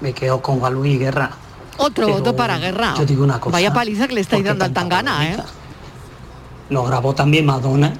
me 0.01 0.13
quedo 0.13 0.41
con 0.41 0.59
Juan 0.59 0.73
Luis 0.73 0.99
Guerra. 0.99 1.31
Otro 1.77 2.05
Pero 2.07 2.17
voto 2.17 2.35
para 2.35 2.57
Guerra. 2.57 2.95
yo 2.97 3.05
digo 3.05 3.23
una 3.23 3.39
cosa, 3.39 3.53
Vaya 3.53 3.71
paliza 3.73 4.07
que 4.07 4.15
le 4.15 4.21
estáis 4.21 4.39
¿por 4.41 4.43
qué 4.43 4.49
dando 4.49 4.65
al 4.65 4.73
Tangana, 4.73 5.27
¿eh? 5.31 5.37
Lo 6.69 6.83
grabó 6.83 7.13
también 7.15 7.45
Madonna 7.45 7.93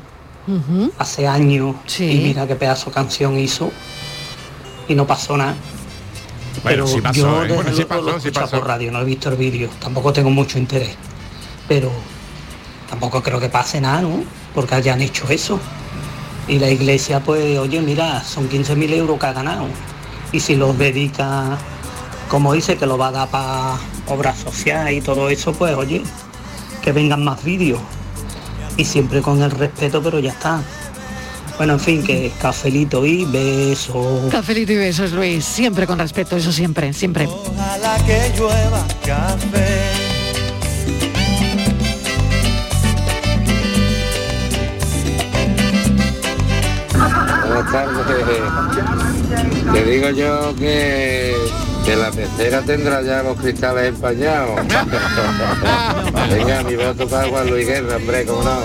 hace 0.98 1.28
años 1.28 1.76
Sí. 1.86 2.06
y 2.10 2.18
mira 2.24 2.48
qué 2.48 2.56
pedazo 2.56 2.90
de 2.90 2.94
canción 2.96 3.38
hizo 3.38 3.70
y 4.88 4.96
no 4.96 5.06
pasó 5.06 5.38
nada. 5.38 5.54
Bueno, 6.64 6.86
pero 6.86 6.88
sí 6.88 7.02
pasó, 7.02 7.20
yo 7.20 7.44
¿eh? 7.44 7.48
desde 7.48 7.56
Bueno, 7.56 7.70
sí 7.72 7.76
luego 7.78 7.90
pasó, 7.90 8.02
lo 8.02 8.10
he 8.10 8.12
sí 8.22 8.28
escuchado 8.30 8.46
pasó. 8.48 8.60
por 8.60 8.68
radio, 8.68 8.92
no 8.92 9.00
he 9.02 9.06
visto 9.06 9.30
el 9.30 9.36
vídeo, 9.36 9.70
tampoco 9.80 10.12
tengo 10.12 10.30
mucho 10.32 10.58
interés. 10.58 10.96
Pero 11.68 11.92
tampoco 12.90 13.22
creo 13.22 13.40
que 13.40 13.50
pase 13.50 13.82
nada, 13.82 14.02
¿no? 14.02 14.24
Porque 14.54 14.76
hayan 14.76 15.02
hecho 15.02 15.30
eso. 15.30 15.60
Y 16.48 16.60
la 16.60 16.70
iglesia, 16.70 17.20
pues, 17.20 17.58
oye, 17.58 17.82
mira, 17.82 18.24
son 18.24 18.50
15.000 18.50 18.94
euros 18.94 19.20
que 19.20 19.26
ha 19.26 19.34
ganado. 19.34 19.68
Y 20.32 20.40
si 20.40 20.56
los 20.56 20.78
dedica, 20.78 21.58
como 22.30 22.54
dice, 22.54 22.78
que 22.78 22.86
lo 22.86 22.98
va 22.98 23.10
a 23.10 23.12
dar 23.12 23.28
para 23.30 23.76
obras 24.08 24.38
sociales 24.38 24.98
y 24.98 25.02
todo 25.02 25.30
eso, 25.30 25.54
pues, 25.54 25.76
oye, 25.76 26.04
que 26.82 26.92
vengan 26.92 27.24
más 27.24 27.44
vídeos. 27.44 27.80
Y 28.78 28.86
siempre 28.86 29.22
con 29.22 29.42
el 29.42 29.52
respeto, 29.52 30.02
pero 30.02 30.20
ya 30.20 30.32
está. 30.32 30.62
Bueno, 31.58 31.74
en 31.74 31.80
fin, 31.80 32.04
que 32.04 32.32
cafelito 32.40 33.04
y 33.06 33.26
besos. 33.26 34.32
Cafelito 34.32 34.72
y 34.74 34.78
besos, 34.78 35.12
Luis. 35.12 35.44
Siempre 35.44 35.88
con 35.88 35.98
respeto, 35.98 36.38
eso 36.38 36.52
siempre, 36.52 36.94
siempre. 36.94 37.26
Ojalá 37.26 37.98
que 38.06 38.32
llueva 38.38 38.86
café. 39.04 40.07
Buenas 47.72 48.08
tardes. 48.08 49.74
Te 49.74 49.84
digo 49.84 50.10
yo 50.12 50.56
que, 50.56 51.36
que 51.86 51.96
la 51.96 52.12
tercera 52.12 52.62
tendrá 52.62 53.02
ya 53.02 53.24
los 53.24 53.38
cristales 53.38 53.90
empañados. 53.90 54.60
Venga, 56.30 56.64
mi 56.64 56.76
voto 56.76 57.08
para 57.08 57.28
Juan 57.30 57.50
Luis 57.50 57.68
Guerra, 57.68 57.98
hombre, 57.98 58.26
cómo 58.26 58.44
no. 58.44 58.60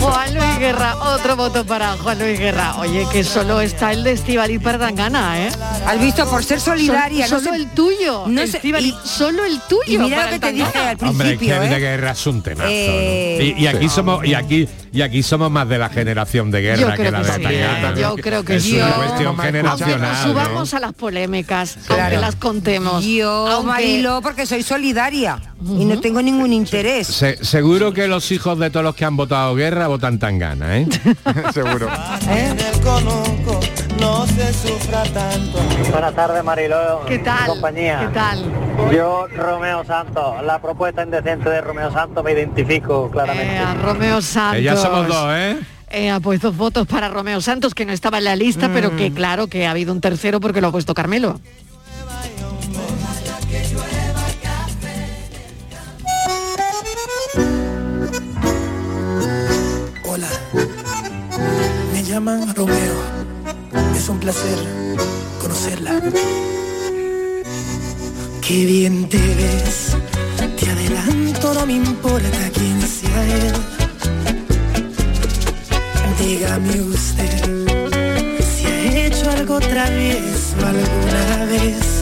Juan 0.00 0.34
Luis 0.34 0.58
Guerra, 0.58 0.96
otro 1.14 1.36
voto 1.36 1.64
para 1.64 1.92
Juan 1.96 2.18
Luis 2.18 2.38
Guerra. 2.38 2.76
Oye, 2.78 3.06
que 3.12 3.22
solo 3.24 3.60
está 3.60 3.92
el 3.92 4.02
de 4.04 4.12
Estivali 4.12 4.58
Perdangana, 4.58 5.46
¿eh? 5.46 5.50
Has 5.86 6.00
visto, 6.00 6.28
por 6.28 6.44
ser 6.44 6.60
solidaria, 6.60 7.26
Sol- 7.28 7.38
no 7.38 7.44
solo 7.44 7.56
sé- 7.56 7.62
el 7.62 7.70
tuyo, 7.70 8.24
no 8.26 8.46
sé- 8.46 8.56
Estíbaliz, 8.56 8.94
solo 9.04 9.44
el 9.44 9.60
tuyo. 9.68 9.82
y 9.86 9.98
mira 9.98 10.24
lo 10.24 10.30
que 10.30 10.38
te 10.40 10.52
dije 10.52 10.78
al 10.78 10.96
Hombre, 11.08 11.28
es 11.34 11.38
que 11.38 11.38
principio, 11.38 11.60
de 11.60 11.76
¿eh? 11.76 11.78
guerra 11.80 12.14
es. 12.16 12.54
¿no? 12.56 12.64
Eh, 12.66 13.54
Y, 13.56 13.62
y 13.62 13.66
aquí 13.66 13.88
somos 13.88 14.24
y 14.26 14.34
aquí 14.34 14.68
y 14.94 15.02
aquí 15.02 15.22
somos 15.22 15.50
más 15.50 15.68
de 15.68 15.76
la 15.76 15.88
generación 15.90 16.50
de 16.50 16.60
guerra 16.62 16.94
que 16.96 17.10
la 17.10 17.20
que 17.20 17.26
de 17.26 17.32
sí, 17.34 17.42
Tangana. 17.42 17.94
yo 18.00 18.14
creo 18.16 18.44
que 18.44 18.56
es 18.56 18.62
sí. 18.62 18.76
una 18.76 18.88
Yo- 18.90 18.94
cuestión 18.96 19.26
Aunque 19.26 19.42
generacional. 19.46 20.00
nos 20.00 20.18
¿no? 20.18 20.32
subamos 20.32 20.74
a 20.74 20.80
las 20.80 20.92
polémicas, 20.92 21.78
aunque 21.88 22.16
las 22.16 22.36
contemos. 22.36 23.04
Yo, 23.04 23.48
aunque- 23.48 23.66
Marilo, 23.66 24.20
porque 24.22 24.46
soy 24.46 24.62
solidaria 24.62 25.38
y 25.78 25.84
no 25.84 26.00
tengo 26.00 26.22
ningún 26.22 26.52
interés. 26.52 27.08
Se- 27.08 27.44
seguro 27.44 27.92
que 27.92 28.06
los 28.06 28.30
hijos 28.30 28.58
de 28.58 28.70
todos 28.70 28.84
los 28.84 28.94
que 28.94 29.04
han 29.04 29.16
votado 29.16 29.54
guerra 29.54 29.88
votan 29.88 30.18
Tangana, 30.18 30.78
¿eh? 30.78 30.86
Seguro. 31.52 31.88
Conuco 32.82 33.60
no 34.00 34.26
se 34.26 34.52
sufra 34.52 35.02
tanto. 35.04 35.58
Buenas 35.90 36.14
tardes, 36.14 36.44
Mariló. 36.44 37.04
¿Qué 37.06 37.18
tal? 37.18 37.46
Compañía. 37.46 38.00
¿Qué 38.00 38.14
tal? 38.14 38.44
Yo, 38.92 39.26
Romeo 39.36 39.84
Santos, 39.84 40.42
la 40.44 40.60
propuesta 40.60 41.02
indecente 41.04 41.48
de 41.48 41.60
Romeo 41.60 41.90
Santos 41.92 42.22
me 42.24 42.32
identifico 42.32 43.10
claramente. 43.10 43.54
Eh, 43.54 43.58
a 43.58 43.74
Romeo 43.74 44.20
Santos. 44.20 44.56
Que 44.56 44.62
ya 44.62 44.76
somos 44.76 45.06
dos, 45.08 45.26
¿eh? 45.32 45.56
Eh, 45.90 46.10
ha 46.10 46.18
puesto 46.18 46.52
votos 46.52 46.86
para 46.88 47.08
Romeo 47.08 47.40
Santos, 47.40 47.72
que 47.74 47.84
no 47.86 47.92
estaba 47.92 48.18
en 48.18 48.24
la 48.24 48.34
lista, 48.36 48.68
pero 48.72 48.90
Mm. 48.90 48.96
que 48.96 49.12
claro 49.12 49.46
que 49.46 49.66
ha 49.66 49.70
habido 49.70 49.92
un 49.92 50.00
tercero 50.00 50.40
porque 50.40 50.60
lo 50.60 50.68
ha 50.68 50.72
puesto 50.72 50.92
Carmelo. 50.92 51.38
Hola, 60.06 60.28
me 61.92 62.02
llaman 62.04 62.54
Romeo. 62.54 63.13
Es 63.96 64.08
un 64.08 64.18
placer 64.18 64.58
conocerla. 65.40 66.00
Qué 68.46 68.64
bien 68.66 69.08
te 69.08 69.18
ves. 69.18 69.96
Te 70.58 70.70
adelanto, 70.70 71.54
no 71.54 71.66
me 71.66 71.74
importa 71.74 72.50
quién 72.52 72.80
sea 72.82 73.24
él. 73.26 73.52
Dígame 76.20 76.80
usted 76.82 77.90
si 78.56 78.66
ha 78.66 79.06
hecho 79.06 79.30
algo 79.30 79.60
travieso 79.60 80.56
alguna 80.58 81.44
vez. 81.46 81.93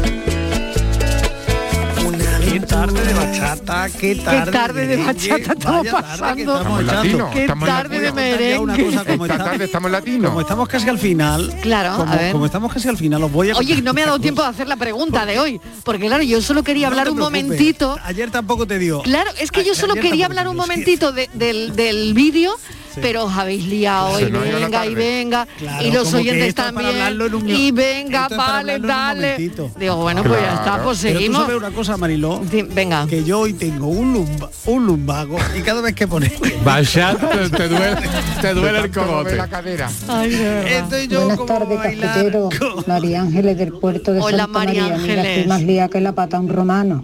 Qué 2.52 2.60
tarde 2.60 3.02
de 3.04 3.14
bachata, 3.14 3.88
qué 3.88 4.14
tarde, 4.16 4.44
Qué 4.44 4.50
tarde 4.52 4.86
de 4.86 4.96
merengue, 4.98 5.28
bachata 5.30 5.52
estamos 5.54 5.86
pasando. 5.86 6.56
estamos 6.58 6.82
echando. 6.82 6.92
latinos, 6.92 7.30
Qué 7.32 7.46
tarde 7.46 7.98
de 7.98 8.04
ya 8.04 8.12
una 8.60 8.74
merengue. 8.74 8.84
cosa, 8.84 9.04
como 9.06 9.24
Esta 9.26 9.38
tarde 9.44 9.64
estamos 9.64 9.90
latinos. 9.90 10.28
Como 10.30 10.40
estamos 10.42 10.68
casi 10.68 10.88
al 10.90 10.98
final, 10.98 11.54
Claro, 11.62 11.96
como, 11.96 12.12
a 12.12 12.16
ver. 12.16 12.32
como 12.32 12.46
estamos 12.46 12.72
casi 12.72 12.88
al 12.88 12.96
final, 12.98 13.22
os 13.24 13.32
voy 13.32 13.50
a 13.50 13.56
Oye, 13.56 13.80
no 13.80 13.94
me 13.94 14.02
ha 14.02 14.06
dado 14.06 14.18
tiempo 14.18 14.42
de 14.42 14.48
hacer 14.48 14.68
la 14.68 14.76
pregunta 14.76 15.24
de 15.24 15.38
hoy, 15.38 15.60
porque 15.82 16.06
claro, 16.06 16.22
yo 16.22 16.42
solo 16.42 16.62
quería 16.62 16.88
No 16.88 16.92
hablar 16.92 17.06
te 17.06 17.12
un 17.12 17.18
momentito. 17.18 17.96
Ayer 18.04 18.30
tampoco 18.30 18.66
te 18.66 18.78
dio. 18.78 19.00
Claro, 19.02 19.30
es 19.40 19.50
que 19.50 19.64
yo 19.64 19.74
solo 19.74 19.94
quería 19.94 20.26
hablar 20.26 20.46
un 20.48 20.56
momentito 20.56 21.12
de- 21.12 21.30
del, 21.32 21.74
del 21.74 22.12
vídeo, 22.12 22.54
pero 23.00 23.24
os 23.24 23.32
habéis 23.36 23.66
liado 23.66 24.20
y 24.20 24.24
venga 24.30 24.86
y 24.86 24.94
venga 24.94 25.46
Claro, 25.58 25.84
y 25.86 25.90
los 25.92 26.12
oyentes 26.14 26.54
también 26.54 27.20
un- 27.34 27.48
y 27.48 27.70
venga, 27.72 28.28
es 28.30 28.36
vale, 28.36 28.78
dale. 28.78 29.50
Digo, 29.78 29.96
bueno, 29.96 30.22
pues 30.22 30.40
ya 30.40 30.52
está, 30.54 30.62
Claro. 30.64 30.84
pues 30.84 30.98
Pero 31.02 31.20
tú 31.20 31.32
sabes 31.32 31.56
una 31.56 31.70
cosa, 31.70 31.96
Mariló, 31.96 32.40
Di- 32.50 32.62
Venga. 32.62 33.06
que 33.06 33.24
yo 33.24 33.40
hoy 33.40 33.52
tengo 33.54 33.86
un, 33.88 34.14
lumba- 34.14 34.50
un 34.66 34.86
lumbago 34.86 35.36
y 35.56 35.62
cada 35.62 35.80
vez 35.80 35.94
que 35.94 36.06
pones 36.08 36.32
Vaya, 36.64 37.14
te, 37.16 37.50
te 37.50 37.68
duele, 37.68 37.96
te 38.40 38.54
duele 38.54 38.78
el 38.80 38.90
cogote. 38.90 39.36
la 39.36 39.48
cadera. 39.48 39.90
Ay, 40.08 40.34
estoy 40.66 41.08
yo 41.08 41.26
Buenas 41.26 41.46
tardes, 41.46 41.78
cafetero. 42.00 42.48
María 42.86 43.22
Ángeles 43.22 43.56
del 43.58 43.72
puerto 43.72 44.12
de 44.12 44.20
Hola, 44.20 44.44
Santa 44.44 44.58
María 44.58 44.82
María. 44.82 44.96
Mira, 44.98 45.12
Ángeles. 45.22 45.26
estoy 45.38 45.46
más 45.48 45.62
lía 45.62 45.88
que 45.88 46.00
la 46.00 46.12
pata 46.14 46.38
un 46.40 46.48
romano. 46.48 47.02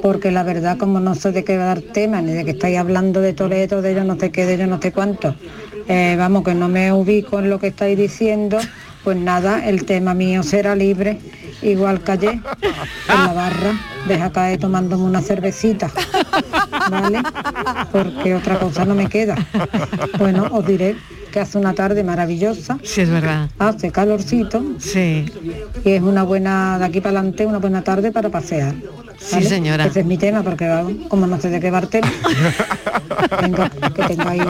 Porque 0.00 0.30
la 0.30 0.42
verdad, 0.42 0.78
como 0.78 1.00
no 1.00 1.14
sé 1.14 1.32
de 1.32 1.44
qué 1.44 1.56
dar 1.56 1.80
tema, 1.80 2.20
ni 2.22 2.32
de 2.32 2.44
que 2.44 2.52
estáis 2.52 2.78
hablando 2.78 3.20
de 3.20 3.32
Toledo, 3.32 3.82
de 3.82 3.94
yo 3.94 4.04
no 4.04 4.16
sé 4.18 4.30
qué, 4.30 4.46
de 4.46 4.58
yo 4.58 4.66
no 4.66 4.80
sé 4.80 4.92
cuánto, 4.92 5.34
eh, 5.88 6.14
vamos, 6.18 6.44
que 6.44 6.54
no 6.54 6.68
me 6.68 6.92
ubico 6.92 7.38
en 7.38 7.50
lo 7.50 7.58
que 7.58 7.68
estáis 7.68 7.96
diciendo, 7.98 8.58
pues 9.04 9.16
nada, 9.16 9.66
el 9.68 9.84
tema 9.84 10.14
mío 10.14 10.42
será 10.42 10.74
libre, 10.76 11.18
igual 11.62 12.00
que 12.02 12.12
ayer, 12.12 12.32
en 12.34 12.42
la 13.26 13.32
barra, 13.32 13.72
deja 14.08 14.30
caer 14.30 14.58
tomándome 14.60 15.04
una 15.04 15.20
cervecita, 15.20 15.90
¿vale? 16.90 17.22
Porque 17.90 18.34
otra 18.34 18.58
cosa 18.58 18.84
no 18.84 18.94
me 18.94 19.08
queda. 19.08 19.36
Bueno, 20.18 20.48
os 20.52 20.66
diré 20.66 20.96
que 21.32 21.40
hace 21.40 21.58
una 21.58 21.72
tarde 21.74 22.04
maravillosa, 22.04 22.78
Sí, 22.82 23.00
es 23.00 23.10
verdad. 23.10 23.48
hace 23.58 23.90
calorcito 23.90 24.62
Sí. 24.78 25.24
y 25.84 25.90
es 25.92 26.02
una 26.02 26.22
buena, 26.24 26.78
de 26.78 26.84
aquí 26.84 27.00
para 27.00 27.18
adelante, 27.20 27.46
una 27.46 27.58
buena 27.58 27.82
tarde 27.82 28.12
para 28.12 28.28
pasear. 28.28 28.74
Sí, 29.18 29.42
señora. 29.44 29.86
Ese 29.86 30.00
es 30.00 30.06
mi 30.06 30.18
tema, 30.18 30.42
porque 30.42 30.68
como 31.08 31.26
no 31.26 31.40
sé 31.40 31.50
de 31.50 31.60
qué 31.60 31.70
va 31.70 31.80
el 31.80 31.88
tema. 31.88 32.10
Que 33.94 34.02
tengáis 34.04 34.42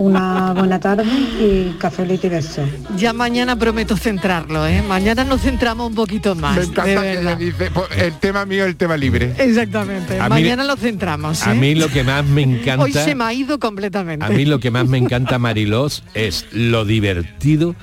una 0.00 0.52
buena 0.54 0.78
tarde 0.80 1.04
y 1.04 1.74
cafelito 1.78 2.26
y 2.26 2.30
beso. 2.30 2.62
Ya 2.96 3.12
mañana 3.12 3.56
prometo 3.56 3.96
centrarlo, 3.96 4.66
¿eh? 4.66 4.82
Mañana 4.82 5.24
nos 5.24 5.40
centramos 5.42 5.88
un 5.88 5.94
poquito 5.94 6.34
más. 6.34 6.56
Me 6.56 6.60
de 6.62 6.66
encanta 6.68 6.84
que 7.02 7.10
ella 7.12 7.20
verdad. 7.20 7.36
dice, 7.38 7.70
"Pues, 7.72 7.86
el 7.96 8.12
tema 8.14 8.44
mío, 8.44 8.64
el 8.64 8.76
tema 8.76 8.96
libre. 8.96 9.34
Exactamente. 9.38 10.18
A 10.18 10.24
mí- 10.24 10.28
mañana 10.30 10.64
lo 10.64 10.76
centramos. 10.76 11.46
A 11.46 11.52
¿eh? 11.52 11.54
mí 11.56 11.74
lo 11.74 11.88
que 11.88 12.04
más 12.04 12.24
me 12.24 12.42
encanta... 12.42 12.82
Hoy 12.84 12.92
se 12.92 13.14
me 13.14 13.24
ha 13.24 13.32
ido 13.32 13.58
completamente. 13.58 14.24
A 14.24 14.28
mí 14.30 14.44
lo 14.44 14.58
que 14.60 14.70
más 14.70 14.86
me 14.86 14.98
encanta, 14.98 15.38
Marilós, 15.38 16.02
es 16.14 16.46
lo 16.52 16.84
divertido, 16.84 17.74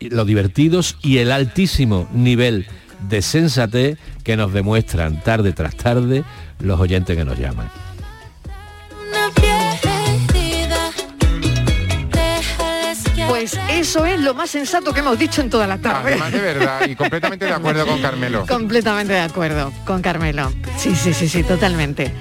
lo 0.00 0.24
divertidos 0.24 0.96
y 1.02 1.18
el 1.18 1.32
altísimo 1.32 2.08
nivel 2.12 2.66
de 3.08 3.22
sensatez 3.22 3.98
que 4.22 4.36
nos 4.36 4.52
demuestran 4.52 5.20
tarde 5.22 5.52
tras 5.52 5.76
tarde 5.76 6.24
los 6.60 6.80
oyentes 6.80 7.16
que 7.16 7.24
nos 7.24 7.38
llaman. 7.38 7.83
Pues 13.28 13.58
eso 13.70 14.04
es 14.06 14.20
lo 14.20 14.34
más 14.34 14.50
sensato 14.50 14.92
que 14.92 15.00
hemos 15.00 15.18
dicho 15.18 15.40
en 15.40 15.50
toda 15.50 15.66
la 15.66 15.78
tarde. 15.78 16.10
Además 16.12 16.32
de 16.32 16.40
verdad, 16.40 16.86
y 16.88 16.94
completamente 16.94 17.44
de 17.46 17.52
acuerdo 17.52 17.86
con 17.86 18.00
Carmelo. 18.00 18.46
Completamente 18.48 19.12
de 19.12 19.20
acuerdo 19.20 19.72
con 19.84 20.02
Carmelo. 20.02 20.52
Sí, 20.76 20.94
sí, 20.94 21.12
sí, 21.14 21.28
sí, 21.28 21.42
totalmente. 21.42 22.12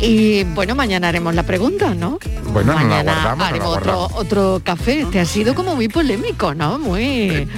Y 0.00 0.42
bueno, 0.44 0.74
mañana 0.74 1.08
haremos 1.08 1.34
la 1.34 1.44
pregunta, 1.44 1.94
¿no? 1.94 2.18
Bueno, 2.52 2.72
no 2.72 2.78
la 2.78 2.84
mañana 2.84 3.12
guardamos, 3.12 3.38
no 3.38 3.42
la 3.44 3.48
haremos 3.48 3.76
otro, 3.76 4.08
otro 4.14 4.60
café. 4.64 5.00
Este 5.02 5.20
ha 5.20 5.24
sido 5.24 5.54
como 5.54 5.74
muy 5.76 5.88
polémico, 5.88 6.52
¿no? 6.54 6.78
Muy... 6.78 7.48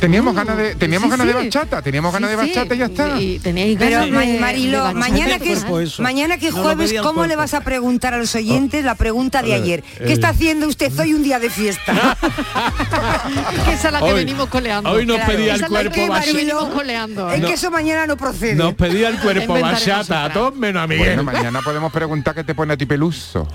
Teníamos 0.00 0.34
ganas 0.34 0.56
de, 0.56 0.74
teníamos 0.74 1.06
Sí, 1.06 1.10
ganas 1.18 1.26
de 1.26 1.32
bachata, 1.44 1.82
teníamos 1.82 2.12
ganas 2.12 2.30
de 2.30 2.36
bachata 2.36 2.74
y 2.74 2.78
ya 2.78 2.86
está. 2.86 3.20
Y 3.20 3.38
teníais 3.38 3.76
Pero 3.78 3.98
ganas 4.00 4.10
Ma- 4.10 4.20
de- 4.22 4.40
Mariló, 4.40 4.78
de 4.78 4.94
bachata. 4.94 4.98
mañana 4.98 5.38
que, 5.38 5.52
es, 5.52 6.00
mañana 6.00 6.38
que 6.38 6.50
No 6.50 6.62
jueves, 6.62 6.94
¿cómo 7.02 7.26
le 7.26 7.36
vas 7.36 7.54
a 7.54 7.60
preguntar 7.60 8.14
a 8.14 8.18
los 8.18 8.34
oyentes 8.34 8.84
la 8.84 8.94
pregunta 8.94 9.42
de 9.42 9.54
ayer? 9.54 9.84
eh. 9.98 10.04
¿Qué 10.06 10.12
está 10.12 10.30
haciendo 10.30 10.66
usted 10.66 10.98
hoy 10.98 11.12
un 11.14 11.22
día 11.22 11.38
de 11.38 11.50
fiesta? 11.50 12.16
que 13.64 13.72
esa 13.72 13.88
es 13.88 13.92
la 13.92 13.98
que 13.98 14.04
Hoy- 14.04 14.14
venimos 14.14 14.48
coleando. 14.48 14.90
hoy 14.90 15.06
nos 15.06 15.18
pedía 15.20 15.54
el 15.54 15.66
cuerpo 15.66 15.92
que 15.92 16.08
bachata. 16.08 16.32
venimos 16.32 16.64
coleando. 16.66 17.30
es 17.30 17.44
que 17.44 17.52
eso 17.52 17.70
mañana 17.70 18.06
no 18.06 18.16
procede. 18.16 18.54
Nos 18.54 18.74
pedía 18.74 19.08
el 19.08 19.18
cuerpo 19.18 19.58
bachata, 19.60 20.24
a 20.24 20.32
todos 20.32 20.54
menos 20.54 20.82
a 20.82 20.86
Miguel. 20.86 21.16
Bueno, 21.16 21.24
mañana 21.24 21.60
podemos 21.62 21.92
preguntar 21.92 22.34
qué 22.34 22.44
te 22.44 22.54
pone 22.54 22.74
a 22.74 22.76
ti 22.76 22.86
peluso. 22.86 23.46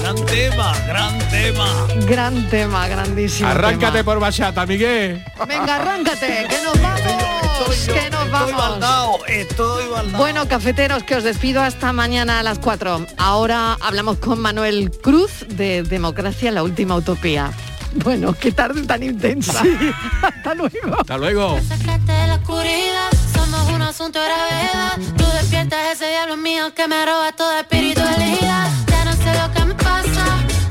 Gran 0.00 0.24
tema, 0.26 0.72
gran 0.86 1.18
tema. 1.30 1.66
Gran 2.06 2.48
tema, 2.48 2.88
grandísimo. 2.88 3.48
Arráncate 3.48 3.98
tema. 3.98 4.04
por 4.04 4.20
bachata, 4.20 4.64
Miguel. 4.66 5.22
Venga, 5.46 5.76
arráncate, 5.76 6.46
que 6.48 6.62
nos 6.64 6.80
vamos, 6.82 7.27
que 7.76 8.10
nos 8.10 8.24
Estoy 8.26 8.30
vamos. 8.30 8.56
baldao, 8.56 9.26
estoy 9.26 9.88
baldao. 9.88 10.18
Bueno, 10.20 10.48
cafeteros, 10.48 11.02
que 11.02 11.16
os 11.16 11.24
despido 11.24 11.62
hasta 11.62 11.92
mañana 11.92 12.40
a 12.40 12.42
las 12.42 12.58
4. 12.58 13.06
Ahora 13.16 13.76
hablamos 13.80 14.18
con 14.18 14.40
Manuel 14.40 14.90
Cruz 15.02 15.46
de 15.48 15.82
Democracia, 15.82 16.50
la 16.50 16.62
última 16.62 16.96
utopía. 16.96 17.50
Bueno, 17.94 18.34
qué 18.34 18.52
tarde 18.52 18.82
tan 18.82 19.02
intensa. 19.02 19.62
hasta 20.22 20.54
luego. 20.54 21.00
Hasta 21.00 21.18
luego. 21.18 21.58
Sácate 21.68 22.12
de 22.12 22.26
la 22.28 22.34
oscuridad, 22.34 23.10
somos 23.34 23.68
un 23.70 23.82
asunto 23.82 24.18
de 24.20 24.26
gravedad. 24.26 24.98
Tú 25.16 25.24
despiertas 25.40 25.78
ese 25.94 26.08
diablo 26.10 26.36
mío 26.36 26.72
que 26.74 26.86
me 26.86 27.04
roba 27.04 27.32
toda 27.32 27.60
espiritualidad. 27.60 28.68
Ya 28.88 29.04
no 29.04 29.12
sé 29.12 29.32
lo 29.40 29.52
que 29.54 29.64
me 29.64 29.74
pasa, 29.74 30.24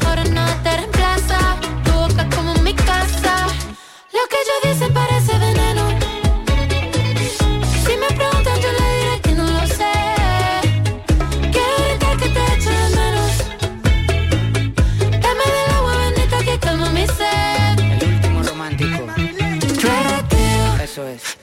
ahora 0.07 0.23
nada 0.25 0.61
te 0.63 0.77
reemplaza. 0.77 1.39
Tu 1.85 1.91
boca 1.91 2.27
es 2.29 2.35
como 2.35 2.53
mi 2.55 2.73
casa. 2.73 3.47
Lo 4.13 4.19
que 4.29 4.35
ellos 4.43 4.79
dicen 4.79 4.86
Eso 20.97 21.07
es. 21.07 21.36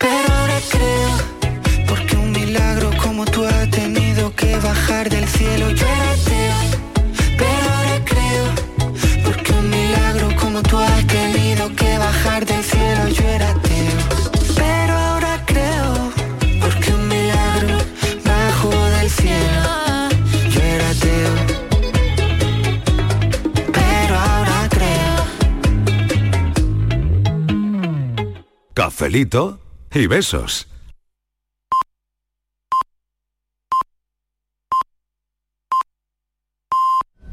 Cafelito 28.95 29.59
y 29.93 30.07
besos. 30.07 30.69